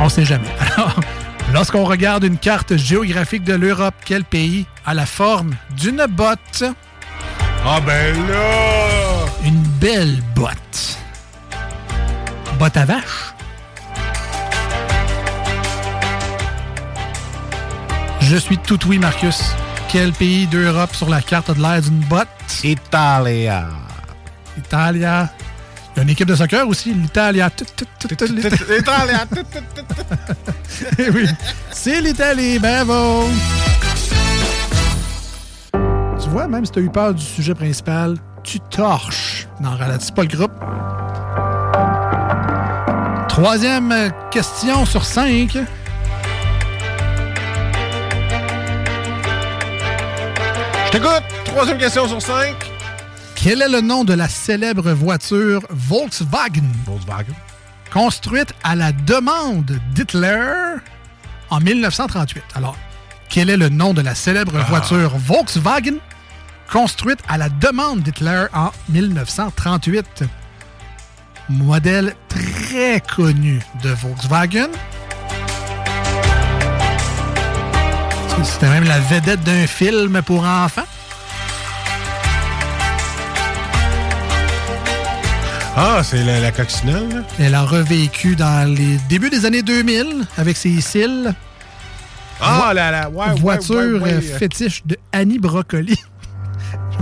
[0.00, 0.48] on sait jamais.
[0.76, 0.98] Alors,
[1.52, 6.64] lorsqu'on regarde une carte géographique de l'Europe, quel pays a la forme d'une botte?
[7.64, 9.26] Ah ben là!
[9.44, 10.98] Une belle botte.
[12.58, 13.37] Botte à vache?
[18.28, 19.40] Je suis tout oui, Marcus.
[19.88, 22.28] Quel pays d'Europe sur la carte a de l'air d'une botte?
[22.62, 23.66] Italia.
[24.56, 25.30] Italia.
[25.94, 27.48] Il y a une équipe de soccer aussi, l'Italia.
[27.50, 29.24] Tout, tout, tout, tout, l'Ita- Italia.
[30.98, 31.26] Eh oui,
[31.72, 33.28] c'est l'Italie, bravo!
[35.72, 39.48] Tu vois, même si tu as eu peur du sujet principal, tu torches.
[39.60, 40.52] Non, ralentis pas le groupe.
[43.28, 45.56] Troisième question sur cinq.
[50.88, 51.22] Je t'écoute!
[51.44, 52.54] Troisième question sur cinq.
[53.34, 56.64] Quel est le nom de la célèbre voiture Volkswagen?
[56.86, 57.34] Volkswagen.
[57.92, 60.76] Construite à la demande d'Hitler
[61.50, 62.42] en 1938.
[62.54, 62.76] Alors,
[63.28, 64.62] quel est le nom de la célèbre Ah.
[64.68, 65.96] voiture Volkswagen
[66.70, 70.24] construite à la demande d'Hitler en 1938?
[71.50, 74.68] modèle très connu de Volkswagen.
[78.44, 80.82] C'était même la vedette d'un film pour enfants.
[85.76, 87.20] Ah, c'est la, la coccinelle, là?
[87.38, 91.32] Elle a revécu dans les débuts des années 2000 avec ses cils.
[92.40, 94.12] Ah, Vo- la, la ouais, voiture ouais, ouais.
[94.14, 95.96] euh, fétiche de Annie Brocoli.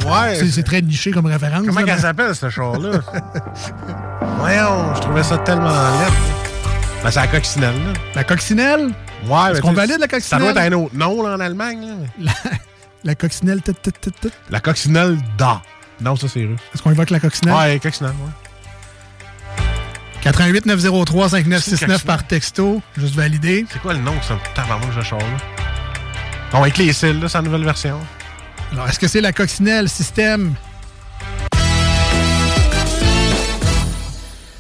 [0.06, 0.34] Ouais.
[0.50, 1.64] C'est- très niché comme référence.
[1.66, 2.90] Comment qu'elle s'appelle, ce char-là?
[4.38, 6.12] Voyons, je trouvais ça tellement laid.
[7.02, 7.92] Ben, c'est la coccinelle, là.
[8.14, 8.90] La coccinelle?
[9.26, 10.40] Ouais, Est-ce mais qu'on valide la Ça coccinelle?
[10.54, 11.94] doit être un autre nom, là, en Allemagne, là.
[12.20, 12.32] La,
[13.04, 13.62] la coccinelle.
[13.62, 14.30] tut, tut, tut, tut.
[14.50, 15.62] La coccinelle da.
[16.00, 16.60] Non, ça, c'est russe.
[16.74, 17.54] Est-ce qu'on évoque la coccinelle?
[17.54, 19.64] Ouais, coccinelle, ouais.
[20.22, 22.00] 88 903 C'est une 5969 coccinelle.
[22.06, 22.82] par texto.
[22.96, 23.64] Juste validé.
[23.72, 25.24] C'est quoi le nom de ce tabarnouche de char-là?
[26.52, 27.98] Bon, avec les cils, là, c'est la nouvelle version.
[28.72, 30.54] Alors, est-ce que c'est la coccinelle système?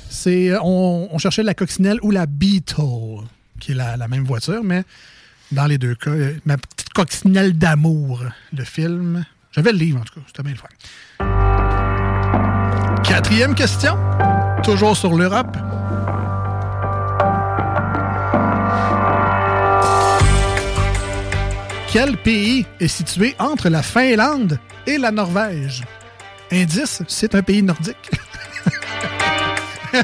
[0.08, 3.24] C'est, euh, on, on cherchait la coccinelle ou la Beetle,
[3.66, 4.84] qui est la, même voiture, mais
[5.50, 8.22] dans les deux cas, euh, ma petite coccinelle d'amour,
[8.56, 9.24] le film.
[9.50, 10.20] J'avais le livre, en tout cas.
[10.28, 10.68] C'était bien le fun.
[13.02, 13.98] Quatrième question,
[14.62, 15.56] toujours sur l'Europe.
[21.90, 25.82] Quel pays est situé entre la Finlande et la Norvège?
[26.52, 28.10] Indice, c'est un pays nordique.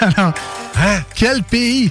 [0.00, 0.34] Alors,
[1.14, 1.90] quel pays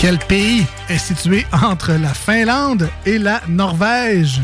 [0.00, 4.40] Quel pays est situé entre la Finlande et la Norvège?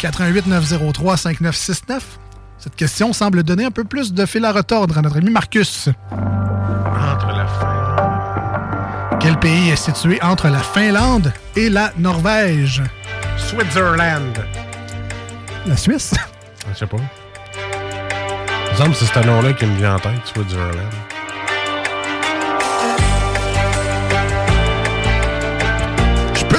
[0.00, 2.18] 88 903 5969.
[2.58, 5.88] Cette question semble donner un peu plus de fil à retordre à notre ami Marcus.
[6.10, 9.18] Entre la Finlande.
[9.20, 12.82] Quel pays est situé entre la Finlande et la Norvège?
[13.36, 14.44] Switzerland.
[15.64, 16.12] La Suisse?
[16.68, 16.96] Je sais pas.
[17.54, 21.11] Il me semble que c'est ce nom-là qui me vient en tête, Switzerland.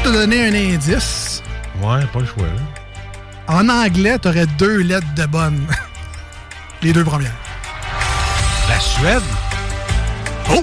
[0.03, 1.41] Te donner un indice.
[1.81, 2.61] Ouais, pas le choix, là.
[3.47, 5.65] En anglais, tu aurais deux lettres de bonne.
[6.81, 7.31] Les deux premières.
[8.69, 9.21] La Suède?
[10.51, 10.61] Oh!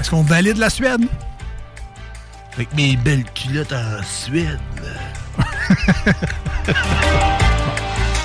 [0.00, 1.06] Est-ce qu'on valide la Suède?
[2.54, 4.58] Avec mes belles culottes en Suède.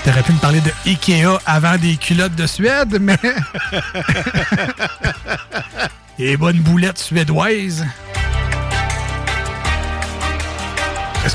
[0.04, 3.18] T'aurais pu me parler de Ikea avant des culottes de Suède, mais.
[6.20, 7.86] Les bonnes boulettes suédoises.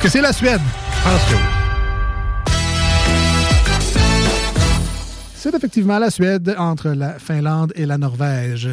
[0.04, 0.60] Que c'est la Suède?
[0.98, 1.40] Je pense que oui.
[5.34, 8.68] C'est effectivement la Suède entre la Finlande et la Norvège.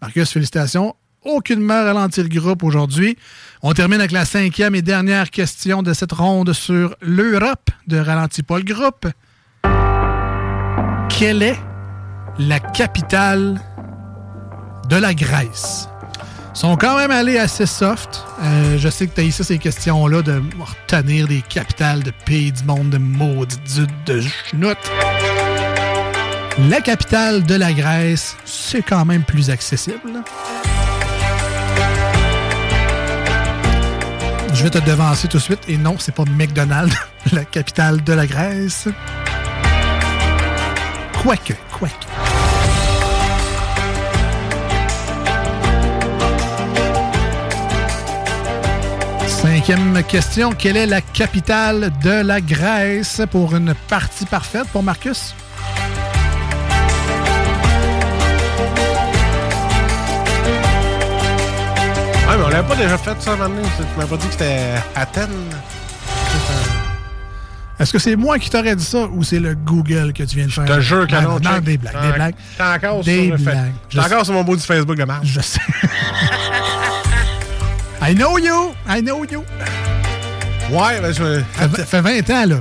[0.00, 0.94] Marcus, félicitations.
[1.24, 3.18] Aucunement ralenti le groupe aujourd'hui.
[3.62, 8.44] On termine avec la cinquième et dernière question de cette ronde sur l'Europe de Ralentis
[8.44, 9.08] pas le groupe.
[11.08, 11.58] Quelle est
[12.38, 13.60] la capitale
[14.88, 15.88] de la Grèce?
[16.56, 18.24] Sont quand même allés assez soft.
[18.42, 22.50] Euh, je sais que tu as ici ces questions-là de retenir des capitales de pays
[22.50, 24.78] du monde de maudits de schnout.
[26.70, 30.22] La capitale de la Grèce, c'est quand même plus accessible.
[34.54, 35.60] Je vais te devancer tout de suite.
[35.68, 36.96] Et non, c'est pas McDonald's,
[37.32, 38.88] la capitale de la Grèce.
[41.22, 42.06] Quoique, quoique.
[49.46, 50.50] Cinquième question.
[50.50, 55.36] Quelle est la capitale de la Grèce pour une partie parfaite pour Marcus?
[62.28, 63.62] Ouais, mais on l'avait pas déjà fait ça maintenant.
[63.76, 65.28] Tu m'as pas dit que c'était Athènes?
[67.78, 70.46] Est-ce que c'est moi qui t'aurais dit ça ou c'est le Google que tu viens
[70.46, 70.66] de faire?
[70.66, 71.34] Je te jure que non.
[71.34, 71.62] Non, check.
[71.62, 72.34] des blagues, des blagues.
[72.56, 74.00] T'es encore Des sur fait.
[74.00, 75.28] encore sur mon bout du Facebook de marge.
[75.28, 75.60] Je sais.
[78.02, 78.74] I know you!
[78.88, 79.44] I know you!
[80.70, 81.42] Ouais, ben je...
[81.56, 82.56] Ça fait, fait 20 ans, là.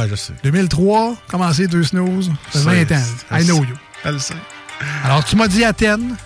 [0.00, 0.32] Ouais, je sais.
[0.42, 2.30] 2003, commencé deux snooze.
[2.52, 3.02] Ça fait 20 ans.
[3.40, 3.76] I know you.
[4.04, 4.34] Elle sait.
[5.04, 6.16] Alors, tu m'as dit Athènes.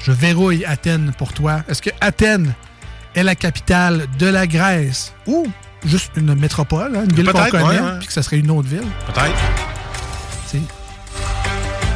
[0.00, 1.62] Je verrouille Athènes pour toi.
[1.68, 2.52] Est-ce que Athènes
[3.14, 5.46] est la capitale de la Grèce ou
[5.86, 8.82] juste une métropole, hein, une ville qu'on connaît, puis que ça serait une autre ville?
[9.06, 9.32] Peut-être.
[10.50, 10.62] Tu sais,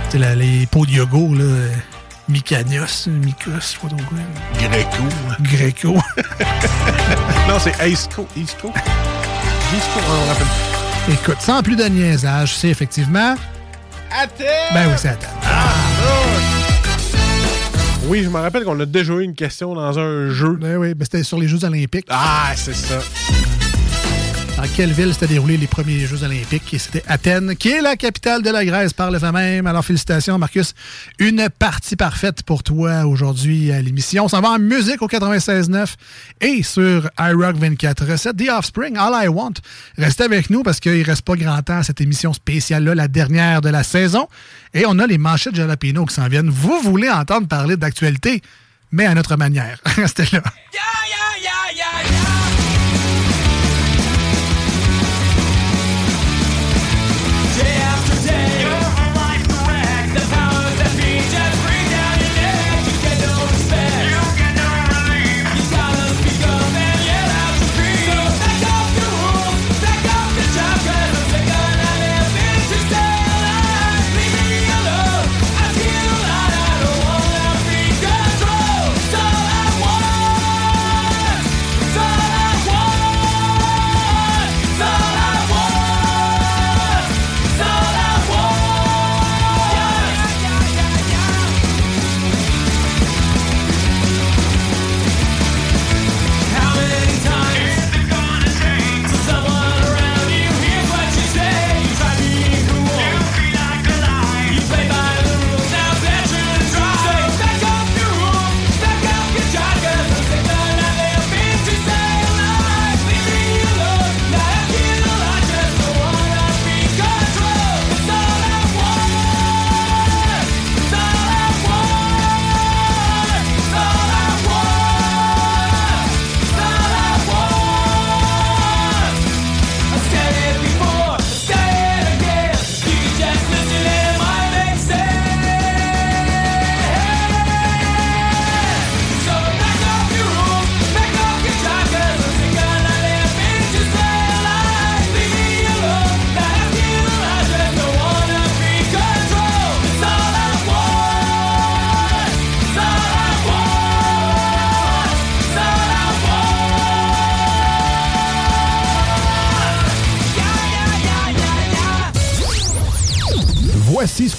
[0.06, 1.44] Tu sais, la- les pots de yogourt, là,
[3.78, 4.18] pas trop quoi.
[4.68, 5.02] Greco.
[5.40, 5.94] Greco.
[7.48, 8.26] non, c'est Aisco.
[8.36, 8.72] Isco.
[9.74, 10.46] Isco, on rappelle.
[11.10, 13.34] Écoute, sans plus de niaisage, c'est effectivement.
[14.10, 14.46] Athènes!
[14.74, 15.28] Ben oui, c'est Athènes.
[18.04, 20.56] Oui, je me rappelle qu'on a déjà eu une question dans un jeu.
[20.60, 22.06] Ben oui, ben c'était sur les Jeux Olympiques.
[22.08, 23.00] Ah, c'est ça.
[24.58, 26.74] Dans quelle ville s'étaient déroulés les premiers Jeux Olympiques?
[26.74, 29.68] Et c'était Athènes, qui est la capitale de la Grèce par le fait même.
[29.68, 30.74] Alors, félicitations, Marcus.
[31.20, 34.24] Une partie parfaite pour toi aujourd'hui à l'émission.
[34.24, 35.94] On s'en va en musique au 96.9
[36.40, 38.34] et sur iRock 24.7.
[38.34, 39.54] The Offspring, All I Want.
[39.96, 43.60] Restez avec nous parce qu'il reste pas grand temps à cette émission spéciale-là, la dernière
[43.60, 44.26] de la saison.
[44.74, 46.50] Et on a les manchettes Jalapeno qui s'en viennent.
[46.50, 48.42] Vous voulez entendre parler d'actualité,
[48.90, 49.78] mais à notre manière.
[49.84, 50.42] Restez là.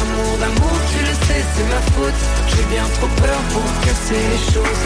[0.00, 2.20] Amour d'amour, tu le sais, c'est ma faute.
[2.48, 4.82] J'ai bien trop peur pour casser les choses.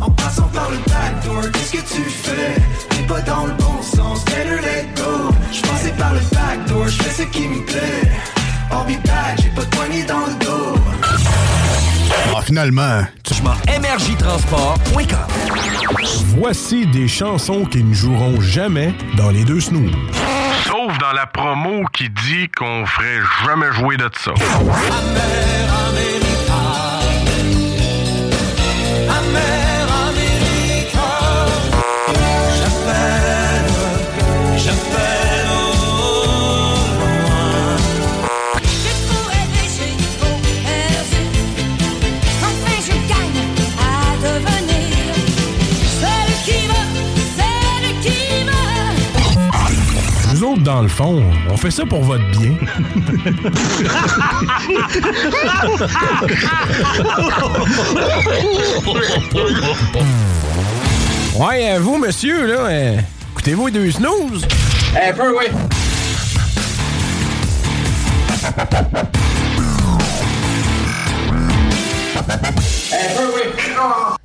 [0.00, 2.54] En passant par le backdoor, qu'est-ce que tu fais?
[2.90, 5.32] T'es pas dans le bon sens, better let go.
[5.52, 8.10] Je passais par le backdoor, je fais ce qui me plaît.
[9.04, 10.74] Back, j'ai pas de poignée dans le dos.
[12.36, 13.34] Ah, finalement, tu
[16.36, 19.92] Voici des chansons qui ne joueront jamais dans les deux snooze.
[20.66, 24.32] Sauf dans la promo qui dit qu'on ferait jamais jouer de ça.
[50.64, 52.54] Dans le fond, on fait ça pour votre bien.
[61.36, 62.96] Ouais, euh, vous, monsieur, là, euh,
[63.32, 64.46] écoutez-vous deux snooze?
[64.96, 65.46] Un peu, oui.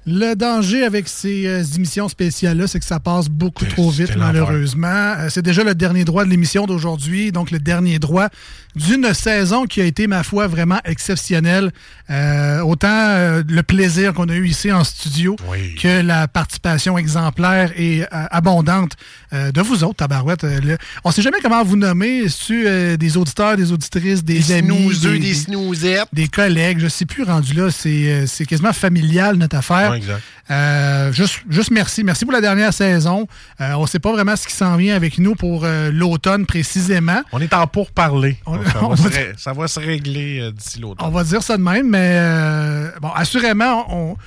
[0.06, 4.88] Le danger avec ces euh, émissions spéciales-là, c'est que ça passe beaucoup trop vite, malheureusement.
[4.88, 8.28] Euh, c'est déjà le dernier droit de l'émission d'aujourd'hui, donc le dernier droit
[8.76, 11.72] d'une saison qui a été, ma foi, vraiment exceptionnelle.
[12.10, 15.36] Euh, autant euh, le plaisir qu'on a eu ici en studio
[15.80, 18.94] que la participation exemplaire et euh, abondante
[19.34, 20.44] euh, de vous autres, tabarouette.
[20.44, 22.20] Euh, le- On sait jamais comment vous nommer.
[22.24, 26.08] Est-ce euh, des auditeurs, des auditrices, des, Des amis, snoozeux, des des snoozettes.
[26.14, 29.94] des collègues, je sais plus rendu là, c'est euh, c'est quasiment familial notre affaire.
[29.94, 30.22] Exact.
[30.52, 32.04] Euh, juste, juste merci.
[32.04, 33.28] Merci pour la dernière saison.
[33.62, 36.46] Euh, on ne sait pas vraiment ce qui s'en vient avec nous pour euh, l'automne
[36.46, 37.22] précisément.
[37.32, 38.38] On est en pourparler.
[38.46, 41.08] On- Donc, ça, on va dire- ça va se régler d'ici l'automne.
[41.08, 44.18] On va dire ça de même, mais bon, assurément, on-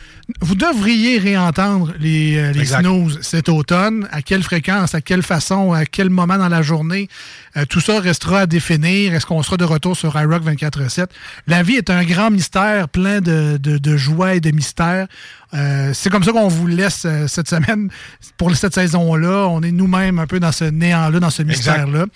[0.40, 4.08] vous devriez réentendre les, euh, les snooze cet automne.
[4.12, 7.08] À quelle fréquence, à quelle façon, à quel moment dans la journée?
[7.56, 9.14] Euh, tout ça restera à définir.
[9.14, 11.06] Est-ce qu'on sera de retour sur iRock 24-7?
[11.46, 15.06] La vie est un grand mystère, plein de, de- de joie et de mystère.
[15.54, 17.90] Euh, c'est comme ça qu'on vous laisse cette semaine
[18.38, 19.48] pour cette saison-là.
[19.48, 22.06] On est nous-mêmes un peu dans ce néant-là, dans ce mystère-là.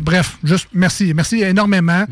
[0.00, 1.12] Bref, juste merci.
[1.14, 2.04] Merci énormément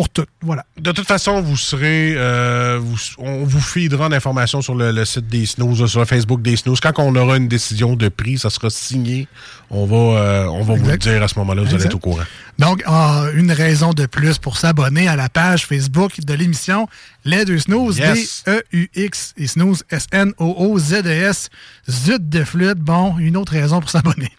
[0.00, 0.24] pour tout.
[0.40, 0.64] Voilà.
[0.78, 2.14] De toute façon, vous serez.
[2.16, 6.40] euh, vous- on vous feedera d'informations sur le, le site des Snooze, sur le Facebook
[6.40, 6.80] des Snooze.
[6.80, 9.28] Quand on aura une décision de prix, ça sera signé.
[9.68, 11.62] On va, euh, on va vous le dire à ce moment-là.
[11.62, 12.22] Vous allez être au courant.
[12.58, 16.88] Donc, ah, une raison de plus pour s'abonner à la page Facebook de l'émission
[17.26, 18.42] Les Deux Snooze, Yes.
[18.46, 21.48] D-E-U-X et Snooze, S-N-O-O-Z-E-S,
[21.90, 22.78] Zut de flûte.
[22.78, 24.30] Bon, une autre raison pour s'abonner.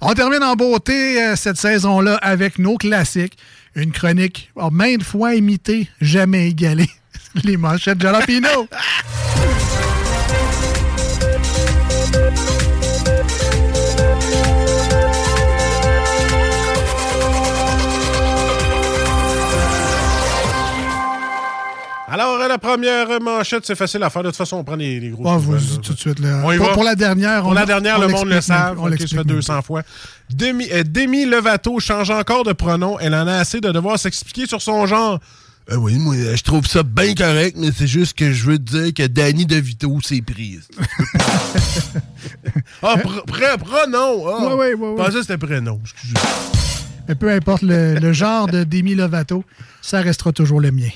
[0.00, 3.36] On termine en beauté euh, cette saison-là avec nos classiques.
[3.78, 6.90] Une chronique oh, maintes fois imitée, jamais égalée.
[7.44, 8.66] Les manchettes Jalapino.
[22.10, 24.22] Alors, euh, la première manchette, c'est facile à faire.
[24.22, 25.28] De toute façon, on prend les, les gros.
[25.28, 26.18] Ah, vas-y tout de suite.
[26.20, 26.40] Là.
[26.44, 26.72] On y pour, va?
[26.72, 28.76] pour la dernière, Pour on la dernière, on le monde le savent.
[28.76, 29.82] même- on Ok, ça l'explique fait même 200 fois.
[30.30, 32.98] Demi, euh, Demi Lovato change encore de pronom.
[32.98, 35.18] Elle en a assez de devoir s'expliquer sur son genre.
[35.70, 38.74] Ah oui, moi, je trouve ça bien correct, mais c'est juste que je veux te
[38.84, 40.66] dire que Danny DeVito s'est prise.
[42.82, 44.24] Ah, pr- pr- pronom.
[44.28, 44.46] Ah.
[44.46, 44.94] Ouais, ouais, ouais, ouais.
[44.98, 45.80] Je pensais que c'était prénom.
[47.08, 49.44] Mais peu importe le, le genre de Demi Lovato,
[49.82, 50.88] ça restera toujours le mien.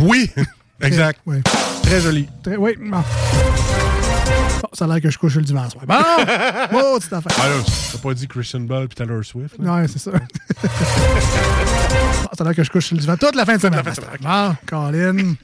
[0.00, 0.30] Oui,
[0.82, 1.20] exact.
[1.26, 1.42] Ouais.
[1.82, 2.28] Très joli.
[2.42, 3.02] Très- oui, bon.
[4.62, 5.72] Bon, ça a l'air que je couche le dimanche.
[5.74, 5.86] Bon,
[6.72, 7.36] bon, petite affaire.
[7.42, 7.54] Ah là,
[7.92, 9.56] t'as pas dit Christian Ball puis Taylor Swift?
[9.58, 9.74] là?
[9.76, 10.10] Ouais, c'est ça.
[12.24, 13.82] Bon, ça a l'air que je couche le divan toute la fin de semaine.
[14.22, 15.34] Bon, Colin.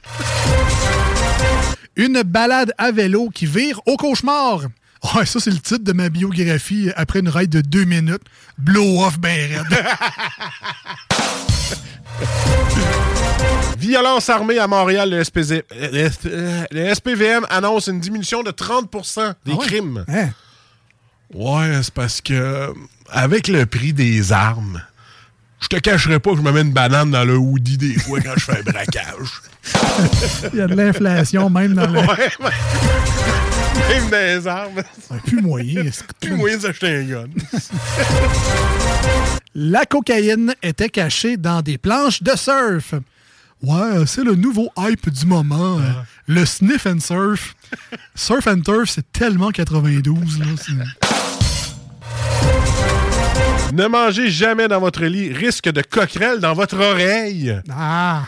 [1.95, 4.61] Une balade à vélo qui vire au cauchemar.
[5.15, 8.23] Ouais, ça, c'est le titre de ma biographie après une ride de deux minutes.
[8.57, 9.85] Blow off ben raide.
[13.77, 15.63] Violence armée à Montréal, le, SPZ euh,
[16.71, 19.65] le euh, SPVM annonce une diminution de 30% des Ah ouais?
[19.65, 20.05] crimes.
[20.07, 20.29] Hein?
[21.33, 22.73] Ouais, c'est parce que euh,
[23.09, 24.81] avec le prix des armes,
[25.59, 28.19] je te cacherai pas que je me mets une banane dans le hoodie des fois
[28.21, 29.41] quand je fais un braquage.
[30.53, 31.99] Il y a de l'inflation même dans le...
[31.99, 32.51] Ouais, ouais.
[33.89, 34.83] Même dans les armes.
[35.25, 35.83] Plus moyen.
[36.19, 37.27] Plus moyen d'acheter un gun.
[39.55, 42.93] La cocaïne était cachée dans des planches de surf.
[43.61, 45.79] Ouais, c'est le nouveau hype du moment.
[45.81, 45.99] Ah.
[45.99, 46.05] hein.
[46.27, 47.55] Le sniff and surf.
[48.15, 50.39] surf and turf, c'est tellement 92.
[50.39, 50.45] Là,
[53.73, 57.61] ne mangez jamais dans votre lit, risque de coquerelle dans votre oreille.
[57.69, 58.23] Ah!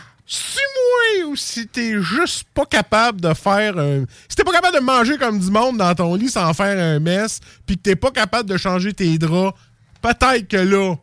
[1.34, 4.04] Ou si t'es juste pas capable de faire un...
[4.28, 7.00] Si t'es pas capable de manger comme du monde dans ton lit sans faire un
[7.00, 9.58] mess, puis que t'es pas capable de changer tes draps,
[10.00, 10.94] peut-être que là,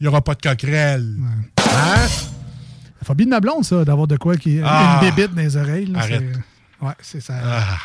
[0.00, 1.16] il y aura pas de coquerelle.
[1.58, 2.06] Hein?
[3.00, 4.60] La phobie de ma blonde, ça, d'avoir de quoi qui.
[4.62, 5.00] Ah.
[5.02, 5.86] Une bébite dans les oreilles.
[5.86, 6.24] là, Arrête.
[6.82, 7.34] Ouais, c'est ça.
[7.42, 7.78] Ah.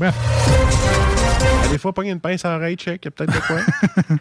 [0.00, 0.14] Bref.
[1.64, 3.60] À des fois, pogner une pince à l'oreille, check, y a peut-être de quoi.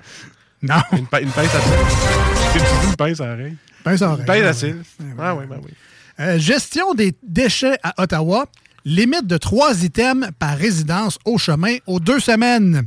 [0.61, 0.75] non.
[0.91, 2.61] Une, pi- une pince à cils.
[2.89, 3.57] Une pince à l'oreille.
[3.83, 4.81] Pince à Une l'oreille, pince ouais, à cils.
[5.19, 5.71] Ah oui, ben oui.
[6.19, 8.47] Euh, gestion des déchets à Ottawa.
[8.85, 12.85] Limite de trois items par résidence au chemin aux deux semaines.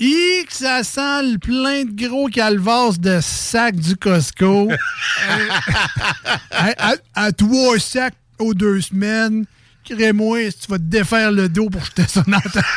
[0.00, 4.68] Et que ça sent le plein de gros calvas de sacs du Costco.
[5.28, 5.48] Euh,
[6.50, 6.96] à, à-
[7.26, 9.44] à trois sacs aux deux semaines.
[9.84, 12.62] Crée-moi si tu vas te défaire le dos pour jeter ça dans ta...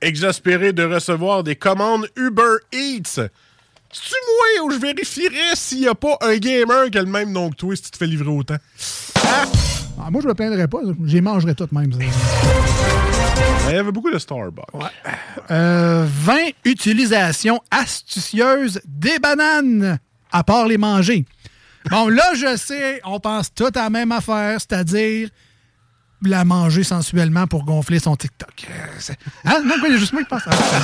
[0.00, 3.28] Exaspéré de recevoir des commandes Uber Eats.
[3.92, 7.30] C'est-tu moi où je vérifierais s'il n'y a pas un gamer qui a le même
[7.30, 8.56] nom que toi si tu te fais livrer autant?
[10.04, 10.78] Ah, moi, je me plaindrais pas.
[11.04, 11.92] J'y mangerais tout même.
[11.92, 11.98] ça.
[13.68, 14.64] Il y avait beaucoup de Starbucks.
[15.50, 19.98] Euh, 20 utilisations astucieuses des bananes,
[20.32, 21.24] à part les manger.
[21.90, 25.28] Bon, là, je sais, on pense tout à la même affaire, c'est-à-dire
[26.28, 28.66] la manger sensuellement pour gonfler son TikTok.
[28.70, 29.12] Euh,
[29.44, 29.62] Hein?
[29.64, 30.80] Non, quoi, il y a juste moi qui pense à ça.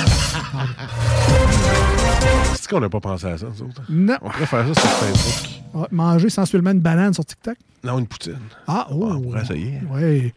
[2.55, 3.81] C'est qu'on n'a pas pensé à ça, nous autres?
[3.89, 4.17] Non.
[4.21, 5.49] On pourrait faire ça sur Facebook.
[5.73, 7.55] Ouais, manger sensuellement une banane sur TikTok?
[7.83, 8.37] Non, une poutine.
[8.67, 9.09] Ah, oh!
[9.13, 9.79] on pourrait essayer.
[9.91, 10.33] Oui.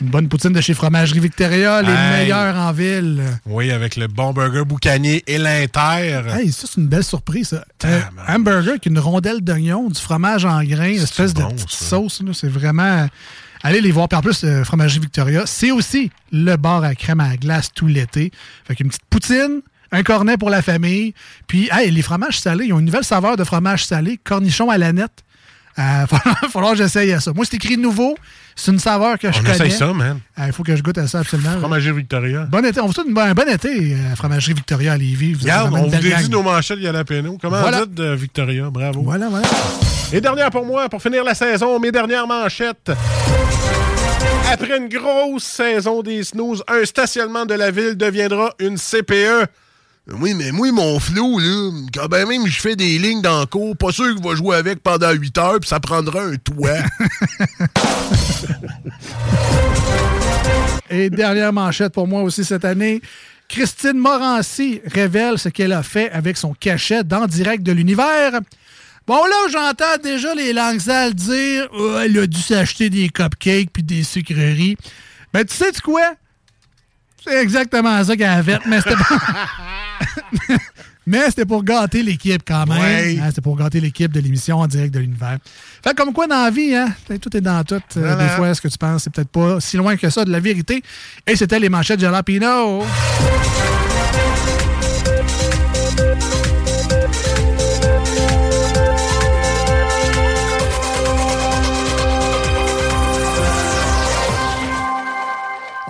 [0.00, 2.22] Une bonne poutine de chez Fromagerie Victoria, les Hey.
[2.22, 3.22] meilleurs en ville.
[3.46, 6.22] Oui, avec le bon burger boucanier et l'inter.
[6.34, 7.64] Hey, ça, c'est une belle surprise, ça.
[7.84, 12.20] Euh, hamburger avec une rondelle d'oignon, du fromage en grains, une espèce de petite sauce.
[12.20, 13.06] là, C'est vraiment.
[13.62, 14.08] Allez les voir.
[14.08, 17.70] Puis en plus, euh, Fromagerie Victoria, c'est aussi le bar à crème à la glace
[17.74, 18.32] tout l'été.
[18.66, 19.60] Fait qu'une petite poutine,
[19.92, 21.14] un cornet pour la famille.
[21.46, 24.78] Puis, hey, les fromages salés, ils ont une nouvelle saveur de fromage salé, cornichon à
[24.78, 25.22] la nette.
[25.78, 25.82] Euh,
[26.12, 27.32] Il va falloir que j'essaye à ça.
[27.32, 28.16] Moi, c'est écrit nouveau.
[28.56, 29.54] C'est une saveur que je On connais.
[29.54, 30.18] essaye ça, man.
[30.44, 31.58] Il faut que je goûte à ça absolument.
[31.60, 32.44] Fromagerie Victoria.
[32.44, 32.80] Bon été.
[32.80, 35.32] On vous souhaite une- un bon été à Fromagerie Victoria à Lévis.
[35.34, 37.38] Vous Regarde, on vous dédie nos manchettes Yalapeno.
[37.40, 37.86] Comment Voilà.
[37.86, 38.68] dites de Victoria?
[38.70, 39.02] Bravo.
[39.02, 39.46] Voilà, voilà.
[40.14, 42.92] Et dernière pour moi, pour finir la saison, mes dernières manchettes.
[44.52, 49.46] Après une grosse saison des snooze, un stationnement de la ville deviendra une CPE.
[50.20, 53.46] Oui, mais moi, mon flot, là, quand ben même je fais des lignes dans le
[53.46, 56.82] cours, pas sûr qu'il va jouer avec pendant 8 heures, puis ça prendra un toit.
[60.90, 63.00] Et dernière manchette pour moi aussi cette année.
[63.48, 68.40] Christine Morancy révèle ce qu'elle a fait avec son cachet dans Direct de l'Univers.
[69.06, 73.70] Bon, là, j'entends déjà les langues sales dire oh, elle a dû s'acheter des cupcakes
[73.72, 74.76] puis des sucreries.
[75.34, 76.14] Mais tu sais -tu quoi?
[77.24, 80.56] C'est exactement ça qu'elle a fait, mais c'était pas...
[81.06, 82.78] Mais c'était pour gâter l'équipe quand même.
[82.78, 83.18] Ouais.
[83.20, 85.38] Hein, c'était pour gâter l'équipe de l'émission en direct de l'univers.
[85.82, 87.82] Fait comme quoi dans la vie, hein, tout est dans tout.
[87.96, 88.16] Euh.
[88.16, 90.40] Des fois, ce que tu penses, c'est peut-être pas si loin que ça de la
[90.40, 90.82] vérité.
[91.26, 92.84] Et c'était les manchettes Jalapino.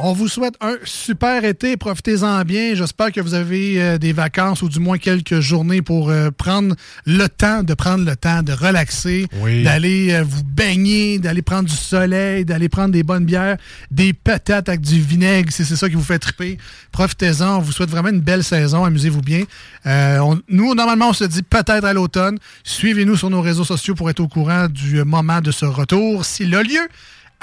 [0.04, 1.76] On vous souhaite un super été.
[1.76, 2.74] Profitez-en bien.
[2.74, 6.74] J'espère que vous avez euh, des vacances ou du moins quelques journées pour euh, prendre
[7.06, 9.62] le temps, de prendre le temps de relaxer, Oui.
[9.62, 13.58] d'aller euh, vous baigner, d'aller prendre du soleil, d'aller prendre des bonnes bières,
[13.92, 16.58] des patates avec du vinaigre, si c'est ça qui vous fait triper.
[16.90, 17.58] Profitez-en.
[17.58, 18.84] On vous souhaite vraiment une belle saison.
[18.84, 19.44] Amusez-vous bien.
[19.84, 22.38] On- nous, normalement, on se dit peut-être à l'automne.
[22.64, 26.52] Suivez-nous sur nos réseaux sociaux pour être au courant du moment de ce retour, s'il
[26.56, 26.88] a lieu.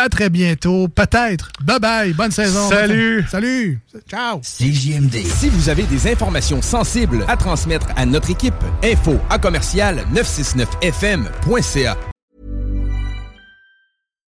[0.01, 1.51] À très bientôt, peut-être.
[1.61, 2.69] Bye bye, bonne saison.
[2.69, 3.25] Salut.
[3.29, 3.81] Salut.
[4.09, 4.39] Ciao.
[4.39, 5.25] CJMD.
[5.25, 11.97] Si vous avez des informations sensibles à transmettre à notre équipe, info à commercial 969fm.ca.